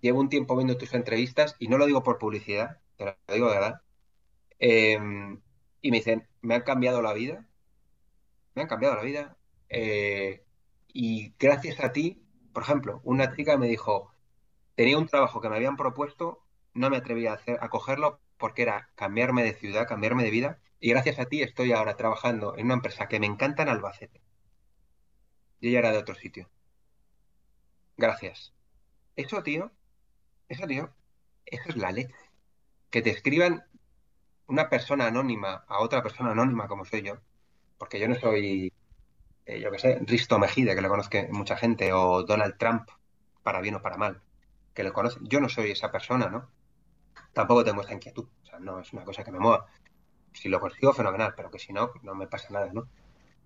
[0.01, 3.49] llevo un tiempo viendo tus entrevistas y no lo digo por publicidad, te lo digo
[3.49, 3.81] de verdad.
[4.59, 5.41] Em,
[5.81, 7.47] y me dicen, me han cambiado la vida,
[8.55, 9.37] me han cambiado la vida.
[9.69, 10.45] Eh,
[10.89, 14.14] y gracias a ti, por ejemplo, una chica me dijo,
[14.75, 16.45] tenía un trabajo que me habían propuesto
[16.75, 20.59] no me atreví a, hacer, a cogerlo porque era cambiarme de ciudad, cambiarme de vida.
[20.81, 24.21] Y gracias a ti estoy ahora trabajando en una empresa que me encanta en Albacete.
[25.61, 26.51] Y ella era de otro sitio.
[27.97, 28.53] Gracias.
[29.17, 29.71] Eso, tío,
[30.49, 30.93] eso, tío,
[31.47, 32.15] eso es la leche.
[32.91, 33.65] Que te escriban
[34.47, 37.19] una persona anónima a otra persona anónima como soy yo,
[37.79, 38.73] porque yo no soy,
[39.47, 42.89] eh, yo qué sé, Risto Mejide, que le conozca mucha gente, o Donald Trump,
[43.43, 44.23] para bien o para mal,
[44.75, 45.27] que le conocen.
[45.27, 46.51] Yo no soy esa persona, ¿no?
[47.35, 48.27] tampoco tengo esa inquietud.
[48.43, 49.67] O sea, no es una cosa que me mueva.
[50.33, 52.89] Si lo consigo, fenomenal, pero que si no, no me pasa nada, ¿no?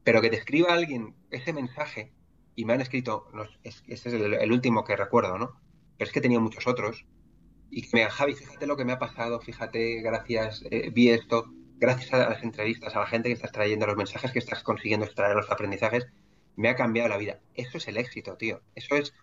[0.04, 2.12] Pero que te escriba alguien ese mensaje,
[2.54, 3.26] y me han escrito,
[3.62, 5.60] ese es el, último que recuerdo, ¿no?
[5.96, 7.04] Pero es que tenía muchos otros,
[7.70, 11.10] y que me digan, Javi, fíjate lo que me ha pasado, fíjate, gracias, eh, vi
[11.10, 11.44] esto,
[11.76, 15.04] gracias a las entrevistas, a la gente que estás trayendo, los mensajes que estás consiguiendo
[15.04, 16.06] extraer, los aprendizajes,
[16.56, 17.40] me ha cambiado la vida.
[17.54, 18.62] Eso es el éxito, tío.
[18.74, 19.14] Eso es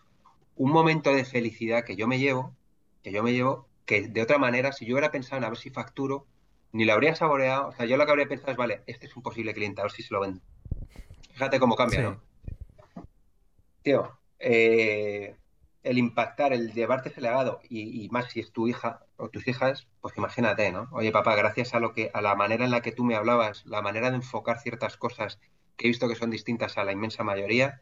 [0.55, 2.55] un momento de felicidad que yo me llevo,
[3.03, 5.57] que yo me llevo que de otra manera, si yo hubiera pensado en a ver
[5.57, 6.25] si facturo,
[6.71, 7.69] ni lo habría saboreado.
[7.69, 9.85] O sea, yo lo que habría pensado es, vale, este es un posible cliente, a
[9.85, 10.41] ver si se lo vendo.
[11.33, 12.21] Fíjate cómo cambia, ¿no?
[13.81, 15.35] Tío, eh,
[15.83, 19.87] el impactar, el llevarte ese legado, y, más si es tu hija o tus hijas,
[20.01, 20.87] pues imagínate, ¿no?
[20.91, 23.65] Oye, papá, gracias a lo que, a la manera en la que tú me hablabas,
[23.65, 25.39] la manera de enfocar ciertas cosas
[25.77, 27.81] que he visto que son distintas a la inmensa mayoría,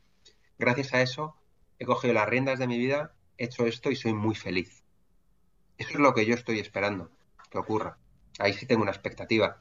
[0.58, 1.36] gracias a eso
[1.80, 4.84] he cogido las riendas de mi vida, he hecho esto y soy muy feliz.
[5.78, 7.12] Eso es lo que yo estoy esperando
[7.50, 7.98] que ocurra.
[8.40, 9.60] Ahí sí tengo una expectativa.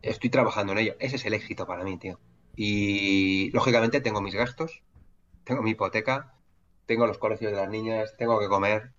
[0.00, 0.96] Estoy trabajando en ello.
[0.98, 2.18] Ese es el éxito para mí, tío.
[2.56, 4.82] Y lógicamente tengo mis gastos,
[5.44, 6.34] tengo mi hipoteca,
[6.86, 8.92] tengo los colegios de las niñas, tengo que comer.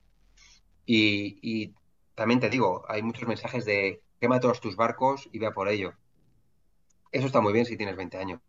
[0.86, 1.74] Y,
[2.16, 5.93] también te digo, hay muchos mensajes de quema todos tus barcos y vea por ello.
[7.12, 8.41] Eso está muy bien si tienes 20 años.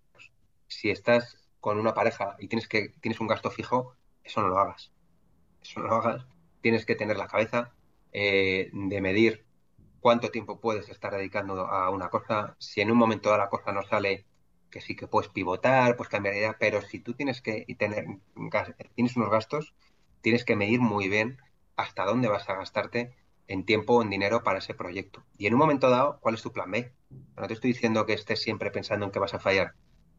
[0.69, 4.59] Si estás con una pareja y tienes que tienes un gasto fijo, eso no lo
[4.59, 4.93] hagas.
[5.63, 6.27] Eso no lo hagas
[6.65, 7.75] tienes que tener la cabeza
[8.11, 9.45] eh, de medir
[10.01, 12.57] cuánto tiempo puedes estar dedicando a una cosa.
[12.59, 14.25] Si en un momento dado la cosa no sale,
[14.71, 18.07] que sí que puedes pivotar, pues cambiar de idea, pero si tú tienes que tener,
[18.95, 19.75] tienes unos gastos,
[20.23, 21.37] tienes que medir muy bien
[21.77, 23.15] hasta dónde vas a gastarte
[23.47, 25.23] en tiempo o en dinero para ese proyecto.
[25.37, 26.95] Y en un momento dado, ¿cuál es tu plan B?
[27.37, 29.75] No te estoy diciendo que estés siempre pensando en que vas a fallar,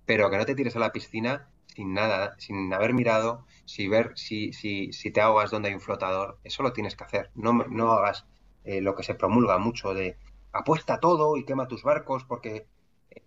[0.06, 4.14] pero que no te tires a la piscina sin nada, sin haber mirado, sin ver
[4.16, 6.40] si, si, si te ahogas donde hay un flotador.
[6.44, 7.32] Eso lo tienes que hacer.
[7.36, 8.26] No, no hagas
[8.64, 10.18] eh, lo que se promulga mucho de
[10.54, 12.66] apuesta todo y quema tus barcos porque...
[13.12, 13.22] Eh,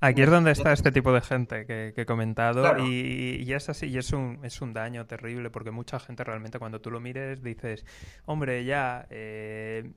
[0.00, 3.98] Aquí es donde está este tipo de gente que, he comentado y, es así, y
[3.98, 7.84] es un, es un daño terrible porque mucha gente realmente cuando tú lo mires dices,
[8.26, 9.92] hombre, ya, eh,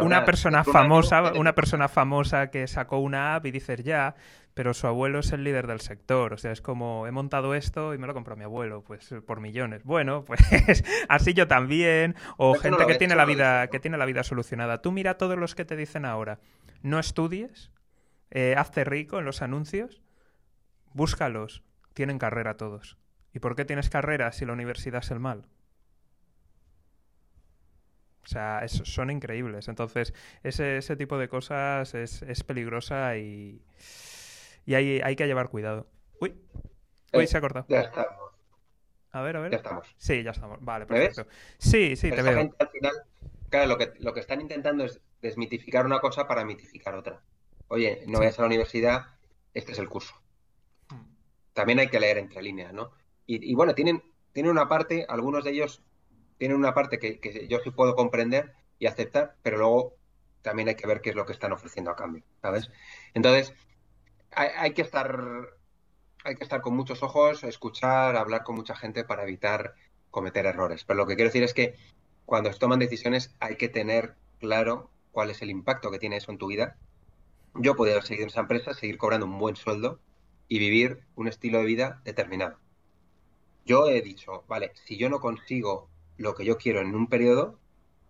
[0.00, 4.14] una persona famosa, una persona famosa que sacó una app y dices ya,
[4.54, 6.32] pero su abuelo es el líder del sector.
[6.32, 9.40] O sea, es como he montado esto y me lo compró mi abuelo, pues por
[9.40, 9.82] millones.
[9.82, 10.40] Bueno, pues
[11.08, 12.14] así yo también.
[12.36, 14.80] O gente que tiene la vida, que tiene la vida solucionada.
[14.80, 16.38] Tú mira a todos los que te dicen ahora,
[16.82, 17.72] no estudies,
[18.30, 20.02] eh, hazte rico en los anuncios,
[20.92, 22.96] búscalos, tienen carrera todos.
[23.32, 25.48] ¿Y por qué tienes carrera si la universidad es el mal?
[28.22, 29.66] O sea, son increíbles.
[29.66, 33.60] Entonces, ese, ese tipo de cosas es, es peligrosa y,
[34.66, 35.86] y hay, hay, que llevar cuidado.
[36.20, 36.34] Uy,
[37.12, 37.66] uy, se ha cortado.
[37.68, 38.14] Ya estamos.
[39.12, 39.50] A ver, a ver.
[39.52, 39.94] Ya estamos.
[39.96, 40.58] Sí, ya estamos.
[40.60, 41.26] Vale, perfecto.
[41.58, 42.36] Sí, sí, te veo.
[42.36, 42.92] Gente, al final,
[43.48, 47.22] claro, lo que, lo que están intentando es desmitificar una cosa para mitificar otra.
[47.68, 49.06] Oye, no vayas a la universidad,
[49.52, 50.14] este es el curso.
[50.90, 51.02] Hmm.
[51.52, 52.92] También hay que leer entre líneas, ¿no?
[53.26, 54.02] Y, y bueno, tienen,
[54.32, 55.82] tienen una parte, algunos de ellos
[56.38, 59.96] tienen una parte que, yo sí puedo comprender y aceptar, pero luego
[60.42, 62.70] también hay que ver qué es lo que están ofreciendo a cambio, ¿sabes?
[63.14, 63.54] Entonces,
[64.36, 65.20] hay, que estar
[66.24, 69.74] hay que estar con muchos ojos, escuchar, hablar con mucha gente para evitar
[70.10, 70.84] cometer errores.
[70.84, 71.74] Pero lo que quiero decir es que
[72.24, 76.32] cuando se toman decisiones hay que tener claro cuál es el impacto que tiene eso
[76.32, 76.76] en tu vida.
[77.54, 80.00] Yo podría seguir en esa empresa, seguir cobrando un buen sueldo
[80.48, 82.58] y vivir un estilo de vida determinado.
[83.64, 87.58] Yo he dicho, vale, si yo no consigo lo que yo quiero en un periodo,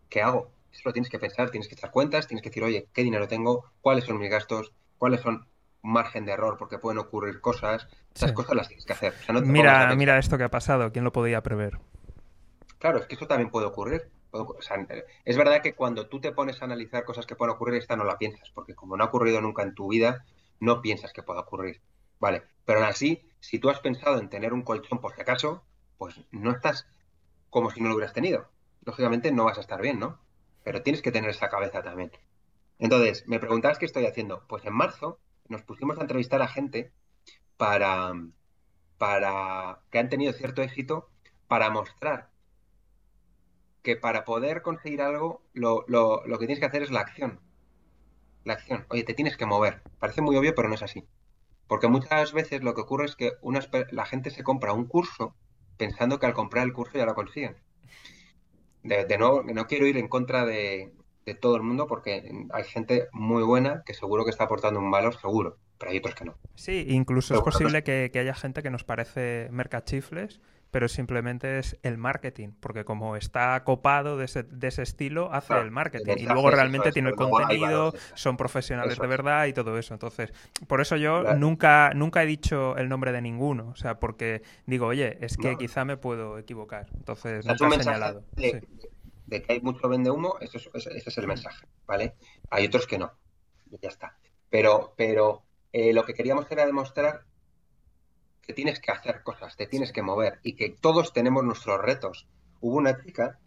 [0.08, 0.50] ¿qué hago?
[0.72, 3.28] Eso lo tienes que pensar, tienes que echar cuentas, tienes que decir, oye, ¿qué dinero
[3.28, 3.70] tengo?
[3.80, 4.72] ¿Cuáles son mis gastos?
[4.98, 5.46] ¿Cuáles son
[5.84, 6.56] margen de error?
[6.58, 7.86] Porque pueden ocurrir cosas.
[8.14, 9.14] Esas cosas las tienes que hacer.
[9.44, 11.78] mira, mira esto que ha pasado, ¿quién lo podía prever?
[12.78, 14.10] Claro, es que eso también puede ocurrir.
[15.24, 18.04] es verdad que cuando tú te pones a analizar cosas que pueden ocurrir, esta no
[18.04, 20.24] la piensas, porque como no ha ocurrido nunca en tu vida,
[20.60, 21.80] no piensas que pueda ocurrir.
[22.18, 25.64] Vale, pero aún así, si tú has pensado en tener un colchón por si acaso,
[25.98, 26.86] pues no estás
[27.50, 28.48] como si no lo hubieras tenido.
[28.84, 30.18] Lógicamente no vas a estar bien, ¿no?
[30.62, 32.10] Pero tienes que tener esa cabeza también.
[32.78, 34.44] Entonces, me preguntabas qué estoy haciendo.
[34.48, 35.18] Pues en marzo
[35.48, 36.92] nos pusimos a entrevistar a gente
[37.56, 38.12] para,
[38.98, 41.08] para que han tenido cierto éxito
[41.48, 42.30] para mostrar
[43.82, 47.40] que para poder conseguir algo lo, lo, lo que tienes que hacer es la acción.
[48.42, 48.86] La acción.
[48.88, 49.82] Oye, te tienes que mover.
[49.98, 51.06] Parece muy obvio, pero no es así.
[51.66, 53.32] Porque muchas veces lo que ocurre es que
[53.90, 55.34] la gente se compra un curso
[55.76, 57.56] pensando que al comprar el curso ya lo consiguen.
[58.82, 60.92] De, nuevo, no quiero ir en contra de,
[61.32, 65.18] todo el mundo porque hay gente muy buena que seguro que está aportando un valor
[65.18, 66.34] seguro, pero hay otros que no.
[66.54, 70.40] Sí, incluso es posible que, que, haya gente que nos parece mercachifles
[70.74, 75.54] pero simplemente es el marketing, porque como está copado de ese, de ese estilo, hace
[75.54, 76.14] el marketing.
[76.16, 79.94] Y luego realmente tiene el contenido, son profesionales de verdad y todo eso.
[79.94, 80.32] Entonces,
[80.66, 84.88] por eso yo nunca, nunca he dicho el nombre de ninguno, o sea, porque digo,
[84.88, 86.88] oye, es que quizá me puedo equivocar.
[86.96, 88.24] Entonces, nunca he señalado.
[88.32, 88.66] De,
[89.28, 92.14] que hay mucho vende humo, ese es, el mensaje, ¿vale?
[92.50, 93.12] Hay otros que no.
[93.80, 94.16] Ya está.
[94.50, 97.24] Pero, pero eh, lo que queríamos era demostrar
[98.42, 102.28] que tienes que hacer cosas, te tienes que mover y que todos tenemos nuestros retos.
[102.60, 103.40] Hubo una chica,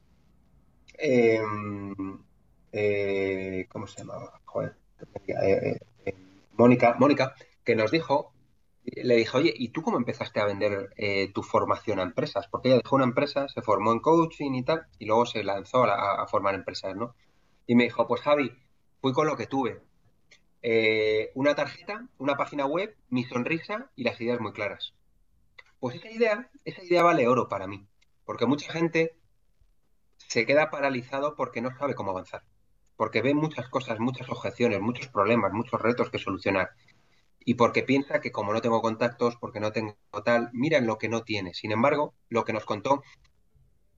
[0.98, 2.24] em,
[2.72, 4.42] eh, ¿cómo se llamaba?
[4.46, 4.76] Joder,
[5.28, 5.80] eh,
[6.54, 8.34] Mónica, Mónica, que nos dijo,
[8.96, 10.94] le dijo, oye, ¿y tú cómo empezaste a vender
[11.34, 12.48] tu formación a empresas?
[12.48, 15.84] Porque ella dejó una empresa, se formó en coaching y tal, y luego se lanzó
[15.84, 17.16] a, a formar empresas, ¿no?
[17.66, 18.52] Y me dijo, pues Javi,
[19.02, 19.82] fui con lo que tuve.
[20.62, 24.94] Eh, una tarjeta, una página web, mi sonrisa y las ideas muy claras.
[25.80, 27.88] Pues esa idea, esa idea vale oro para mí,
[28.26, 29.16] porque mucha gente
[30.18, 32.44] se queda paralizado porque no sabe cómo avanzar,
[32.96, 36.72] porque ve muchas cosas, muchas objeciones, muchos problemas, muchos retos que solucionar,
[37.50, 39.96] y porque piensa que como no tengo contactos, porque no tengo
[40.26, 41.54] tal, mira en lo que no tiene.
[41.54, 43.02] Sin embargo, lo que nos contó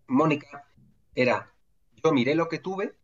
[0.06, 0.68] Mónica
[1.16, 1.52] era,
[2.04, 2.96] yo miré lo que tuve,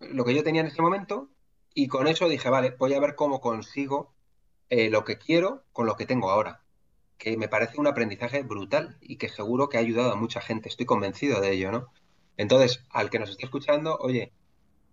[0.00, 1.28] lo que yo tenía en ese momento,
[1.74, 4.14] y con eso dije, vale, voy a ver cómo consigo
[4.70, 6.64] eh, lo que quiero con lo que tengo ahora.
[7.18, 10.70] Que me parece un aprendizaje brutal y que seguro que ha ayudado a mucha gente.
[10.70, 11.92] Estoy convencido de ello, ¿no?
[12.38, 14.32] Entonces, al que nos esté escuchando, oye,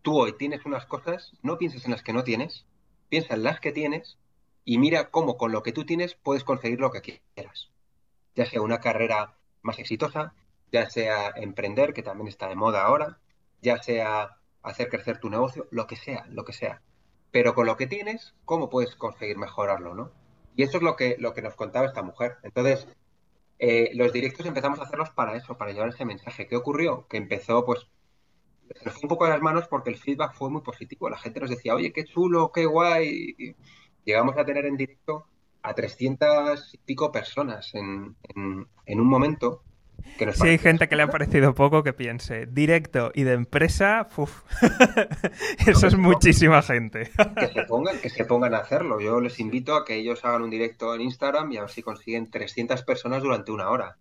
[0.01, 2.66] tú hoy tienes unas cosas, no pienses en las que no tienes,
[3.07, 4.18] piensa en las que tienes
[4.70, 7.72] y mira cómo con lo que tú tienes puedes conseguir lo que quieras.
[8.36, 10.36] Ya sea una carrera más exitosa,
[10.72, 13.17] ya sea emprender, que también está de moda ahora,
[13.63, 16.84] ya sea hacer crecer tu negocio, lo que sea, lo que sea.
[17.32, 20.11] Pero con lo que tienes, ¿cómo puedes conseguir mejorarlo, no?
[20.55, 22.38] Y eso es lo que, lo que nos contaba esta mujer.
[22.43, 22.88] Entonces,
[23.57, 26.47] eh, los directos empezamos a hacerlos para eso, para llevar ese mensaje.
[26.47, 27.07] ¿Qué ocurrió?
[27.07, 27.88] Que empezó, pues,
[28.76, 31.09] se nos fue un poco de las manos porque el feedback fue muy positivo.
[31.09, 33.55] La gente nos decía, oye, qué chulo, qué guay.
[34.06, 35.26] Llegamos a tener en directo
[35.62, 38.16] a 300 y pico personas en,
[38.86, 39.64] en, un momento
[40.34, 44.43] si hay gente que le ha parecido poco, que piense, directo y de empresa, uf,
[45.68, 47.12] eso es muchísima gente.
[47.38, 49.00] que, se pongan, que se pongan a hacerlo.
[49.00, 51.84] Yo les invito a que ellos hagan un directo en Instagram y a ver si
[51.84, 53.97] consiguen 300 personas durante una hora.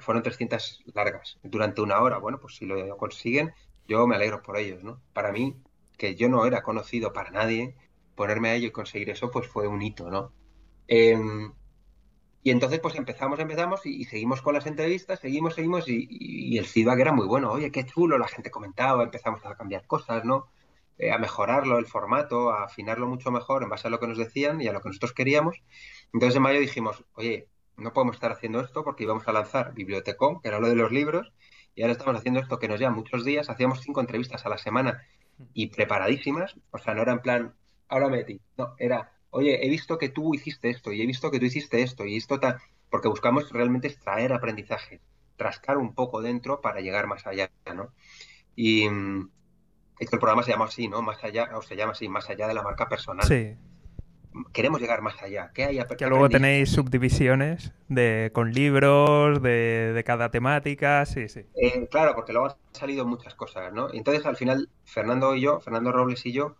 [0.00, 2.18] fueron 300 largas durante una hora.
[2.18, 3.52] Bueno, pues si lo consiguen,
[3.86, 5.00] yo me alegro por ellos, ¿no?
[5.12, 5.56] Para mí,
[5.96, 7.76] que yo no era conocido para nadie,
[8.14, 10.32] ponerme a ello y conseguir eso, pues fue un hito, ¿no?
[10.88, 11.52] Em,
[12.42, 17.00] y entonces pues empezamos, empezamos y, seguimos con las entrevistas, seguimos, seguimos y, el feedback
[17.00, 17.50] era muy bueno.
[17.52, 20.48] Oye, qué chulo, la gente comentaba, empezamos a cambiar cosas, ¿no?
[20.98, 24.18] Eh, a mejorarlo, el formato, a afinarlo mucho mejor en base a lo que nos
[24.18, 25.62] decían y a lo que nosotros queríamos.
[26.12, 30.40] Entonces en mayo dijimos, oye, no podemos estar haciendo esto porque íbamos a lanzar Bibliotecom,
[30.40, 31.32] que era lo de los libros,
[31.74, 33.50] y ahora estamos haciendo esto que nos lleva muchos días.
[33.50, 35.02] Hacíamos cinco entrevistas a la semana
[35.54, 37.54] y preparadísimas, o sea, no era en plan,
[37.94, 41.40] ahora metí, no, era oye, he visto que tú hiciste esto y he visto que
[41.40, 45.00] tú hiciste esto y esto tal, porque buscamos realmente extraer aprendizaje,
[45.36, 47.92] rascar un poco dentro para llegar más allá, ¿no?
[48.54, 51.02] Y el programa se llama así, ¿no?
[51.02, 53.26] Más allá, o se llama así, más allá de la marca personal.
[53.26, 53.56] Sí.
[54.52, 55.50] Queremos llegar más allá.
[55.52, 61.46] ¿Qué hay Que luego tenéis subdivisiones de, con libros, de, cada temática, sí, sí.
[61.56, 63.92] Eh, claro, porque luego han salido muchas cosas, ¿no?
[63.92, 66.56] Entonces, al final, Fernando y yo, Fernando Robles y yo,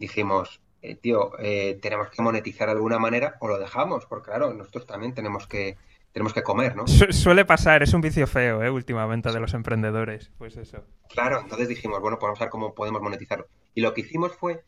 [0.00, 4.52] dijimos, eh, tío, eh, tenemos que monetizar de alguna manera o lo dejamos, porque claro,
[4.54, 5.76] nosotros también tenemos que
[6.12, 6.88] tenemos que comer, ¿no?
[6.88, 8.70] suele pasar, es un vicio feo, ¿eh?
[8.70, 10.82] Últimamente de los emprendedores, pues eso.
[11.08, 13.46] Claro, entonces dijimos, bueno, pues vamos a ver cómo podemos monetizarlo.
[13.74, 14.64] Y lo que hicimos fue,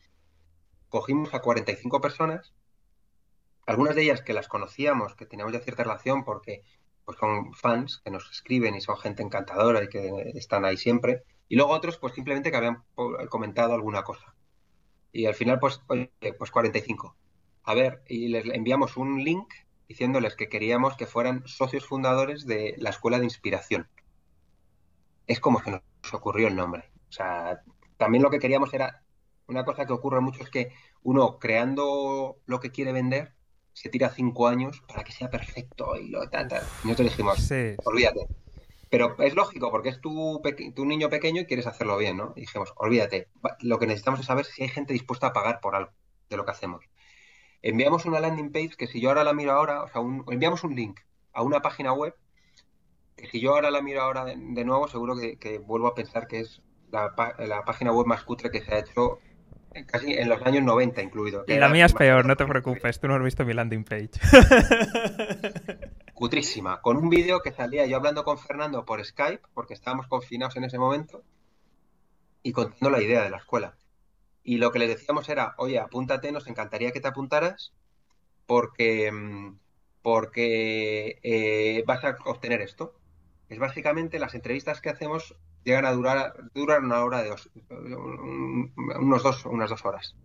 [0.87, 2.53] cogimos a 45 personas,
[3.65, 6.63] algunas de ellas que las conocíamos, que teníamos ya cierta relación porque
[7.03, 11.23] pues son fans que nos escriben y son gente encantadora y que están ahí siempre,
[11.49, 12.83] y luego otros pues simplemente que habían
[13.29, 14.33] comentado alguna cosa.
[15.13, 17.15] Y al final, pues, oye, pues 45.
[17.63, 19.53] A ver, y les enviamos un link
[19.87, 23.87] diciéndoles que queríamos que fueran socios fundadores de la Escuela de Inspiración.
[25.27, 26.89] Es como que nos ocurrió el nombre.
[27.09, 27.61] O sea,
[27.97, 29.03] también lo que queríamos era
[29.47, 33.33] una cosa que ocurre mucho es que uno creando lo que quiere vender
[33.73, 36.63] se tira cinco años para que sea perfecto y lo tal, tal.
[36.83, 37.51] Y nosotros dijimos,
[37.83, 38.27] olvídate,
[38.93, 40.39] pero es lógico, porque es tu,
[40.75, 42.33] tu niño pequeño y quieres hacerlo bien, ¿no?
[42.35, 43.27] Y dijimos, olvídate,
[43.61, 45.89] lo que necesitamos es saber si hay gente dispuesta a pagar por algo
[46.29, 46.85] de lo que hacemos.
[47.63, 49.99] Enviamos una landing page que si yo ahora la miro ahora, o sea,
[50.31, 50.99] enviamos un link
[51.33, 52.13] a una página web
[53.15, 56.41] que si yo ahora la miro ahora de, nuevo, seguro que, vuelvo a pensar que
[56.41, 59.17] es la, la página web más cutre que se ha hecho
[59.87, 61.45] casi en los años 90 incluido.
[61.47, 64.11] Y la mía es peor, no te preocupes, tú no has visto mi landing page.
[66.23, 70.55] Cutrísima, con un vídeo que salía yo hablando con Fernando por Skype, porque estábamos confinados
[70.55, 71.21] en ese momento,
[72.41, 73.75] y contando la idea de la escuela.
[74.41, 77.73] Y lo que les decíamos era, oye, apúntate, nos encantaría que te apuntaras,
[78.45, 79.59] porque, mm,
[80.01, 82.95] porque eh, vas a obtener esto.
[83.49, 89.23] Es básicamente las entrevistas que hacemos llegan a durar, duran una hora de dos, unos
[89.23, 90.15] dos, unas dos horas.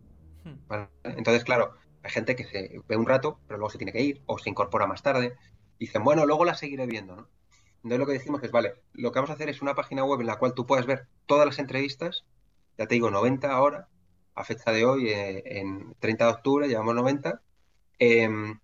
[0.45, 0.85] Hmm.
[1.03, 1.75] Entonces, claro,
[2.05, 4.49] hay gente que se ve un rato, pero luego se tiene que ir o se
[4.49, 5.37] incorpora más tarde.
[5.79, 7.29] Dicen, bueno, luego la seguiré viendo, ¿no?
[7.77, 10.21] Entonces lo que decimos es, vale, lo que vamos a hacer es una página web
[10.21, 12.25] en la cual tú puedas ver todas las entrevistas,
[12.77, 13.89] ya te digo, 90 ahora,
[14.35, 17.41] a fecha de hoy, eh, en 30 de octubre, llevamos 90.
[17.99, 18.61] Em,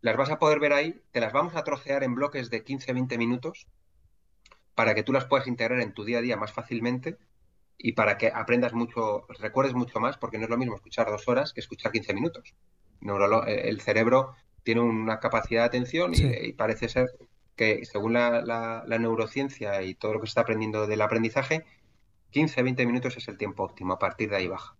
[0.00, 3.18] las vas a poder ver ahí, te las vamos a trocear en bloques de 15-20
[3.18, 3.66] minutos
[4.74, 7.18] para que tú las puedas integrar en tu día a día más fácilmente
[7.78, 11.28] y para que aprendas mucho, recuerdes mucho más, porque no es lo mismo escuchar dos
[11.28, 12.54] horas que escuchar 15 minutos.
[13.46, 14.34] el cerebro
[14.66, 17.06] tiene una capacidad de atención y, parece ser
[17.54, 21.64] que según la, neurociencia y todo lo que se está aprendiendo del aprendizaje,
[22.32, 24.74] 15-20 minutos es el tiempo óptimo, a partir de ahí baja.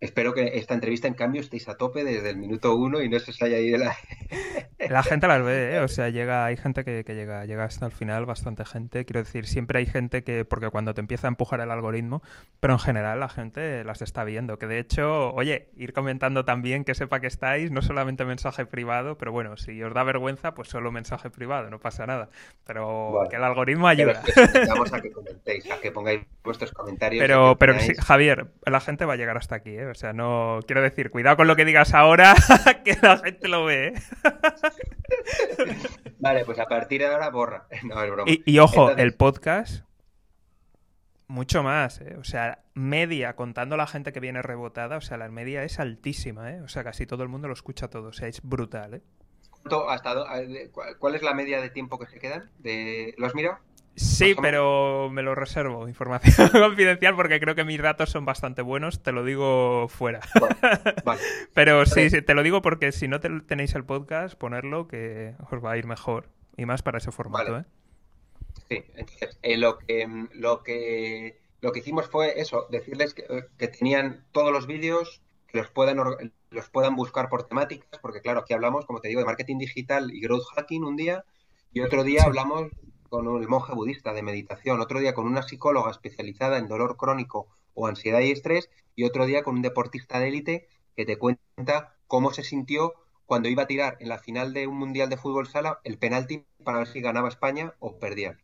[0.00, 3.18] Espero que esta entrevista, en cambio, estéis a tope desde el minuto uno y no
[3.18, 3.96] se os haya ido la...
[4.78, 5.80] la gente las ve, ¿eh?
[5.80, 9.04] o sea, llega, hay gente que, llega, llega hasta el final, bastante gente.
[9.04, 12.22] Quiero decir, siempre hay gente que, porque cuando te empieza a empujar el algoritmo,
[12.60, 14.56] pero en general la gente las está viendo.
[14.60, 19.18] Que de hecho, oye, ir comentando también que sepa que estáis, no solamente mensaje privado,
[19.18, 22.28] pero bueno, si os da vergüenza, pues solo mensaje privado, no pasa nada.
[22.64, 24.22] Pero que el algoritmo ayuda.
[24.68, 27.20] vamos a que comentéis, a que pongáis vuestros comentarios.
[27.20, 29.87] Pero, pero Javier, la gente va a llegar hasta aquí, ¿eh?
[29.88, 30.60] O sea, no.
[30.66, 32.34] Quiero decir, cuidado con lo que digas ahora,
[32.84, 33.94] que la gente lo ve.
[36.18, 37.66] vale, pues a partir de ahora borra.
[37.84, 38.32] No, es broma.
[38.44, 39.84] Y, ojo, el podcast.
[41.30, 42.16] Mucho más, ¿eh?
[42.18, 46.52] o sea, media, contando la gente que viene rebotada, o sea, la media es altísima,
[46.52, 46.62] ¿eh?
[46.62, 48.94] o sea, casi todo el mundo lo escucha todo, o sea, es brutal.
[48.94, 49.02] ¿eh?
[50.98, 52.50] ¿Cuál es la media de tiempo que se quedan?
[52.58, 53.14] De...
[53.18, 53.58] ¿Lo has mirado?
[53.98, 59.02] Sí, pero me lo reservo, información confidencial, porque creo que mis datos son bastante buenos,
[59.02, 60.20] te lo digo fuera.
[61.54, 65.64] pero sí, sí, te lo digo porque si no tenéis el podcast, ponerlo, que os
[65.64, 66.28] va a ir mejor.
[66.56, 67.64] y más para ese formato, ¿eh?
[68.68, 73.24] Sí, entonces eh, lo que lo que lo que hicimos fue eso, decirles que,
[73.56, 75.98] que tenían todos los vídeos, que los puedan
[76.50, 80.12] los puedan buscar por temáticas, porque claro, aquí hablamos, como te digo, de marketing digital
[80.12, 81.24] y growth hacking un día,
[81.72, 82.70] y otro día hablamos
[83.08, 87.48] con el monje budista de meditación, otro día con una psicóloga especializada en dolor crónico
[87.74, 91.96] o ansiedad y estrés, y otro día con un deportista de élite que te cuenta
[92.06, 92.94] cómo se sintió
[93.26, 96.46] cuando iba a tirar en la final de un mundial de fútbol sala el penalti
[96.64, 98.38] para ver si ganaba España o perdía.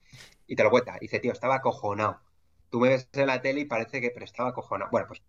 [0.46, 0.96] Y te lo cuenta.
[0.98, 2.20] Y dice, tío, estaba acojonado.
[2.70, 4.90] Tú me ves en la tele y parece que pero estaba acojonado.
[4.90, 5.22] Bueno, pues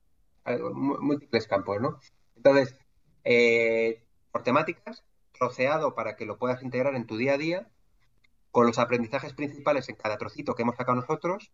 [0.74, 2.00] múltiples campos, ¿no?
[2.36, 2.76] Entonces,
[3.24, 7.68] eh, por temáticas, troceado para que lo puedas integrar en tu día a día,
[8.56, 11.52] con los aprendizajes principales en cada trocito que hemos sacado nosotros,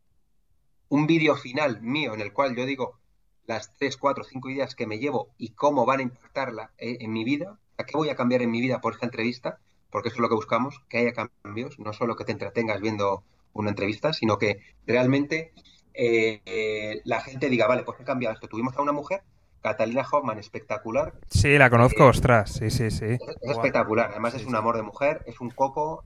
[0.87, 2.99] un vídeo final mío en el cual yo digo
[3.47, 7.11] las 3, 4, 5 ideas que me llevo y cómo van a impactarla eh, en
[7.11, 9.57] mi vida, a qué voy a cambiar en mi vida por esta entrevista,
[9.89, 13.23] porque eso es lo que buscamos, que haya cambios, no solo que te entretengas viendo
[13.53, 15.53] una entrevista, sino que realmente
[15.95, 18.47] eh, la gente diga, vale, pues he cambiado esto.
[18.47, 19.23] Tuvimos a una mujer,
[19.61, 21.13] Catalina Hoffman, espectacular.
[21.29, 23.05] Sí, la conozco, eh, ostras, sí, sí, sí.
[23.05, 26.03] Es, espectacular, además es un amor de mujer, es un coco,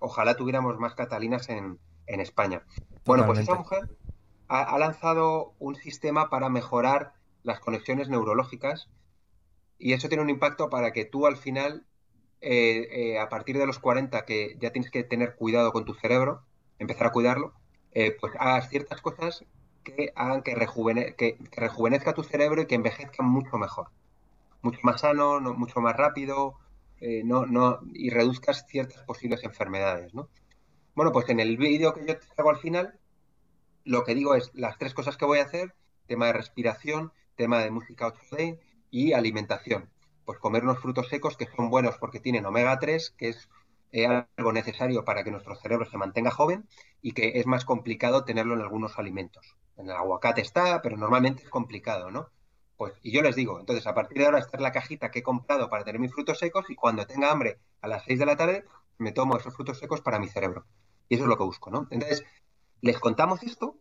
[0.00, 2.64] ojalá tuviéramos más Catalinas en, España.
[3.04, 3.88] Bueno, pues esa mujer
[4.48, 7.12] ha, lanzado un sistema para mejorar
[7.44, 8.88] las conexiones neurológicas
[9.78, 11.86] y eso tiene un impacto para que tú al final,
[12.40, 16.42] eh, a partir de los 40, que ya tienes que tener cuidado con tu cerebro,
[16.80, 17.54] empezar a cuidarlo,
[17.92, 19.44] eh, pues hagas ciertas cosas
[19.84, 23.88] que hagan que, rejuvenezca tu cerebro y que envejezca mucho mejor.
[24.62, 26.58] Mucho más sano, mucho más rápido,
[27.00, 30.28] eh, no, no, y reduzcas ciertas posibles enfermedades, ¿no?
[30.94, 32.98] Bueno, pues en el vídeo que yo te hago al final,
[33.84, 35.74] lo que digo es las tres cosas que voy a hacer,
[36.06, 38.58] tema de respiración, tema de música 8D
[38.90, 39.88] y alimentación.
[40.24, 43.48] Pues comer unos frutos secos que son buenos porque tienen omega 3, que es
[43.92, 46.68] eh, algo necesario para que nuestro cerebro se mantenga joven
[47.00, 49.56] y que es más complicado tenerlo en algunos alimentos.
[49.76, 52.28] En el aguacate está, pero normalmente es complicado, ¿no?
[52.80, 55.18] Pues, y yo les digo, entonces a partir de ahora esta es la cajita que
[55.18, 58.24] he comprado para tener mis frutos secos y cuando tenga hambre a las 6 de
[58.24, 58.64] la tarde
[58.96, 60.64] me tomo esos frutos secos para mi cerebro.
[61.06, 61.88] Y eso es lo que busco, ¿no?
[61.90, 62.24] Entonces,
[62.80, 63.76] les contamos esto,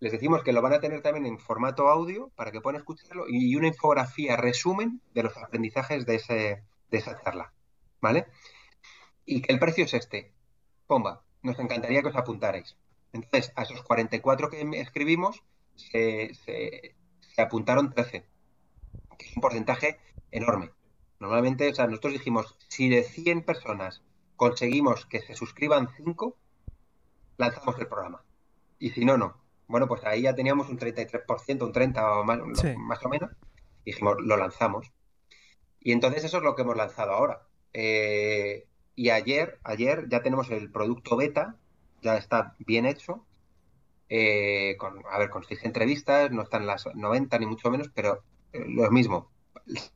[0.00, 3.24] les decimos que lo van a tener también en formato audio para que puedan escucharlo
[3.26, 7.54] y una infografía resumen de los aprendizajes de, esa charla,
[8.02, 8.26] ¿vale?
[9.24, 10.34] y que el precio es este.
[10.86, 12.76] Pomba, nos encantaría que os apuntarais.
[13.14, 15.42] Entonces, a esos 44 que escribimos,
[15.74, 16.99] se, se,
[17.40, 18.24] apuntaron 13,
[19.18, 19.98] que es un porcentaje
[20.30, 20.70] enorme.
[21.18, 24.02] Normalmente, o sea, nosotros dijimos, si de 100 personas
[24.36, 26.36] conseguimos que se suscriban 5,
[27.36, 28.22] lanzamos el programa.
[28.78, 29.36] Y si no, no.
[29.66, 32.38] Bueno, pues ahí ya teníamos un 33%, un 30% o más,
[32.78, 33.30] más o menos.
[33.84, 34.90] dijimos, lo lanzamos.
[35.78, 37.42] Y entonces eso es lo que hemos lanzado ahora.
[37.72, 41.56] Eh, y ayer, ayer ya tenemos el producto beta,
[42.02, 43.24] ya está bien hecho.
[44.10, 48.22] Eh, con, a ver, con seis entrevistas, no están las 90 ni mucho menos, pero
[48.52, 49.30] eh, lo mismo,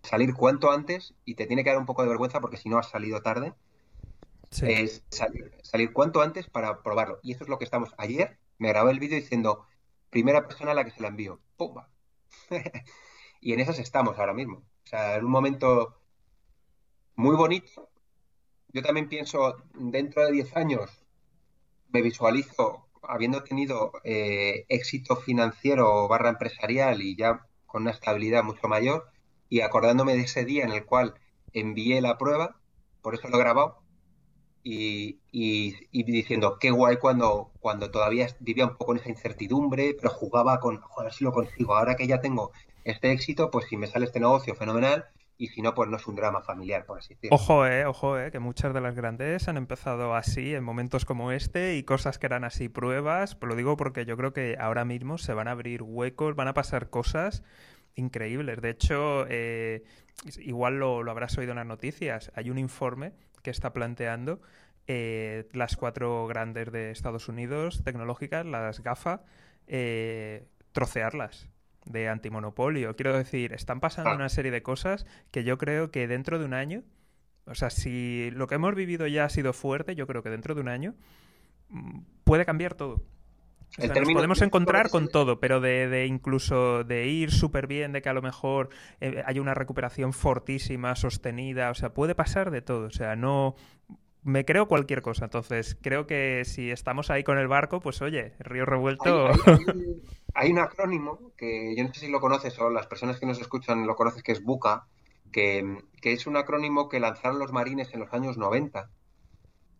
[0.03, 2.79] salir cuanto antes y te tiene que dar un poco de vergüenza porque si no
[2.79, 3.55] has salido tarde.
[4.62, 7.19] Es salir, salir cuanto antes para probarlo.
[7.23, 7.93] Y eso es lo que estamos.
[7.99, 9.67] Ayer me grabé el vídeo diciendo,
[10.11, 11.41] primera persona a la que se la envío.
[11.57, 11.91] ¡Pumba!
[13.41, 14.59] y en esas estamos ahora mismo.
[14.59, 15.99] O sea, en un momento
[17.17, 17.91] muy bonito
[18.75, 20.91] yo también pienso, dentro de 10 años,
[21.91, 28.68] me visualizo habiendo tenido eh, éxito financiero barra empresarial y ya con una estabilidad mucho
[28.68, 29.07] mayor
[29.48, 31.14] y acordándome de ese día en el cual
[31.52, 32.57] envié la prueba,
[33.02, 33.84] por eso lo he grabado,
[34.64, 35.20] y,
[35.92, 40.80] diciendo qué guay cuando, cuando todavía vivía un poco en esa incertidumbre, pero jugaba con,
[40.80, 42.52] joder, si lo consigo, ahora que ya tengo
[42.84, 45.05] este éxito, pues si me sale este negocio fenomenal,
[45.37, 47.35] y si no, pues no es un drama familiar, por así decirlo.
[47.37, 51.32] Ojo, eh, ojo, eh, que muchas de las grandes han empezado así, en momentos como
[51.32, 54.85] este, y cosas que eran así pruebas, pues lo digo porque yo creo que ahora
[54.85, 57.43] mismo se van a abrir huecos, van a pasar cosas
[57.95, 58.61] increíbles.
[58.61, 59.85] De hecho, eh,
[60.39, 63.12] igual lo, lo, habrás oído en las noticias, hay un informe
[63.43, 64.41] que está planteando
[64.87, 69.22] eh, las cuatro grandes de Estados Unidos tecnológicas, las GAFA,
[69.66, 71.49] eh, trocearlas
[71.85, 72.97] de antimonopolio.
[72.97, 74.14] Quiero decir, están pasando ah.
[74.14, 76.82] una serie de cosas que yo creo que dentro de un año,
[77.47, 80.55] o sea, si lo que hemos vivido ya ha sido fuerte, yo creo que dentro
[80.55, 80.95] de un año
[81.68, 83.03] mm, puede cambiar todo.
[83.78, 88.14] nos podemos encontrar con todo, pero de, incluso de ir súper bien, de que a
[88.14, 88.70] lo mejor
[89.01, 92.87] eh, hay una recuperación fortísima, sostenida, o sea, puede pasar de todo.
[92.87, 93.57] O sea, no,
[94.24, 95.26] me creo cualquier cosa.
[95.26, 99.28] Entonces, creo que si estamos ahí con el barco, pues oye, río revuelto.
[99.28, 99.37] Hay,
[100.43, 103.87] un acrónimo que yo no sé si lo conoces o las personas que nos escuchan
[103.87, 104.87] lo conoces, que es BUCA,
[105.32, 108.91] que, es un acrónimo que lanzaron los marines en los años 90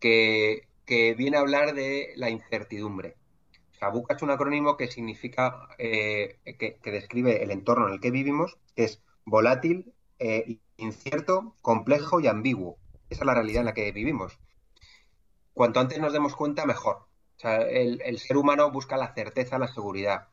[0.01, 0.69] que,
[1.17, 3.17] viene a hablar de la incertidumbre.
[3.73, 8.01] O sea, BUCA es un acrónimo que significa, eh, que, describe el entorno en el
[8.01, 12.79] que vivimos, que es volátil, eh, incierto, complejo y ambiguo.
[13.11, 14.39] Esa es la realidad en la que vivimos.
[15.53, 16.97] Cuanto antes nos demos cuenta, mejor.
[17.37, 20.29] O sea, el ser humano busca la certeza, la seguridad,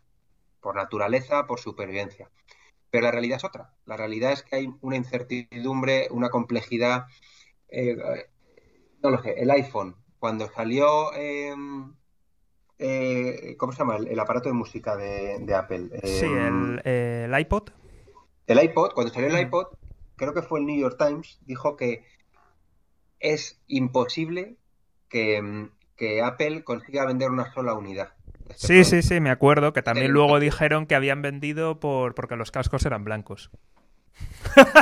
[0.61, 2.29] por naturaleza, por supervivencia.
[2.89, 3.73] Pero la realidad es otra.
[3.85, 7.05] La realidad es que hay una incertidumbre, una complejidad.
[7.69, 7.95] Eh,
[9.01, 11.13] no lo sé, el iPhone, cuando salió.
[11.13, 11.93] Em,
[12.77, 13.97] eh, ¿Cómo se llama?
[13.97, 15.89] El, aparato de música de, Apple.
[16.03, 17.69] sí, em, el, iPod.
[18.47, 19.67] El iPod, cuando salió el iPod,
[20.15, 22.03] creo que fue el New York Times, dijo que
[23.19, 24.57] es imposible
[25.07, 28.13] que, em, que Apple consiga vender una sola unidad.
[28.55, 32.51] Sí, sí, sí, me acuerdo que también luego dijeron que habían vendido por porque los
[32.51, 33.51] cascos eran blancos.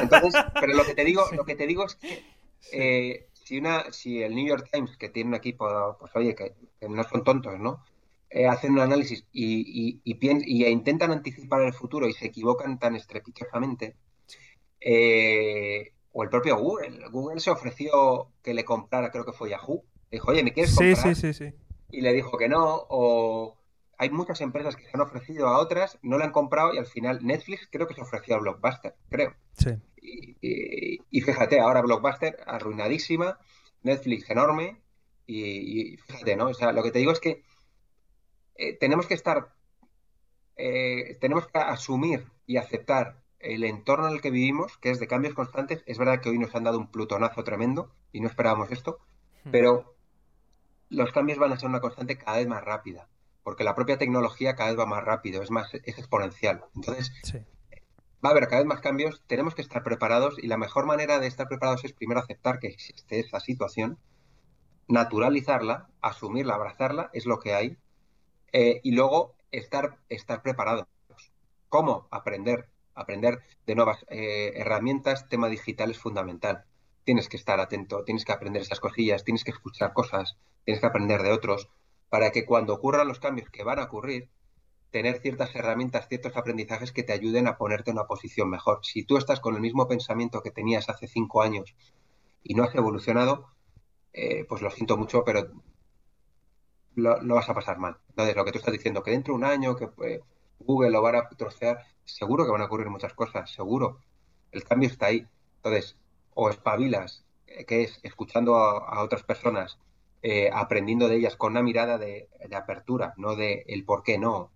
[0.02, 2.24] Entonces, pero lo que te digo, lo que te digo es que
[2.72, 6.54] eh, si una, si el New York Times, que tiene un equipo, pues oye, que,
[6.88, 7.84] no son tontos, ¿no?
[8.30, 13.96] Eh, hacen un análisis y, y, intentan anticipar el futuro y se equivocan tan estrepitosamente.
[14.80, 17.10] Eh, o el propio Google.
[17.10, 19.84] Google se ofreció que le comprara, creo que fue Yahoo.
[20.12, 20.96] Dijo, oye, ¿me quieres comprar?
[20.96, 21.54] Sí, sí, sí, sí.
[21.92, 22.86] Y le dijo que no.
[22.90, 23.58] O
[24.00, 26.86] hay muchas empresas que se han ofrecido a otras, no la han comprado y al
[26.86, 29.36] final Netflix creo que se ofreció a Blockbuster, creo.
[29.52, 29.72] Sí.
[30.02, 33.38] Y, fíjate, ahora Blockbuster arruinadísima,
[33.84, 34.82] Netflix enorme
[35.28, 36.48] y, fíjate, ¿no?
[36.48, 37.44] O sea, lo que te digo es que
[38.56, 39.54] eh, tenemos que estar,
[40.56, 45.08] eh, tenemos que asumir y aceptar el entorno en el que vivimos, que es de
[45.08, 45.84] cambios constantes.
[45.86, 49.00] Es verdad que hoy nos han dado un plutonazo tremendo y no esperábamos esto,
[49.44, 49.52] hmm.
[49.52, 49.94] pero
[50.88, 53.10] los cambios van a ser una constante cada vez más rápida
[53.44, 56.64] porque la propia tecnología cada vez va más rápido, es más es exponencial.
[56.76, 57.12] Entonces,
[58.24, 61.20] va a haber cada vez más cambios, tenemos que estar preparados y la mejor manera
[61.20, 63.98] de estar preparados es primero aceptar que existe esa situación,
[64.88, 67.78] naturalizarla, asumirla, abrazarla, es lo que hay,
[68.52, 70.86] eh, y luego estar, estar preparados.
[71.70, 72.08] ¿Cómo?
[72.12, 72.68] Aprender.
[72.96, 76.66] Aprender de nuevas eh, herramientas, tema digital es fundamental.
[77.06, 80.88] Tienes que estar atento, tienes que aprender esas cosillas, tienes que escuchar cosas, tienes que
[80.88, 81.70] aprender de otros,
[82.10, 84.30] para que cuando ocurran los cambios que van a ocurrir,
[84.92, 88.80] tener ciertas herramientas, ciertos aprendizajes que te ayuden a ponerte en una posición mejor.
[88.84, 91.76] Si tú estás con el mismo pensamiento que tenías hace cinco años
[92.44, 93.48] y no has evolucionado,
[94.14, 95.48] eh, pues lo siento mucho, pero
[96.96, 97.98] lo, vas a pasar mal.
[98.10, 100.22] Entonces, lo que tú estás diciendo, que dentro de un año que eh,
[100.60, 104.00] Google lo van a trocear, seguro que van a ocurrir muchas cosas, seguro.
[104.52, 105.28] El cambio está ahí.
[105.58, 105.98] Entonces,
[106.34, 109.78] o espabilas, eh, que es escuchando a otras personas,
[110.22, 114.52] eh, aprendiendo de ellas con una mirada de, apertura, no de el por qué no.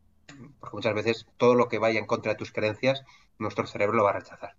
[0.59, 3.03] Porque muchas veces todo lo que vaya en contra de tus creencias,
[3.39, 4.55] nuestro cerebro lo va a rechazar.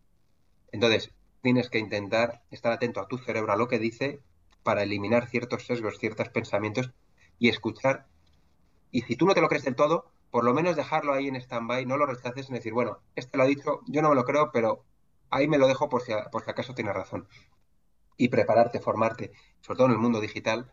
[0.72, 4.20] Entonces, tienes que intentar estar atento a tu cerebro, a lo que dice,
[4.62, 6.90] para eliminar ciertos sesgos, ciertos pensamientos
[7.38, 8.06] y escuchar.
[8.90, 11.36] Y si tú no te lo crees del todo, por lo menos dejarlo ahí en
[11.36, 14.24] stand-by, no lo rechaces en decir, bueno, este lo ha dicho, yo no me lo
[14.24, 14.84] creo, pero
[15.30, 17.28] ahí me lo dejo por si, por si acaso tiene razón.
[18.16, 20.72] Y prepararte, formarte, sobre todo en el mundo digital,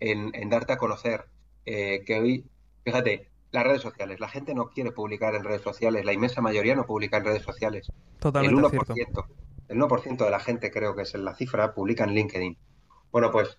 [0.00, 1.26] en, darte a conocer.
[1.64, 2.50] Eh, que hoy,
[2.84, 6.74] fíjate, las redes sociales, la gente no quiere publicar en redes sociales, la inmensa mayoría
[6.74, 7.92] no publica en redes sociales.
[8.18, 9.26] Totalmente el 1%,
[9.68, 12.58] el 1% de la gente creo que es la cifra, publica en LinkedIn.
[13.12, 13.58] Bueno, pues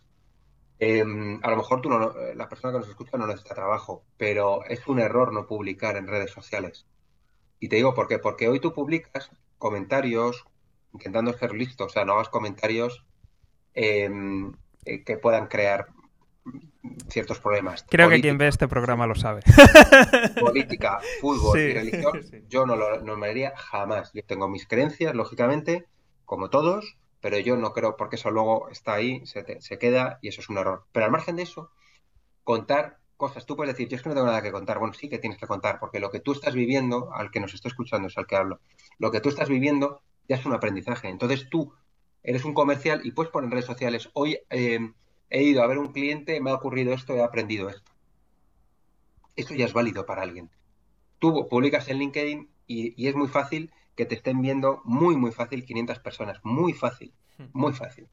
[0.79, 4.65] em, a lo mejor tú no, la persona que nos escucha no necesita trabajo, pero
[4.65, 6.85] es un error no publicar en redes sociales.
[7.59, 10.45] Y te digo por qué, porque hoy tú publicas comentarios
[10.93, 13.05] intentando ser listo, o sea, no hagas comentarios
[13.73, 14.53] em,
[14.85, 15.87] eh, que puedan crear
[17.09, 17.85] ciertos problemas.
[17.89, 19.41] Creo que quien ve este programa lo sabe.
[20.39, 24.11] Política, fútbol y religión, yo no lo no me haría jamás.
[24.13, 25.85] Yo tengo mis creencias, lógicamente,
[26.25, 30.29] como todos, pero yo no creo porque eso luego está ahí, se, se queda y
[30.29, 30.85] eso es un error.
[30.91, 31.71] Pero al margen de eso,
[32.43, 34.79] contar cosas, tú puedes decir, yo es que no tengo nada que contar.
[34.79, 37.53] Bueno, sí que tienes que contar, porque lo que tú estás viviendo, al que nos
[37.53, 38.59] está escuchando es al que hablo,
[38.99, 41.07] lo que tú estás viviendo ya es un aprendizaje.
[41.07, 41.73] Entonces tú
[42.23, 44.79] eres un comercial y puedes poner en redes sociales, hoy eh,
[45.33, 47.91] he ido a ver un cliente, me ha ocurrido esto, he aprendido esto.
[49.35, 50.51] Esto ya es válido para alguien.
[51.17, 55.65] Tú publicas en LinkedIn y, es muy fácil que te estén viendo, muy, muy fácil,
[55.65, 56.39] 500 personas.
[56.43, 57.45] Muy fácil, hmm.
[57.51, 58.07] muy fácil.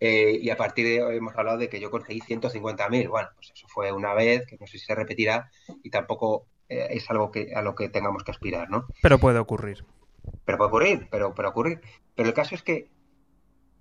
[0.00, 3.08] Eh, y a partir de hoy hemos hablado de que yo conseguí 150.000.
[3.10, 5.50] Bueno, pues eso fue una vez, que no sé si se repetirá
[5.82, 8.86] y tampoco eh, es algo que, a lo que tengamos que aspirar, ¿no?
[9.02, 9.84] Pero puede ocurrir.
[10.46, 11.80] Pero puede ocurrir, pero puede ocurrir.
[12.14, 12.88] Pero el caso es que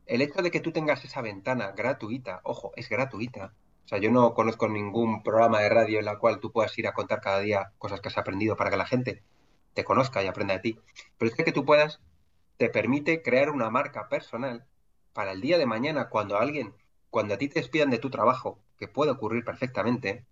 [0.06, 3.54] el hecho de que tú tengas esa ventana gratuita, ojo, es gratuita.
[3.86, 6.88] O sea, yo no conozco ningún programa de radio en la cual tú puedas ir
[6.88, 9.24] a contar cada día cosas que has aprendido para que la gente
[9.74, 10.80] te conozca y aprenda de ti.
[11.18, 12.02] Pero es que tú puedas,
[12.58, 14.66] te permite crear una marca personal
[15.14, 16.74] para el día de mañana cuando alguien
[17.16, 20.26] cuando a ti te despidan de tu trabajo, que puede ocurrir perfectamente,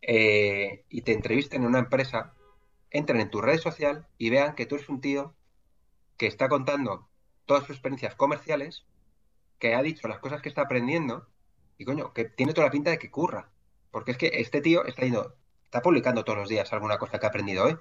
[0.00, 2.32] eh, y te entrevisten en una empresa,
[2.90, 5.34] entren en tu red social y vean que tú eres un tío
[6.16, 7.06] que está contando
[7.44, 8.86] todas sus experiencias comerciales,
[9.62, 11.28] que ha dicho las cosas que está aprendiendo,
[11.78, 13.48] y coño, que tiene toda la pinta de que curra.
[13.92, 15.36] Porque es que este tío está yendo,
[15.66, 17.78] está publicando todos los días alguna cosa que ha aprendido hoy.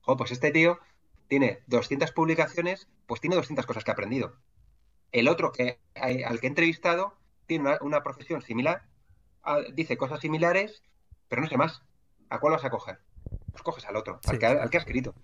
[0.00, 0.80] Joder, pues este tío
[1.28, 4.36] tiene 200 publicaciones, pues tiene 200 cosas que ha aprendido.
[5.12, 8.86] El otro que al que he entrevistado tiene una, profesión similar,
[9.42, 10.82] ah, dice cosas similares,
[11.28, 11.82] pero no sé más.
[12.30, 12.98] ¿A cuál vas a coger?
[13.50, 15.14] Pues coges al otro, al, que, al que has escrito.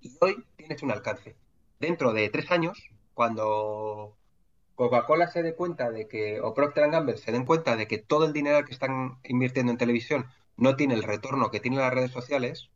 [0.00, 1.36] Y hoy tienes un alcance.
[1.80, 4.16] Dentro de tres años, cuando
[4.74, 8.26] Coca-Cola se dé cuenta de que, o Procter Gamble se den cuenta de que todo
[8.26, 10.26] el dinero que están invirtiendo en televisión
[10.56, 12.70] no tiene el retorno que tienen las redes sociales,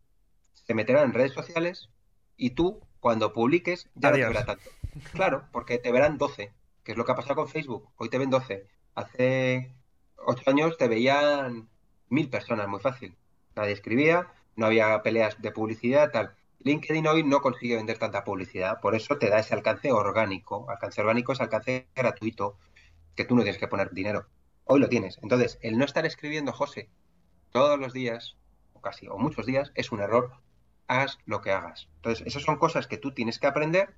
[0.53, 1.89] se meterán en redes sociales
[2.37, 4.71] y tú, cuando publiques, ya no te verá tanto.
[5.13, 6.53] Claro, porque te verán 12,
[6.83, 7.89] que es lo que ha pasado con Facebook.
[7.97, 8.67] Hoy te ven 12.
[8.95, 9.75] Hace
[10.17, 11.69] 8 años te veían
[12.09, 13.17] mil personas, muy fácil.
[13.55, 16.35] Nadie escribía, no había peleas de publicidad, tal.
[16.61, 20.69] LinkedIn hoy no consigue vender tanta publicidad, por eso te da ese alcance orgánico.
[20.69, 22.59] Alcance orgánico es alcance gratuito,
[23.15, 24.27] que tú no tienes que poner dinero.
[24.65, 25.19] Hoy lo tienes.
[25.23, 26.91] Entonces, el no estar escribiendo José
[27.53, 28.37] todos los días,
[28.73, 30.33] o casi, o muchos días, es un error.
[30.89, 31.89] Hagas lo que hagas.
[31.97, 33.95] Entonces, esas son cosas que tú tienes que aprender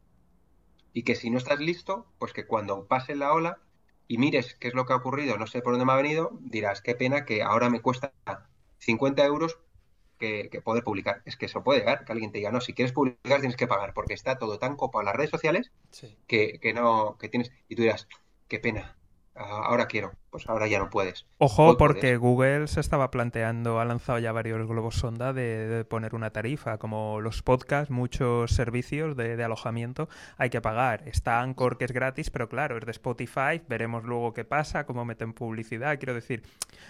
[0.92, 3.58] y que si no estás listo, pues que cuando pase la ola
[4.06, 6.38] y mires qué es lo que ha ocurrido, no sé por dónde me ha venido,
[6.40, 8.12] dirás, qué pena que ahora me cuesta
[8.78, 9.58] 50 euros
[10.20, 11.22] que, poder publicar.
[11.24, 13.66] Es que eso puede llegar, que alguien te diga, no, si quieres publicar tienes que
[13.66, 15.72] pagar, porque está todo tan copado en las redes sociales
[16.28, 18.06] que, que, no, que tienes, y tú dirás,
[18.46, 18.96] qué pena,
[19.34, 21.26] ahora quiero, pues ahora ya no puedes.
[21.38, 26.30] Ojo, porque Google se estaba planteando, ha lanzado ya varios globos sonda de, poner una
[26.30, 31.02] tarifa, como los podcasts, muchos servicios de, alojamiento hay que pagar.
[31.06, 35.04] Está Anchor, que es gratis, pero claro, es de Spotify, veremos luego qué pasa, cómo
[35.04, 35.98] meten publicidad.
[35.98, 36.42] Quiero decir,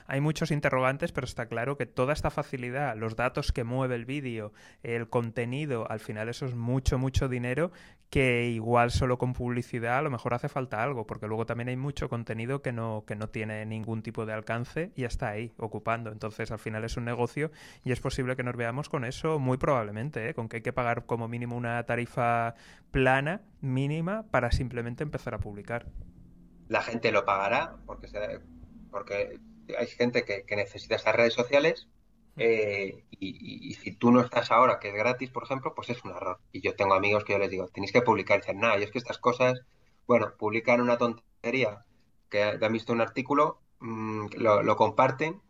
[0.07, 4.05] hay muchos interrogantes, pero está claro que toda esta facilidad, los datos que mueve el
[4.05, 4.53] vídeo,
[4.83, 7.71] el contenido, al final eso es mucho, mucho dinero
[8.11, 11.77] que igual solo con publicidad a lo mejor hace falta algo, porque luego también hay
[11.77, 16.13] mucho contenido que no, que no tiene ningún tipo de alcance y está ahí ocupando.
[16.13, 17.51] Entonces al final es un negocio
[17.85, 20.35] y es posible que nos veamos con eso muy probablemente, ¿eh?
[20.35, 22.55] con que hay que pagar como mínimo una tarifa
[22.91, 25.87] plana mínima para simplemente empezar a publicar.
[26.69, 28.09] La gente lo pagará porque,
[28.91, 29.39] porque
[29.79, 31.89] hay gente que, que necesita estas redes sociales
[32.37, 36.13] eh, y, si tú no estás ahora, que es gratis, por ejemplo, pues es un
[36.13, 36.41] error.
[36.53, 38.39] Y yo tengo amigos que yo les digo, tenéis que publicar.
[38.39, 39.61] Y dicen, nada, y es que estas cosas,
[40.07, 41.85] bueno, publican una tontería,
[42.31, 45.41] que han visto un artículo, mm, lo, comparten,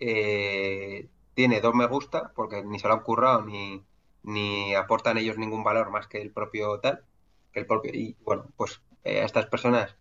[0.00, 3.84] eh, tiene dos me gusta, porque ni se lo han currado, ni,
[4.22, 7.04] ni aportan ellos ningún valor más que el propio tal,
[7.52, 9.96] que el propio, y bueno, pues eh, a estas personas,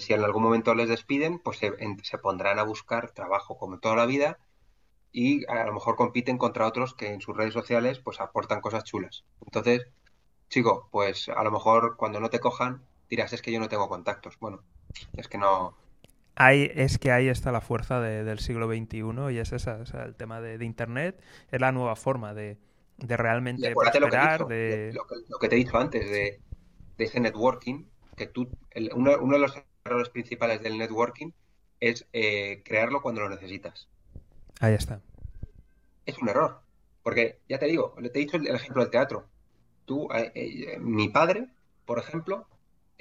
[0.00, 1.72] si en algún momento les despiden, pues se,
[2.02, 4.38] se pondrán a buscar trabajo como toda la vida
[5.12, 8.84] y a lo mejor compiten contra otros que en sus redes sociales pues aportan cosas
[8.84, 9.24] chulas.
[9.44, 9.86] Entonces,
[10.48, 13.88] chico, pues a lo mejor cuando no te cojan dirás es que yo no tengo
[13.88, 14.38] contactos.
[14.40, 14.64] Bueno,
[15.14, 15.76] es que no...
[16.34, 20.40] Ahí, es que ahí está la fuerza del siglo XXI y es esa, el tema
[20.40, 22.58] de, Internet, es la nueva forma de,
[22.98, 24.40] realmente prosperar.
[24.40, 24.92] Lo que,
[25.28, 26.40] lo, que, te he dicho antes de,
[26.96, 27.84] ese networking,
[28.16, 28.48] que tú,
[28.94, 29.54] uno, de los
[29.84, 31.32] errores principales del networking
[31.80, 33.88] es eh, crearlo cuando lo necesitas.
[34.60, 35.02] Ahí está.
[36.06, 36.60] Es un error.
[37.02, 39.26] Porque, ya te digo, te he dicho el, ejemplo del teatro.
[39.84, 41.48] Tú, eh, eh, mi padre,
[41.84, 42.46] por ejemplo,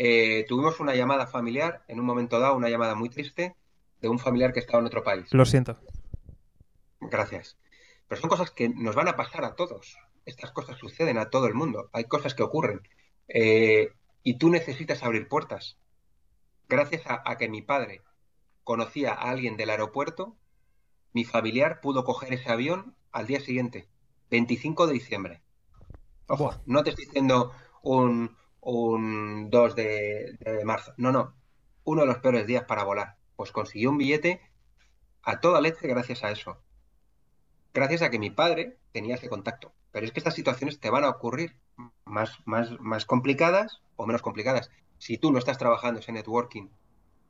[0.04, 3.56] eh, tuvimos una llamada familiar, en un momento dado, una llamada muy triste,
[4.02, 5.32] de un familiar que estaba en otro país.
[5.32, 5.78] Lo siento.
[7.00, 7.58] Gracias.
[8.08, 9.96] Pero son cosas que nos van a pasar a todos.
[10.26, 11.92] Estas cosas suceden a todo el mundo.
[11.94, 12.82] Hay cosas que ocurren.
[14.24, 15.78] y tú necesitas abrir puertas.
[16.68, 18.02] Gracias a que mi padre
[18.64, 20.36] conocía a alguien del aeropuerto,
[21.14, 23.88] mi familiar pudo coger ese avión al día siguiente,
[24.32, 25.42] 25 de diciembre.
[26.28, 27.52] Ojo, no te estoy diciendo
[27.84, 31.36] un, 2 de, marzo, no, no,
[31.84, 33.18] uno de los peores días para volar.
[33.36, 34.42] Pues consiguió un billete
[35.24, 36.62] a toda leche gracias a eso.
[37.74, 39.74] Gracias a que mi padre tenía ese contacto.
[39.92, 41.58] Pero es que estas situaciones te van a ocurrir
[42.06, 44.70] más, más, más complicadas o menos complicadas.
[45.00, 46.70] Si tú no estás trabajando ese networking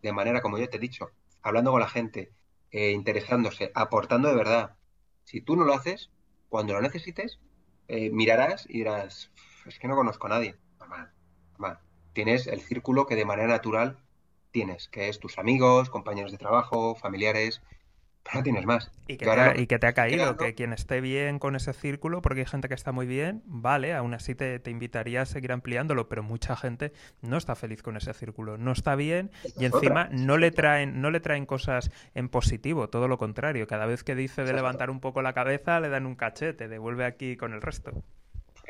[0.02, 2.32] de manera como yo te he dicho, hablando con la gente,
[2.72, 4.76] eh, interesándose, aportando de verdad.
[5.26, 6.10] Si tú no lo haces,
[6.50, 7.40] cuando lo necesites,
[7.88, 9.32] eh, mirarás y dirás,
[9.66, 10.56] es que no conozco a nadie.
[12.14, 13.98] Tienes el círculo que de manera natural
[14.52, 17.62] tienes, que es tus amigos, compañeros de trabajo, familiares,
[18.24, 18.92] pero no tienes más.
[19.08, 21.74] Y que, te ha, y que te ha, caído, que quien esté bien con ese
[21.74, 25.26] círculo, porque hay gente que está muy bien, vale, aún así te, te, invitaría a
[25.26, 29.66] seguir ampliándolo, pero mucha gente no está feliz con ese círculo, no está bien y
[29.66, 34.04] encima no le traen, no le traen cosas en positivo, todo lo contrario, cada vez
[34.04, 37.54] que dice de levantar un poco la cabeza le dan un cachete, devuelve aquí con
[37.54, 38.04] el resto.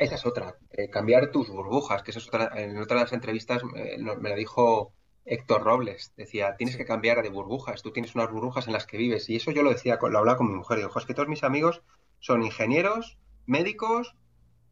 [0.02, 3.14] Esa es otra, eh, cambiar tus burbujas, que eso es otra, en otra de las
[3.14, 4.96] entrevistas eh, me lo dijo
[5.26, 8.98] Héctor Robles decía, tienes que cambiar de burbujas, tú tienes unas burbujas en las que
[8.98, 9.30] vives.
[9.30, 11.44] Y eso yo lo decía, lo hablaba con mi mujer, digo, es que todos mis
[11.44, 11.84] amigos
[12.18, 14.16] son ingenieros, médicos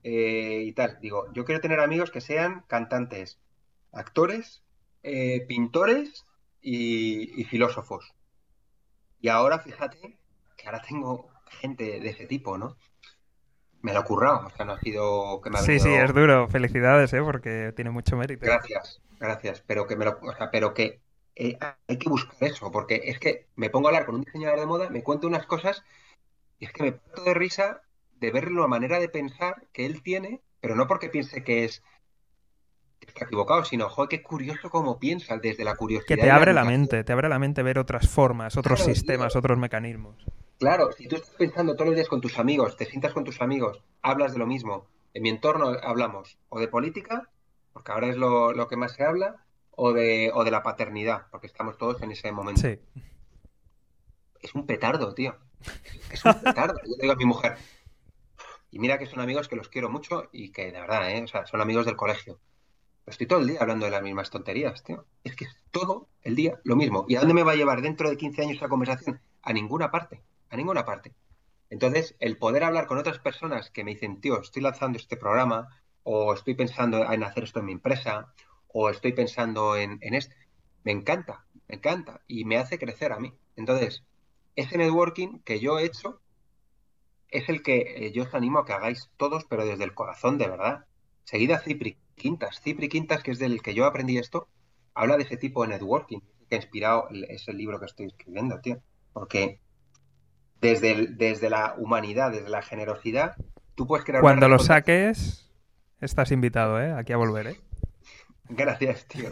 [0.01, 0.97] eh, y tal.
[0.99, 3.39] Digo, yo quiero tener amigos que sean cantantes,
[3.91, 4.63] actores,
[5.47, 6.25] pintores
[6.59, 8.15] y, filósofos.
[9.21, 10.17] Y ahora fíjate
[10.57, 11.29] que ahora tengo
[11.61, 12.77] gente de ese tipo, ¿no?
[13.81, 16.13] Me lo ha currado, o sea, no ha sido que me ha Sí, sí, es
[16.13, 16.47] duro.
[16.49, 17.21] Felicidades, ¿eh?
[17.21, 18.45] Porque tiene mucho mérito.
[18.45, 19.01] Gracias.
[19.19, 21.01] Gracias, pero que me lo, o sea, pero que
[21.35, 21.57] eh,
[21.87, 24.65] hay que buscar eso, porque es que me pongo a hablar con un diseñador de
[24.65, 25.83] moda, me cuenta unas cosas
[26.57, 27.81] y es que me pongo de risa
[28.19, 31.83] de ver la manera de pensar que él tiene, pero no porque piense que es
[33.01, 36.07] está equivocado, sino, joder, qué curioso cómo piensa desde la curiosidad.
[36.15, 39.57] Que te abre la, mente, te abre la mente ver otras formas, otros sistemas, otros
[39.57, 40.15] mecanismos.
[40.59, 43.41] Claro, si tú estás pensando todos los días con tus amigos, te sientas con tus
[43.41, 47.29] amigos, hablas de lo mismo, en mi entorno hablamos o de política
[47.73, 51.47] porque ahora es lo, que más se habla, o de, o de la paternidad, porque
[51.47, 52.61] estamos todos en ese momento.
[52.61, 52.77] Sí.
[54.41, 55.37] Es un petardo, tío.
[56.11, 56.79] Es un petardo.
[56.85, 57.57] Yo digo a mi mujer,
[58.71, 61.23] y mira que son amigos que los quiero mucho y que de verdad, ¿eh?
[61.23, 62.39] O sea, son amigos del colegio.
[63.05, 65.05] estoy todo el día hablando de las mismas tonterías, tío.
[65.23, 67.05] Es que es todo el día lo mismo.
[67.07, 69.21] ¿Y a dónde me va a llevar dentro de 15 años esa conversación?
[69.41, 70.21] A ninguna parte.
[70.49, 71.13] A ninguna parte.
[71.69, 75.67] Entonces, el poder hablar con otras personas que me dicen, tío, estoy lanzando este programa,
[76.03, 78.33] o estoy pensando en hacer esto en mi empresa,
[78.67, 80.35] o estoy pensando en, esto.
[80.83, 83.33] Me encanta, me encanta y me hace crecer a mí.
[83.55, 84.03] Entonces,
[84.55, 86.21] ese networking que yo he hecho
[87.29, 90.37] es el que eh, yo os animo a que hagáis todos, pero desde el corazón,
[90.37, 90.85] de verdad.
[91.23, 92.59] Seguida Cipri Quintas.
[92.61, 94.47] Cipri Quintas, que es del que yo aprendí esto,
[94.95, 98.81] habla de ese tipo de networking, que ha inspirado ese libro que estoy escribiendo, tío.
[99.13, 99.59] Porque
[100.61, 103.35] desde, desde la humanidad, desde la generosidad,
[103.75, 104.21] tú puedes crear...
[104.21, 105.49] Cuando lo saques,
[106.01, 106.93] Estás invitado, ¿eh?
[106.93, 107.59] Aquí a volver, ¿eh?
[108.49, 109.29] Gracias, tío.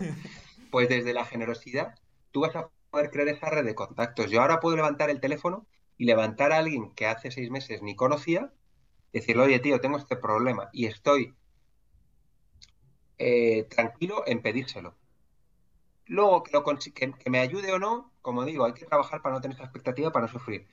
[0.70, 1.96] Pues desde la generosidad,
[2.32, 4.30] tú vas a poder crear esa red de contactos.
[4.30, 5.66] Yo ahora puedo levantar el teléfono
[5.98, 8.52] y levantar a alguien que hace seis meses ni conocía,
[9.14, 11.34] decirle, oye, tío, tengo este problema y estoy
[13.18, 14.96] eh, tranquilo en pedírselo.
[16.06, 19.36] Luego, que, lo que, que me ayude o no, como digo, hay que trabajar para
[19.36, 20.68] no tener esa expectativa, para no sufrir.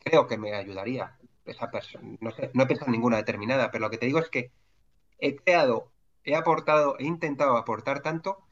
[0.00, 3.82] Creo que me ayudaría esa persona, no sé, no he pensado en ninguna determinada, pero
[3.82, 4.52] lo que te digo es que
[5.18, 5.90] he creado,
[6.24, 8.44] he aportado, he intentado aportar tanto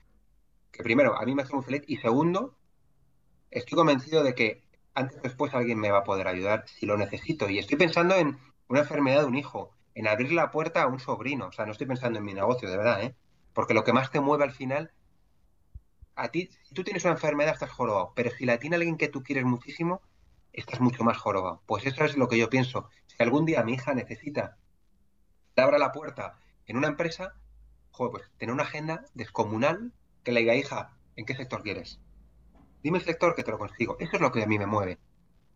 [0.70, 2.56] que primero, a mí me hace muy feliz y segundo,
[3.50, 4.62] estoy convencido de que
[4.94, 7.48] antes o después alguien me va a poder ayudar si lo necesito.
[7.48, 8.38] Y estoy pensando en
[8.68, 11.46] una enfermedad de un hijo, en abrir la puerta a un sobrino.
[11.46, 13.14] O sea, no estoy pensando en mi negocio, de verdad, ¿eh?
[13.54, 14.92] Porque lo que más te mueve al final,
[16.14, 19.08] a ti, si tú tienes una enfermedad estás jorobado, pero si la tiene alguien que
[19.08, 20.02] tú quieres muchísimo,
[20.52, 21.62] estás mucho más jorobado.
[21.66, 22.88] Pues eso es lo que yo pienso.
[23.06, 24.56] Si algún día mi hija necesita
[25.54, 27.34] que abra la puerta en una empresa,
[27.90, 29.92] joder, pues tener una agenda descomunal
[30.22, 32.00] que le diga, hija, ¿en qué sector quieres?
[32.82, 33.96] Dime el sector que te lo consigo.
[33.98, 34.98] Eso es lo que a mí me mueve.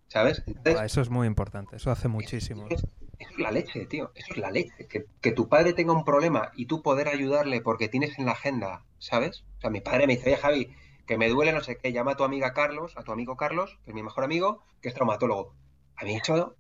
[0.09, 0.43] ¿Sabes?
[0.85, 2.66] eso es muy importante, eso hace muchísimo.
[2.69, 2.86] Eso
[3.19, 4.12] es, la leche, tío.
[4.14, 4.86] Eso es la leche.
[4.86, 8.32] Que, que, tu padre tenga un problema y tú poder ayudarle porque tienes en la
[8.32, 9.44] agenda, ¿sabes?
[9.56, 10.77] O sea, mi padre me dice, oye, Javi,
[11.12, 13.78] que me duele no sé qué, llama a tu amiga Carlos, a tu amigo Carlos,
[13.84, 15.55] que es mi mejor amigo, que es traumatólogo.
[15.97, 16.56] A mí eso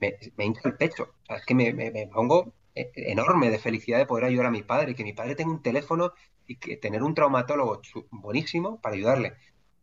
[0.00, 1.14] me, me hincha el pecho.
[1.22, 4.64] O sea, es que me, pongo e, enorme de felicidad de poder ayudar a mi
[4.64, 6.14] padre, que mi padre tenga un teléfono
[6.48, 7.80] y que tener un traumatólogo
[8.10, 9.34] buenísimo para ayudarle.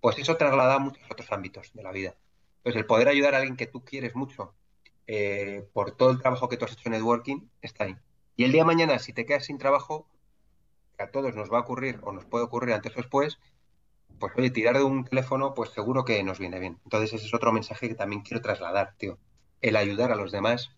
[0.02, 2.18] Pues eso traslada a muchos otros ámbitos de la vida.
[2.58, 4.54] Entonces, el poder ayudar a alguien que tú quieres mucho
[5.08, 7.96] eh, por todo el trabajo que tú has hecho en networking está ahí.
[8.36, 10.10] Y el día de mañana, si te quedas sin trabajo,
[10.98, 13.40] que a todos nos va a ocurrir o nos puede ocurrir antes o después,
[14.20, 16.80] pues oye, tirar de un teléfono, pues seguro que nos viene bien.
[16.84, 19.20] Entonces ese es otro mensaje que también quiero trasladar, tío.
[19.62, 20.72] El ayudar a los demás,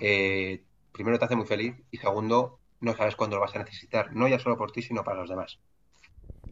[0.00, 4.14] eh, primero te hace muy feliz y segundo, no sabes cuándo lo vas a necesitar,
[4.14, 5.60] no ya solo por ti, sino para los demás.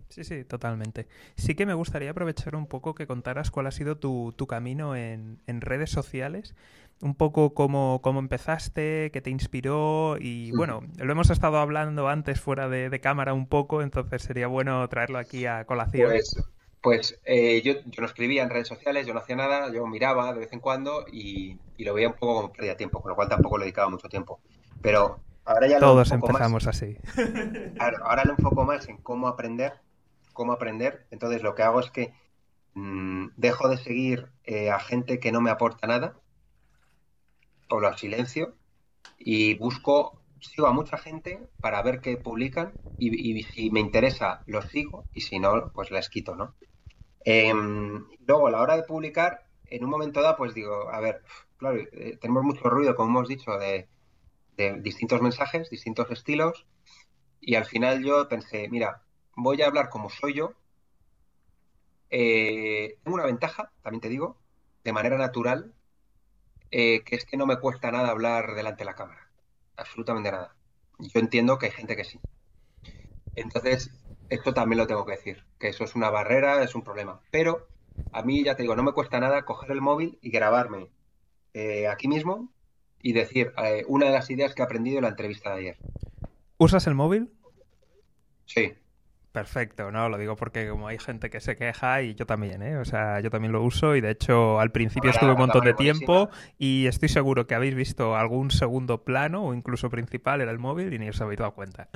[0.09, 1.07] Sí, sí, totalmente.
[1.37, 5.39] Sí que me gustaría aprovechar un poco que contaras cuál ha sido tu, camino en,
[5.47, 6.55] redes sociales,
[7.01, 12.41] un poco cómo, cómo, empezaste, qué te inspiró y bueno, lo hemos estado hablando antes
[12.41, 16.11] fuera de, cámara un poco, entonces sería bueno traerlo aquí a colación.
[16.11, 16.37] Pues,
[16.81, 20.33] pues eh, yo, yo, no escribía en redes sociales, yo no hacía nada, yo miraba
[20.33, 23.29] de vez en cuando y, lo veía un poco como pérdida tiempo, con lo cual
[23.29, 24.41] tampoco le dedicaba mucho tiempo.
[24.81, 26.97] Pero ahora ya Todos empezamos así.
[27.81, 29.75] ahora lo enfoco más en cómo aprender
[30.37, 31.07] cómo aprender.
[31.11, 32.13] Entonces lo que hago es que
[32.75, 36.21] mm, dejo de seguir eh, a gente que no me aporta nada,
[37.69, 38.55] o lo silencio,
[39.19, 44.67] y busco, sigo a mucha gente para ver qué publican, y, si me interesa, los
[44.67, 46.55] sigo, y si no, pues les quito, ¿no?
[47.25, 51.23] Em, luego, a la hora de publicar, en un momento dado, pues digo, a ver,
[51.59, 53.89] claro, eh, tenemos mucho ruido, como hemos dicho, de,
[54.57, 56.67] de distintos mensajes, distintos estilos,
[57.41, 59.06] y al final yo pensé, mira,
[59.37, 60.55] voy a hablar como soy yo.
[62.11, 64.37] Eh, tengo una ventaja, también te digo,
[64.83, 65.73] de manera natural,
[66.71, 69.31] eh, que es que no me cuesta nada hablar delante de la cámara.
[69.77, 70.57] Absolutamente nada.
[70.99, 72.19] Yo entiendo que hay gente que sí.
[73.35, 73.91] Entonces,
[74.31, 77.21] esto también lo tengo que decir, que eso es una barrera, es un problema.
[77.31, 77.69] Pero
[78.13, 80.89] a mí, ya te digo, no me cuesta nada coger el móvil y grabarme
[81.53, 82.51] eh, aquí mismo
[83.03, 83.53] y decir
[83.87, 85.79] una de las ideas que he aprendido en la entrevista de ayer.
[86.57, 87.31] ¿Usas el móvil?
[88.47, 88.75] Sí.
[89.37, 92.79] Perfecto, no, lo digo porque como hay gente que se queja y yo también, ¿eh?
[92.79, 95.75] O sea, yo también lo uso y de hecho al principio estuve un montón de
[95.75, 100.59] tiempo y estoy seguro que habéis visto algún segundo plano o incluso principal en el
[100.59, 101.91] móvil y ni os habéis dado cuenta.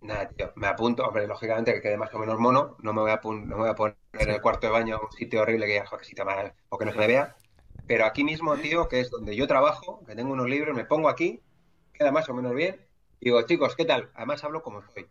[0.00, 3.10] Nada, tío, me apunto, hombre, lógicamente que quede más o menos mono, no me voy
[3.10, 5.74] a, no me voy a poner en el cuarto de baño un sitio horrible que
[5.74, 7.36] ya que sitio mal o que no se me vea,
[7.86, 11.10] pero aquí mismo, tío, que es donde yo trabajo, que tengo unos libros, me pongo
[11.10, 11.42] aquí,
[11.92, 12.80] queda más o menos bien,
[13.20, 14.08] y digo, chicos, ¿qué tal?
[14.14, 15.06] Además hablo como soy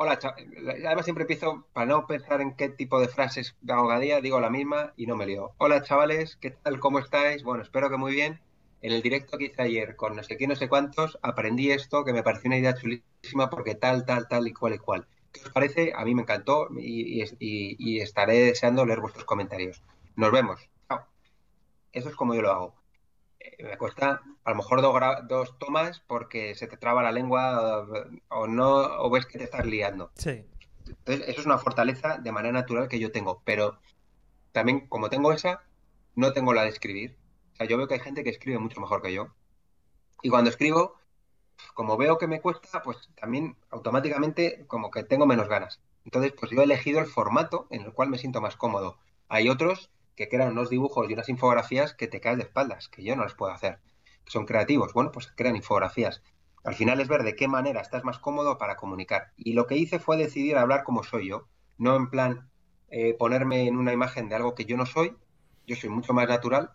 [0.00, 0.16] Hola,
[0.86, 4.48] además siempre empiezo, para no pensar en qué tipo de frases de ahogadía, digo la
[4.48, 5.54] misma y no me lío.
[5.58, 6.78] Hola chavales, ¿qué tal?
[6.78, 7.42] ¿Cómo estáis?
[7.42, 8.40] Bueno, espero que muy bien.
[8.80, 12.04] En el directo que hice ayer con no sé quién, no sé cuántos, aprendí esto
[12.04, 15.08] que me pareció una idea chulísima porque tal, tal, tal y cual y cual.
[15.32, 15.92] ¿Qué os parece?
[15.96, 19.82] A mí me encantó y estaré deseando leer vuestros comentarios.
[20.14, 20.60] Nos vemos.
[20.88, 21.08] Chao.
[21.90, 22.77] Eso es como yo lo hago
[23.58, 27.86] me cuesta a lo mejor dos tomas porque se te traba la lengua
[28.28, 30.10] o no o ves que te estás liando.
[30.14, 30.44] Sí.
[30.86, 33.78] Entonces, eso es una fortaleza de manera natural que yo tengo, pero
[34.52, 35.62] también como tengo esa,
[36.14, 37.16] no tengo la de escribir.
[37.52, 39.34] O sea, yo veo que hay gente que escribe mucho mejor que yo.
[40.22, 40.94] Y cuando escribo,
[41.74, 45.80] como veo que me cuesta, pues también automáticamente como que tengo menos ganas.
[46.04, 48.98] Entonces, pues yo he elegido el formato en el cual me siento más cómodo.
[49.28, 53.04] Hay otros que crean unos dibujos y unas infografías que te caes de espaldas, que
[53.04, 53.78] yo no les puedo hacer.
[54.26, 56.22] Son creativos, bueno, pues crean infografías.
[56.64, 59.30] Al final es ver de qué manera estás más cómodo para comunicar.
[59.36, 61.46] Y lo que hice fue decidir hablar como soy yo,
[61.78, 62.50] no en plan
[62.88, 65.16] eh, ponerme en una imagen de algo que yo no soy.
[65.68, 66.72] Yo soy mucho más natural,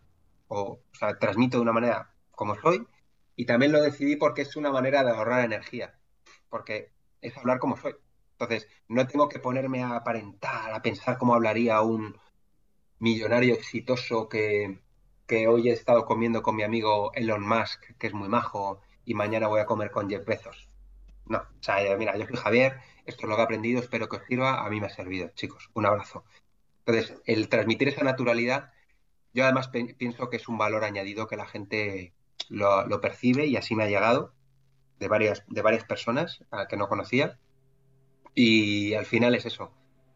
[0.47, 2.87] o, o sea, transmito de una manera como soy,
[3.35, 5.99] y también lo decidí porque es una manera de ahorrar energía,
[6.47, 7.93] porque es hablar como soy.
[8.39, 12.15] Entonces, no tengo que ponerme a aparentar, a pensar cómo hablaría un,
[13.03, 14.79] millonario exitoso que,
[15.45, 19.47] hoy he estado comiendo con mi amigo Elon Musk, que es muy majo, y mañana
[19.47, 20.69] voy a comer con Jeff Bezos.
[21.25, 24.15] No, o sea, mira, yo soy Javier, esto es lo que he aprendido, espero que
[24.15, 26.23] os sirva, a mí me ha servido, chicos, un abrazo.
[26.85, 28.71] Entonces, el transmitir esa naturalidad,
[29.33, 32.13] yo además pienso que es un valor añadido que la gente
[32.47, 34.33] lo, lo, percibe y así me ha llegado
[34.99, 37.37] de varias, de varias personas a que no conocía.
[38.33, 39.73] Y al final es eso,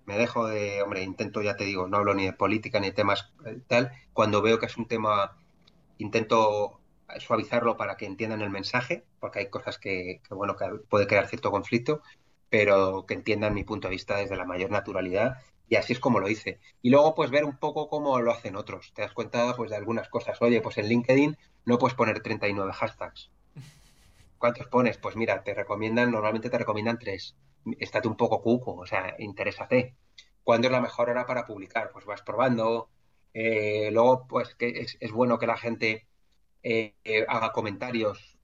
[0.08, 2.94] me dejo de, hombre, intento, ya te digo, no hablo ni de política ni de
[2.94, 5.38] temas eh, tal, cuando veo que es un tema,
[5.98, 6.80] intento
[7.20, 11.52] suavizarlo para que entiendan el mensaje, porque hay cosas que, bueno, que puede crear cierto
[11.52, 12.02] conflicto,
[12.50, 16.22] pero que entiendan mi punto de vista desde la mayor naturalidad y así es como
[16.22, 16.62] lo hice.
[16.82, 18.94] Y luego pues ver un poco cómo lo hacen otros.
[18.94, 20.42] Te das cuenta pues de algunas cosas.
[20.42, 23.30] Oye, pues en LinkedIn no puedes poner 39 hashtags.
[24.38, 24.98] ¿Cuántos pones?
[24.98, 27.36] Pues mira, te recomiendan, normalmente te recomiendan tres
[27.80, 29.96] estate un poco cuco, o sea, interésate.
[30.44, 31.92] ¿Cuándo es la mejor hora para publicar?
[31.92, 32.90] Pues vas probando.
[33.34, 36.08] Eh, luego, pues que es, bueno que la gente
[36.64, 38.38] eh, eh, haga comentarios,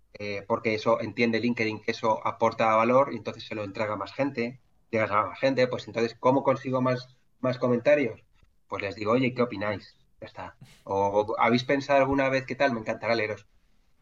[0.47, 4.13] porque eso entiende LinkedIn que eso aporta valor y entonces se lo entrega a más
[4.13, 7.07] gente, llegas a más gente, pues entonces, ¿cómo consigo más,
[7.39, 8.23] más comentarios?
[8.67, 9.97] Pues les digo, oye, ¿qué opináis?
[10.21, 10.55] Ya está.
[10.83, 13.47] O habéis pensado alguna vez qué tal, me encantará leeros.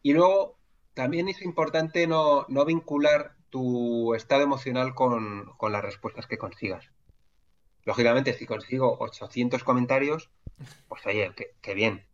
[0.02, 0.58] Y luego,
[0.94, 6.90] también es importante no, no vincular tu estado emocional con, las respuestas que consigas.
[7.84, 10.30] Lógicamente, si consigo 800 comentarios,
[10.88, 12.06] pues oye, qué, bien.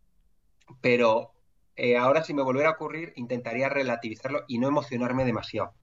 [0.81, 1.31] Pero
[1.77, 5.73] eh, ahora si me volviera a ocurrir, intentaría relativizarlo y no emocionarme demasiado,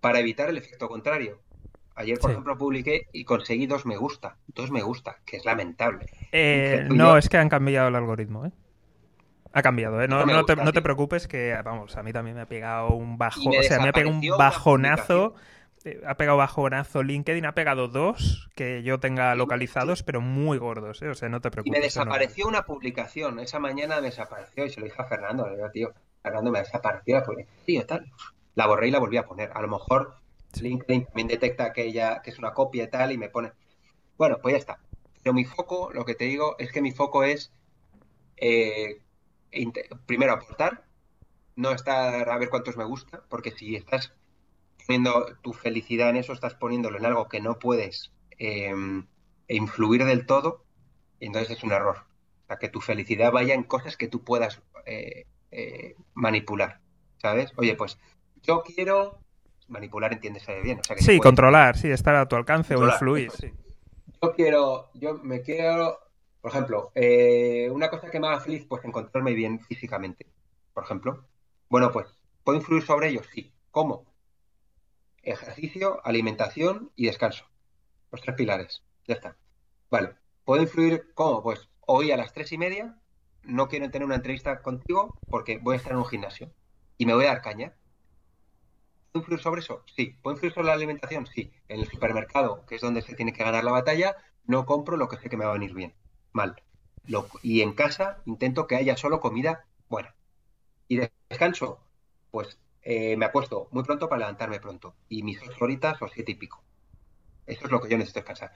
[0.00, 1.40] para evitar el efecto contrario.
[1.94, 6.06] Ayer, por ejemplo, publiqué y conseguí dos me gusta, dos me gusta, que es lamentable.
[6.32, 8.52] Eh, no, es que han cambiado el algoritmo, ¿eh?
[9.52, 10.06] Ha cambiado, ¿eh?
[10.06, 13.18] No, no, te, no, te, preocupes que, vamos, a mí también me ha pegado un
[13.18, 15.34] bajo, o sea, me ha pegado un bajonazo.
[15.84, 21.00] Eh, ha pegado bajonazo LinkedIn, ha pegado dos que yo tenga localizados, pero muy gordos,
[21.00, 21.08] ¿eh?
[21.08, 21.74] O sea, no te preocupes.
[21.74, 25.48] Y me desapareció una publicación, esa mañana me desapareció y se lo dije a Fernando,
[25.48, 28.12] le digo, tío, Fernando me desapareció la publicación, tal.
[28.54, 29.50] La borré y la volví a poner.
[29.54, 30.16] A lo mejor
[30.60, 33.52] LinkedIn también detecta que ella, que es una copia y tal, y me pone.
[34.18, 34.78] Bueno, pues ya está.
[35.22, 37.52] Pero mi foco, lo que te digo, es que mi foco es
[38.36, 39.00] eh,
[40.06, 40.84] primero aportar,
[41.56, 44.14] no estar a ver cuántos me gusta, porque si estás
[44.86, 49.06] poniendo tu felicidad en eso, estás poniéndolo en algo que no puedes em,
[49.48, 50.64] influir del todo,
[51.18, 51.98] y entonces es un error.
[52.44, 56.80] O sea, que tu felicidad vaya en cosas que tú puedas eh, eh, manipular,
[57.18, 57.52] ¿sabes?
[57.56, 57.98] Oye, pues
[58.42, 59.18] yo quiero
[59.68, 60.80] manipular, entiendes bien.
[60.98, 63.30] sí, controlar, sí, estar a tu alcance o influir.
[63.30, 63.52] Sí.
[64.22, 65.98] Yo quiero, yo me quiero,
[66.40, 70.26] por ejemplo, eh, una cosa que me haga feliz, pues encontrarme bien físicamente,
[70.72, 71.26] por ejemplo.
[71.68, 72.06] Bueno, pues,
[72.44, 73.26] ¿puedo influir sobre ellos?
[73.32, 73.52] Sí.
[73.70, 74.06] ¿Cómo?
[75.22, 77.44] Ejercicio, alimentación y descanso.
[78.10, 78.82] Los tres pilares.
[79.06, 79.36] Ya está.
[79.90, 80.14] Vale.
[80.44, 81.42] ¿Puedo influir cómo?
[81.42, 82.98] Pues hoy a las tres y media
[83.42, 86.52] no quiero tener una entrevista contigo porque voy a estar en un gimnasio
[86.96, 87.74] y me voy a dar caña.
[89.12, 89.84] ¿Puedo influir sobre eso?
[89.94, 90.16] Sí.
[90.22, 91.26] ¿Puedo influir sobre la alimentación?
[91.26, 91.52] Sí.
[91.68, 95.08] En el supermercado, que es donde se tiene que ganar la batalla, no compro lo
[95.08, 95.94] que sé que me va a venir bien.
[96.32, 96.56] Mal.
[97.42, 100.14] y en casa intento que haya solo comida buena.
[100.88, 101.80] Y descanso,
[102.30, 104.94] pues eh, me acuesto muy pronto para levantarme pronto.
[105.08, 106.62] Y mis ocho horitas o siete y pico.
[107.46, 108.52] Eso es lo que yo necesito descansar.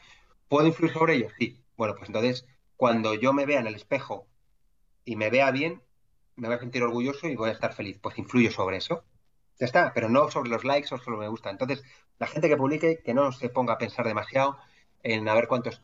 [0.48, 1.28] ¿Puedo influir sobre ello?
[1.38, 1.60] Sí.
[1.76, 2.46] Bueno, pues entonces,
[2.76, 4.26] cuando yo me vea en el espejo
[5.04, 5.82] y me vea bien,
[6.36, 7.98] me voy a sentir orgulloso y voy a estar feliz.
[8.00, 9.04] Pues influyo sobre eso.
[9.58, 11.50] Ya está, pero no sobre los likes o solo me gusta.
[11.50, 11.84] Entonces,
[12.18, 14.58] la gente que publique, que no se ponga a pensar demasiado
[15.02, 15.82] en a ver cuántos...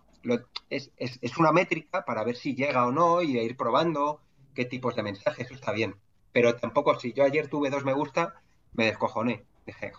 [0.68, 4.20] es, es, una métrica para ver si llega o no y ir probando
[4.54, 5.96] qué tipos de mensajes, eso está bien.
[6.32, 8.34] Pero tampoco, si yo ayer tuve dos me gusta,
[8.74, 9.44] me descojoné.
[9.66, 9.92] Dije,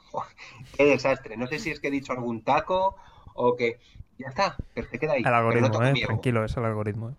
[0.77, 1.37] qué desastre.
[1.37, 2.95] No sé si es que he dicho algún taco
[3.33, 3.79] o que...
[4.17, 5.21] Ya está, pero se queda ahí.
[5.21, 7.09] El algoritmo, eh, tranquilo, es el algoritmo.
[7.09, 7.13] Eh.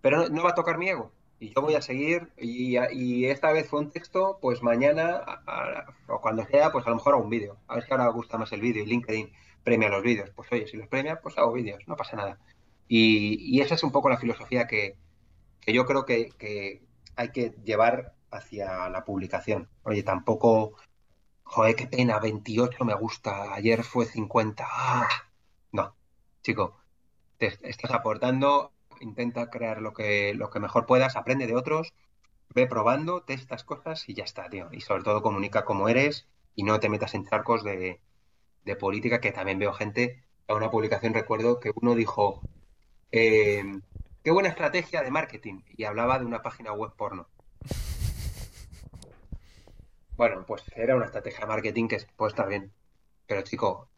[0.00, 2.76] Pero no va a tocar mi ego y yo voy a seguir y,
[3.24, 5.22] esta vez fue un texto, pues mañana
[6.06, 7.56] o cuando sea, pues a lo mejor hago un vídeo.
[7.66, 9.32] A ver si ahora gusta más el vídeo y LinkedIn
[9.64, 10.30] premia los vídeos.
[10.30, 12.38] Pues oye, si los premia, pues hago vídeos, no pasa nada.
[12.88, 14.96] Y, esa es un poco la filosofía que,
[15.66, 16.82] yo creo que,
[17.16, 19.68] hay que llevar hacia la publicación.
[19.82, 20.74] Oye, tampoco,
[21.44, 24.66] joder, qué pena, 28 me gusta, ayer fue 50.
[24.68, 25.08] ¡Ah!
[25.72, 25.94] No,
[26.42, 26.76] chico,
[27.38, 31.94] te estás aportando intenta crear lo que, lo que mejor puedas, aprende de otros,
[32.54, 34.68] ve probando, testas cosas y ya está, tío.
[34.72, 38.00] Y sobre todo comunica cómo eres y no te metas en charcos de,
[38.78, 42.40] política, que también veo gente, a una publicación recuerdo que uno dijo,
[43.12, 43.64] eh,
[44.22, 47.28] qué buena estrategia de marketing, y hablaba de una página web porno.
[50.16, 52.70] Bueno, pues era una estrategia de marketing que puede estar bien.
[53.26, 53.89] Pero chico,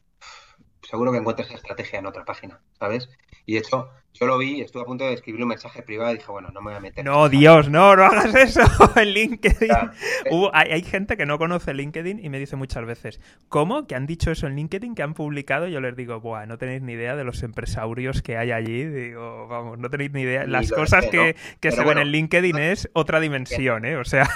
[0.93, 3.09] seguro que encuentras estrategia en otra página, ¿sabes?
[3.47, 6.17] Y de hecho, yo lo vi, estuve a punto de escribir un mensaje privado y
[6.17, 7.03] dije, bueno, no me voy a meter.
[7.03, 8.61] No, Dios, no, no hagas eso
[8.95, 9.71] en LinkedIn.
[9.71, 10.49] Eh.
[10.53, 13.87] hay, gente que no conoce LinkedIn y me dice muchas veces, ¿cómo?
[13.87, 15.67] Que han dicho eso en LinkedIn, que han publicado.
[15.67, 18.85] Yo les digo, buah, no tenéis ni idea de los empresarios que hay allí.
[18.85, 20.45] Digo, vamos, no tenéis ni idea.
[20.45, 21.35] Las cosas que,
[21.71, 23.97] se ven en LinkedIn es otra dimensión, ¿eh?
[23.97, 24.29] O sea.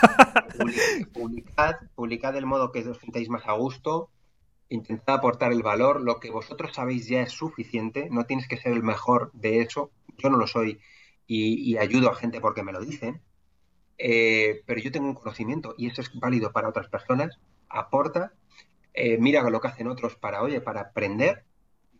[1.13, 4.09] publicad, publicad del modo que os sintáis más a gusto
[4.69, 8.73] intentad aportar el valor, lo que vosotros sabéis ya es suficiente, no tienes que ser
[8.73, 10.79] el mejor de eso, yo no lo soy
[11.27, 13.21] y, ayudo a gente porque me lo dicen,
[13.97, 17.39] eh, pero yo tengo un conocimiento y eso es válido para otras personas,
[17.69, 18.33] aporta,
[18.93, 21.45] eh, mira lo que hacen otros para, oye, para aprender,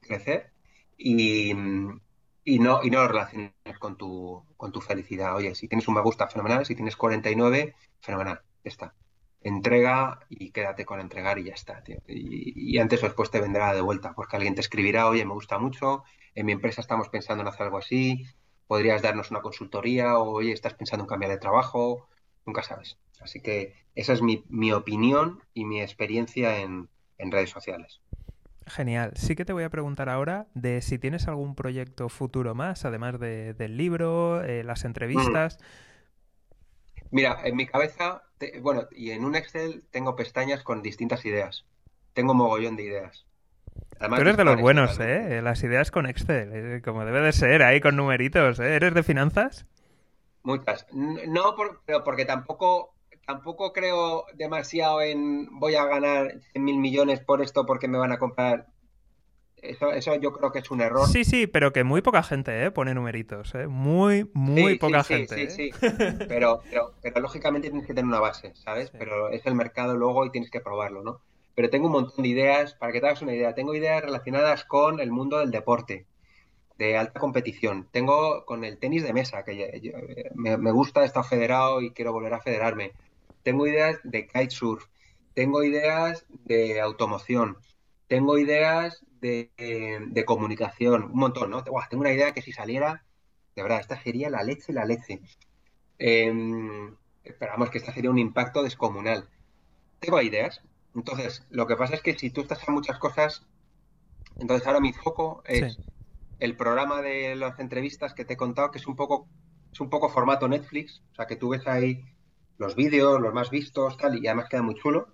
[0.01, 0.51] crecer
[0.97, 2.01] y, no,
[2.83, 5.35] y no lo relaciones con tu, con tu felicidad.
[5.35, 8.95] Oye, si tienes un me gusta, fenomenal, si tienes 49, fenomenal, ya está
[9.41, 11.97] entrega y quédate con entregar y ya está, tío.
[12.07, 15.59] Y, antes o después te vendrá de vuelta, porque alguien te escribirá, oye, me gusta
[15.59, 16.03] mucho,
[16.35, 18.25] en mi empresa estamos pensando en hacer algo así,
[18.67, 22.07] podrías darnos una consultoría, o oye, estás pensando en cambiar de trabajo,
[22.45, 22.97] nunca sabes.
[23.21, 28.01] Así que esa es mi, opinión y mi experiencia en, redes sociales.
[28.67, 29.13] Genial.
[29.15, 33.19] Sí que te voy a preguntar ahora de si tienes algún proyecto futuro más, además
[33.19, 35.57] del libro, eh, las entrevistas.
[37.11, 38.23] Mira, en mi cabeza,
[38.61, 41.65] bueno, y en un Excel tengo pestañas con distintas ideas.
[42.13, 43.25] Tengo mogollón de ideas.
[43.99, 45.41] Tú eres de los buenos, ¿eh?
[45.41, 48.75] Las ideas con Excel, eh, como debe de ser, ahí con numeritos, ¿eh?
[48.75, 49.65] ¿Eres de finanzas?
[50.43, 50.85] Muchas.
[50.93, 51.55] No,
[51.85, 52.93] pero porque tampoco,
[53.25, 58.11] tampoco creo demasiado en voy a ganar 100 mil millones por esto porque me van
[58.11, 58.67] a comprar
[59.61, 61.07] eso, eso yo creo que es un error.
[61.07, 62.71] Sí, sí, pero que muy poca gente ¿eh?
[62.71, 63.55] pone numeritos.
[63.55, 63.67] ¿eh?
[63.67, 65.49] Muy, muy poca gente.
[65.49, 66.25] Sí, sí, sí.
[66.27, 66.61] Pero,
[67.01, 68.91] pero, lógicamente tienes que tener una base, ¿sabes?
[68.91, 71.21] Pero es el mercado luego y tienes que probarlo, ¿no?
[71.55, 74.63] Pero tengo un montón de ideas, para que te hagas una idea, tengo ideas relacionadas
[74.63, 76.05] con el mundo del deporte,
[76.77, 77.87] de alta competición.
[77.91, 82.13] Tengo con el tenis de mesa, que me, me gusta, he estado federado y quiero
[82.13, 82.91] volver a federarme.
[83.41, 84.85] Tengo ideas de kitesurf,
[85.33, 87.57] tengo ideas de automoción
[88.07, 91.63] tengo ideas de, comunicación, un montón, ¿no?
[91.63, 93.03] tengo una idea que si saliera,
[93.55, 95.21] de verdad, esta sería la leche, la leche.
[95.99, 96.31] Eh,
[97.23, 99.27] esperamos que esta sería un impacto descomunal.
[99.99, 100.61] Tengo ideas.
[100.95, 103.45] Entonces, lo que pasa es que si tú estás en muchas cosas,
[104.37, 105.77] entonces ahora mi foco es
[106.39, 109.27] el programa de las entrevistas que te he contado, que es un poco,
[109.71, 112.03] es un poco formato Netflix, o sea que tú ves ahí
[112.57, 115.13] los vídeos, los más vistos, tal, y además queda muy chulo.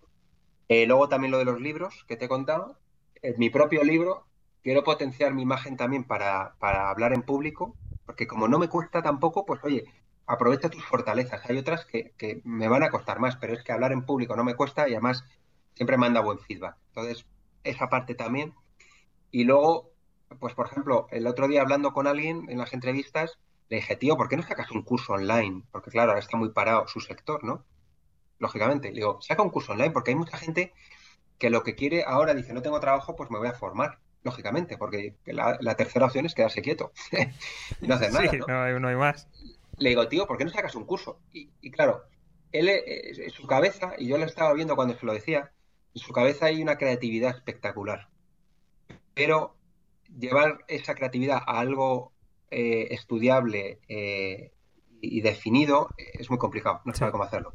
[0.70, 2.78] Eh, luego también lo de los libros que te he contado.
[3.24, 4.28] En mi propio libro
[4.62, 7.76] quiero potenciar mi imagen también para, para hablar en público,
[8.06, 9.86] porque como no me cuesta tampoco, pues oye,
[10.28, 11.42] aprovecha tus fortalezas.
[11.50, 14.36] Hay otras que, que, me van a costar más, pero es que hablar en público
[14.36, 15.24] no me cuesta y además
[15.74, 16.76] siempre manda buen feedback.
[16.90, 17.26] Entonces,
[17.64, 18.54] esa parte también.
[19.32, 19.92] Y luego,
[20.40, 23.40] pues por ejemplo, el otro día hablando con alguien en las entrevistas,
[23.70, 25.64] le dije, tío, ¿por qué no sacas un curso online?
[25.72, 27.64] Porque claro, ahora está muy parado su sector, ¿no?
[28.38, 28.90] Lógicamente.
[28.90, 30.74] Le digo, saca un curso online porque hay mucha gente
[31.44, 34.00] que lo que quiere ahora dice, no tengo trabajo, pues me voy a formar.
[34.24, 36.94] Lógicamente, porque la, tercera opción es quedarse quieto
[37.82, 38.32] y no hacer nada.
[38.32, 38.62] Sí, ¿no?
[38.64, 39.28] hay, no hay más.
[39.78, 41.20] Le digo, tío, ¿por qué no sacas un curso?
[41.34, 42.06] Y, claro,
[42.54, 45.52] él, eh, en su cabeza, y yo lo estaba viendo cuando se lo decía,
[45.94, 48.08] en su cabeza hay una creatividad espectacular.
[49.14, 49.58] Pero
[50.18, 52.14] llevar esa creatividad a algo
[52.52, 54.54] eh, estudiable eh,
[55.02, 57.54] y definido es muy complicado, no sabe cómo hacerlo.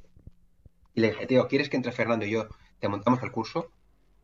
[0.92, 2.48] Y le dije, tío, ¿quieres que entre Fernando y yo
[2.80, 3.70] te montamos el curso?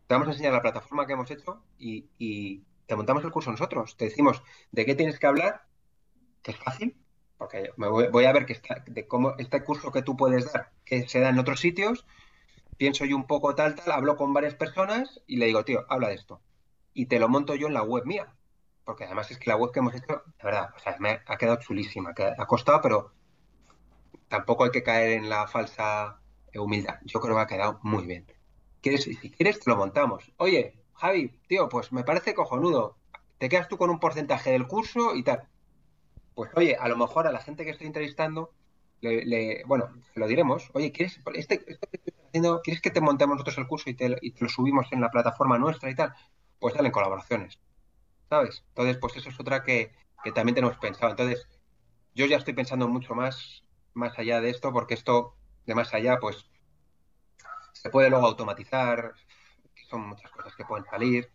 [0.07, 3.97] Te vamos a enseñar la plataforma que hemos hecho y, te montamos el curso nosotros.
[3.97, 5.65] Te decimos de qué tienes que hablar,
[6.43, 6.97] que es fácil,
[7.39, 10.71] porque me voy, a ver que está, de cómo este curso que tú puedes dar,
[10.85, 12.05] que se da en otros sitios,
[12.77, 16.09] pienso yo un poco tal, tal, hablo con varias personas y le digo, tío, habla
[16.09, 16.43] de esto.
[16.93, 18.35] Y te lo monto yo en la web mía
[18.85, 21.37] porque además es que la web que hemos hecho, de verdad, o sea, me ha
[21.37, 23.13] quedado chulísima, que ha costado, pero
[24.29, 26.21] tampoco hay que caer en la falsa
[26.55, 26.99] humildad.
[27.05, 28.27] Yo creo que ha quedado muy bien.
[28.85, 30.31] ¿Quieres, si quieres, te lo montamos.
[30.37, 32.99] Oye, Javi, tío, pues me parece cojonudo.
[33.39, 35.49] Te quedas tú con un porcentaje del curso y tal.
[36.35, 38.53] Pues oye, a lo mejor a la gente que estoy entrevistando,
[39.01, 40.69] le, bueno, se lo diremos.
[40.75, 41.79] Oye, ¿quieres, este, que
[42.29, 45.01] haciendo, ¿quieres que te montemos nosotros el curso y te, y te lo subimos en
[45.01, 46.13] la plataforma nuestra y tal?
[46.59, 47.59] Pues dale en colaboraciones.
[48.29, 48.65] ¿sabes?
[48.69, 49.93] Entonces, pues eso es otra que,
[50.35, 51.11] también tenemos pensado.
[51.11, 51.49] Entonces,
[52.15, 55.37] yo ya estoy pensando mucho más, más allá de esto, porque esto
[55.67, 56.51] de más allá, pues
[57.85, 59.13] se puede luego automatizar,
[59.91, 61.31] son muchas cosas que pueden salir.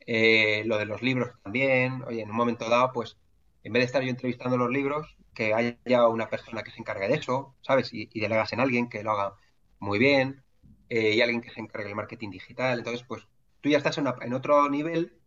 [0.00, 3.16] Eh, lo de los libros también, oye, en un momento dado, pues
[3.62, 7.06] en vez de estar yo entrevistando los libros, que haya una persona que se encargue
[7.06, 7.90] de eso, ¿sabes?
[7.92, 9.36] Y, delegas en alguien que lo haga
[9.78, 10.42] muy bien,
[10.88, 12.78] eh, y alguien que se encargue del marketing digital.
[12.78, 13.28] Entonces, pues
[13.60, 15.20] tú ya estás en, otro nivel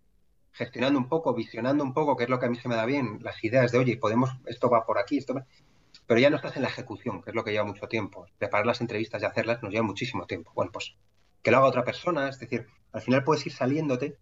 [0.52, 2.86] gestionando un poco, visionando un poco, que es lo que a mí se me da
[2.86, 5.46] bien, las ideas de, oye, podemos, esto va por aquí, esto va...
[6.08, 8.28] Pero ya no estás en la ejecución, que es lo que lleva mucho tiempo.
[8.38, 10.52] Preparar las entrevistas y hacerlas nos lleva muchísimo tiempo.
[10.54, 10.96] Bueno, pues
[11.42, 14.18] que lo haga otra persona, es decir, al final puedes ir saliéndote,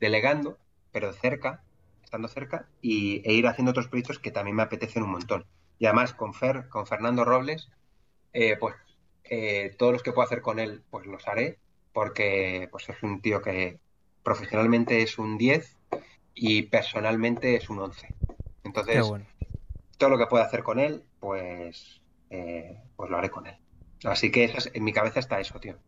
[0.00, 0.58] delegando,
[0.92, 1.62] pero cerca,
[2.02, 5.46] estando cerca, y, e ir haciendo otros proyectos que también me apetecen un montón.
[5.78, 7.68] Y además con Fer, con Fernando Robles,
[8.32, 8.74] eh, pues
[9.24, 11.58] eh, todos los que puedo hacer con él, pues los haré,
[11.92, 13.78] porque pues es un tío que,
[14.24, 15.76] profesionalmente es un 10
[16.34, 18.08] y personalmente es un 11.
[18.64, 19.06] Entonces,
[19.98, 23.56] todo lo que pueda hacer con él, pues, eh, pues lo haré con él.
[24.04, 25.78] Así que en mi cabeza está eso, tío.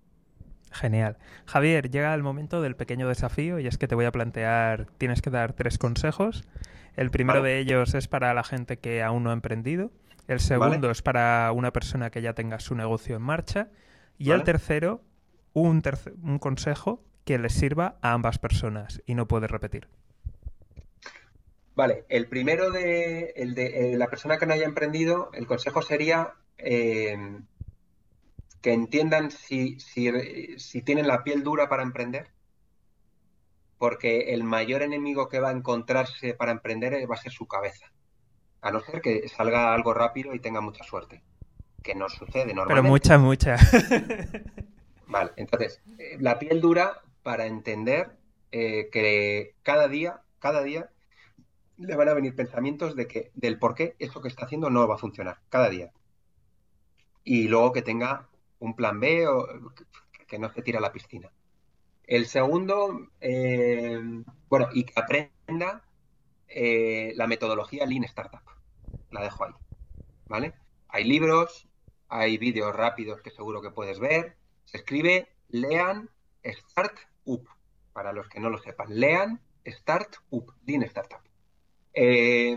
[0.73, 1.19] Genial.
[1.45, 5.21] Javier, llega el momento del pequeño desafío y es que te voy a plantear, tienes
[5.21, 6.43] que dar tres consejos.
[6.95, 9.91] El primero de ellos es para la gente que aún no ha emprendido.
[10.27, 13.69] El segundo es para una persona que ya tenga su negocio en marcha.
[14.17, 15.03] Y el tercero,
[15.53, 15.83] un,
[16.23, 19.89] un consejo que les sirva a ambas personas y no puedes repetir.
[21.77, 25.83] Vale, el primero de, el de eh, la persona que no haya emprendido, el consejo
[25.83, 27.39] sería eh,
[28.63, 32.31] que entiendan si, si, tienen la piel dura para emprender,
[33.77, 37.93] porque el mayor enemigo que va a encontrarse para emprender va a ser su cabeza,
[38.63, 41.23] a no ser que salga algo rápido y tenga mucha suerte,
[41.83, 42.75] que no sucede normalmente.
[42.75, 43.57] Pero mucha, mucha.
[45.09, 48.17] Vale, entonces, eh, la piel dura para entender
[48.51, 50.91] eh, que cada día, cada día
[51.79, 54.87] le van a venir pensamientos de que, del por qué eso que está haciendo no
[54.89, 55.93] va a funcionar, cada día.
[57.25, 58.29] Y luego que tenga
[58.59, 59.47] un plan B o
[60.27, 61.31] que no se tire a la piscina.
[62.05, 64.01] El segundo, eh,
[64.49, 65.83] bueno, y que aprenda
[66.49, 68.43] eh, la metodología Lean Startup.
[69.11, 69.53] La dejo ahí.
[70.27, 70.55] ¿Vale?
[70.89, 71.69] Hay libros,
[72.09, 74.37] hay vídeos rápidos que seguro que puedes ver.
[74.65, 76.11] Se escribe Lean
[76.45, 77.49] Start Up,
[77.93, 78.99] para los que no lo sepan.
[78.99, 81.26] Lean Start Up, Lean Startup.
[81.99, 82.55] Eh,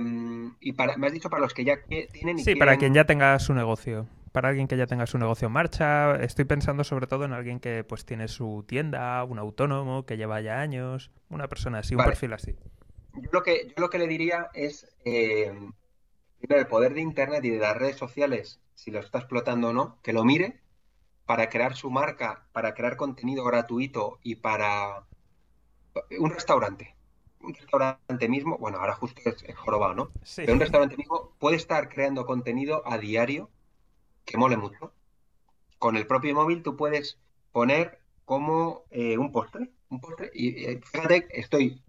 [0.59, 2.39] y para, me has dicho para los que ya tienen...
[2.39, 4.05] sí, para quien ya tenga su negocio.
[4.33, 6.17] para alguien que ya tenga su negocio en marcha.
[6.17, 10.41] Estoy pensando sobre todo en alguien que pues tiene su tienda, un autónomo que lleva
[10.41, 12.57] ya años, una persona así, un perfil así.
[13.15, 15.53] Yo lo que, yo lo que le diría es eh,
[16.41, 19.99] el poder de Internet y de las redes sociales, si lo está explotando o no,
[20.03, 20.59] que lo mire
[21.25, 25.05] para crear su marca, para crear contenido gratuito y para
[26.19, 26.98] un restaurante
[27.41, 30.11] un restaurante mismo, bueno, ahora justo es, jorobado, ¿no?
[30.23, 30.41] Sí.
[30.41, 33.49] Pero un restaurante mismo puede estar creando contenido a diario
[34.25, 34.93] que mole mucho.
[35.77, 37.17] Con el propio móvil tú puedes
[37.51, 41.81] poner como eh, un postre, un postre, y eh, fíjate, estoy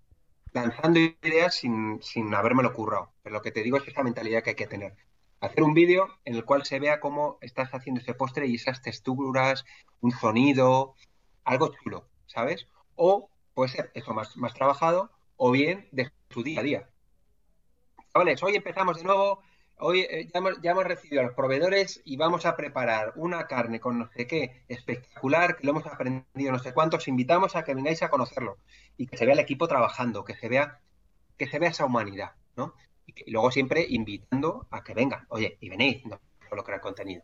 [0.52, 4.50] lanzando ideas sin, sin lo currado, pero lo que te digo es esa mentalidad que
[4.50, 4.96] hay que tener.
[5.40, 8.82] Hacer un vídeo en el cual se vea cómo estás haciendo ese postre y esas
[8.82, 9.64] texturas,
[10.00, 10.94] un sonido,
[11.44, 12.66] algo chulo, ¿sabes?
[12.94, 15.10] O puede ser eso más, más trabajado,
[15.42, 16.88] o bien de su día a día.
[18.12, 19.40] Chavales, hoy empezamos de nuevo.
[19.78, 23.98] Hoy eh, ya, hemos, recibido a los proveedores y vamos a preparar una carne con
[23.98, 27.08] no sé qué espectacular, que lo hemos aprendido no sé cuántos.
[27.08, 28.58] Invitamos a que vengáis a conocerlo
[28.98, 30.78] y que se vea el equipo trabajando, que se vea,
[31.38, 32.74] que se vea esa humanidad, ¿no?
[33.06, 35.24] Y, luego siempre invitando a que vengan.
[35.30, 37.22] Oye, y venid, no solo crear contenido.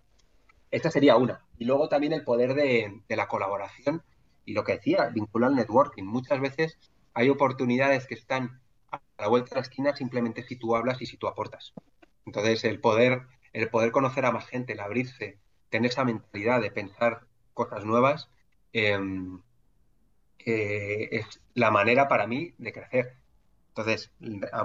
[0.71, 1.45] Esta sería una.
[1.59, 4.03] Y luego también el poder de, de la colaboración
[4.47, 6.05] y lo que decía, vincular networking.
[6.05, 6.79] Muchas veces
[7.17, 8.61] hay oportunidades que están
[8.93, 11.73] a la vuelta de la esquina simplemente si tú hablas y si tú aportas.
[12.27, 13.23] Entonces, el poder,
[13.55, 15.39] el poder conocer a más gente, el abrirse,
[15.71, 17.23] tener esa mentalidad de pensar
[17.55, 18.29] cosas nuevas,
[18.75, 19.41] em,
[20.45, 23.15] eh, es la manera para mí de crecer.
[23.69, 24.13] Entonces,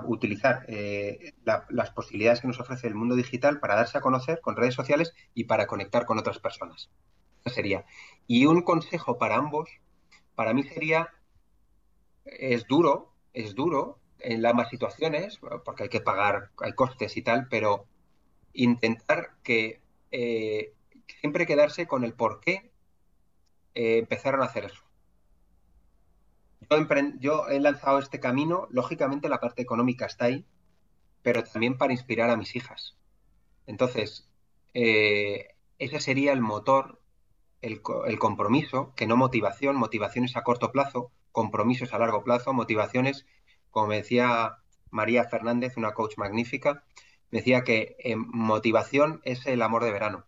[0.06, 1.34] utilizar eh,
[1.70, 5.14] las posibilidades que nos ofrece el mundo digital para darse a conocer con redes sociales
[5.34, 6.90] y para conectar con otras personas.
[7.46, 7.86] Eso sería.
[8.28, 9.70] Y un consejo para ambos,
[10.36, 11.10] para mí sería
[12.32, 17.48] es duro, es duro en ambas situaciones, porque hay que pagar, hay costes y tal,
[17.50, 17.86] pero
[18.54, 19.82] intentar que
[20.12, 20.74] eh,
[21.20, 22.72] siempre quedarse con el por qué
[23.74, 24.82] eh, empezaron a hacer eso.
[27.20, 30.46] Yo, he lanzado este camino, lógicamente la parte económica está ahí,
[31.22, 32.96] pero también para inspirar a mis hijas.
[33.68, 34.30] Entonces,
[34.74, 37.02] eh, ese sería el motor,
[37.62, 42.54] el, el compromiso, que no motivación, motivación es a corto plazo, compromisos a largo plazo,
[42.54, 43.26] motivaciones,
[43.70, 44.58] como decía
[44.90, 46.84] María Fernández, una coach magnífica,
[47.32, 50.26] decía que eh, motivación es el amor de verano.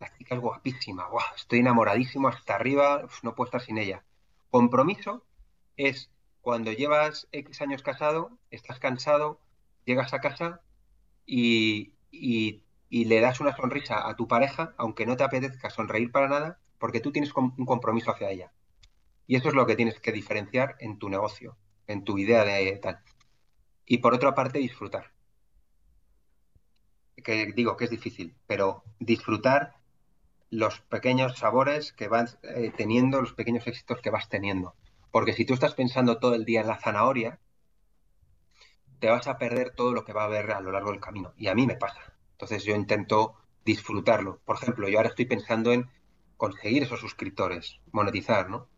[0.00, 1.06] La chica es guapísima,
[1.36, 4.04] estoy enamoradísimo hasta arriba, no puedo estar sin ella.
[4.50, 5.24] Compromiso
[5.76, 6.10] es
[6.40, 9.40] cuando llevas X años casado, estás cansado,
[9.84, 10.60] llegas a casa
[11.26, 11.94] y,
[12.90, 17.00] le das una sonrisa a tu pareja, aunque no te apetezca sonreír para nada, porque
[17.00, 18.52] tú tienes un compromiso hacia ella.
[19.26, 21.56] Y eso es lo que tienes que diferenciar en tu negocio,
[21.86, 23.00] en tu idea de tal.
[23.86, 25.12] Y por otra parte, disfrutar.
[27.16, 29.76] Que digo que es difícil, pero disfrutar
[30.50, 34.74] los pequeños sabores que vas eh, teniendo, los pequeños éxitos que vas teniendo.
[35.10, 37.40] Porque si tú estás pensando todo el día en la zanahoria,
[39.00, 41.34] te vas a perder todo lo que va a haber a lo largo del camino.
[41.36, 42.14] Y a mí me pasa.
[42.32, 43.34] Entonces yo intento
[43.64, 44.40] disfrutarlo.
[44.44, 45.90] Por ejemplo, yo ahora estoy pensando en
[46.36, 48.68] conseguir esos suscriptores, monetizar, ¿no?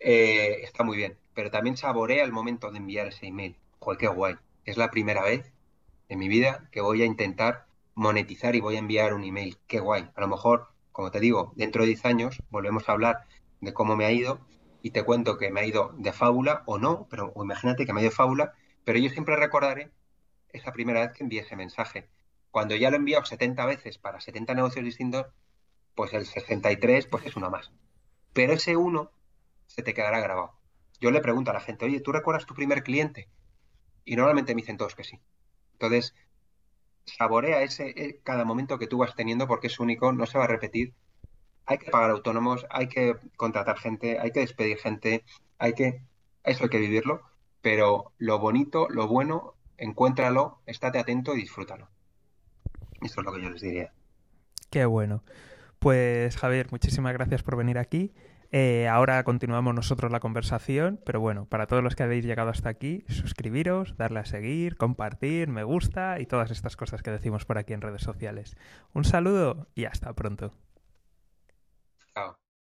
[0.00, 1.18] Eh, está muy bien.
[1.34, 3.56] Pero también saborea el momento de enviar ese email.
[3.78, 4.36] Joder, qué guay.
[4.64, 5.52] Es la primera vez
[6.08, 9.58] en mi vida que voy a intentar monetizar y voy a enviar un email.
[9.66, 10.10] Qué guay.
[10.14, 13.26] A lo mejor, como te digo, dentro de 10 años volvemos a hablar
[13.60, 14.40] de cómo me ha ido
[14.82, 18.00] y te cuento que me ha ido de fábula o no, pero imagínate que me
[18.00, 18.54] ha ido de fábula,
[18.84, 19.90] pero yo siempre recordaré
[20.52, 22.08] esa primera vez que envié ese mensaje.
[22.50, 25.26] Cuando ya lo he enviado 70 veces para 70 negocios distintos,
[25.94, 27.70] pues el 63 pues es uno más.
[28.32, 29.10] Pero ese uno
[29.70, 30.52] se te quedará grabado.
[31.00, 33.28] Yo le pregunto a la gente, oye, ¿tú recuerdas tu primer cliente?
[34.04, 35.20] Y normalmente me dicen todos que sí.
[35.74, 36.14] Entonces,
[37.04, 40.44] saborea ese eh, cada momento que tú vas teniendo porque es único, no se va
[40.44, 40.92] a repetir.
[41.66, 45.24] Hay que pagar autónomos, hay que contratar gente, hay que despedir gente,
[45.58, 46.02] hay que
[46.42, 47.22] eso hay que vivirlo,
[47.60, 51.88] pero lo bonito, lo bueno, encuéntralo, estate atento y disfrútalo.
[53.02, 53.92] Eso es lo que yo les diría.
[54.70, 55.22] Qué bueno.
[55.78, 58.12] Pues Javier, muchísimas gracias por venir aquí.
[58.52, 62.68] Eh, ahora continuamos nosotros la conversación, pero bueno, para todos los que habéis llegado hasta
[62.68, 67.58] aquí, suscribiros, darle a seguir, compartir, me gusta y todas estas cosas que decimos por
[67.58, 68.56] aquí en redes sociales.
[68.92, 70.52] Un saludo y hasta pronto.
[72.14, 72.40] Chao.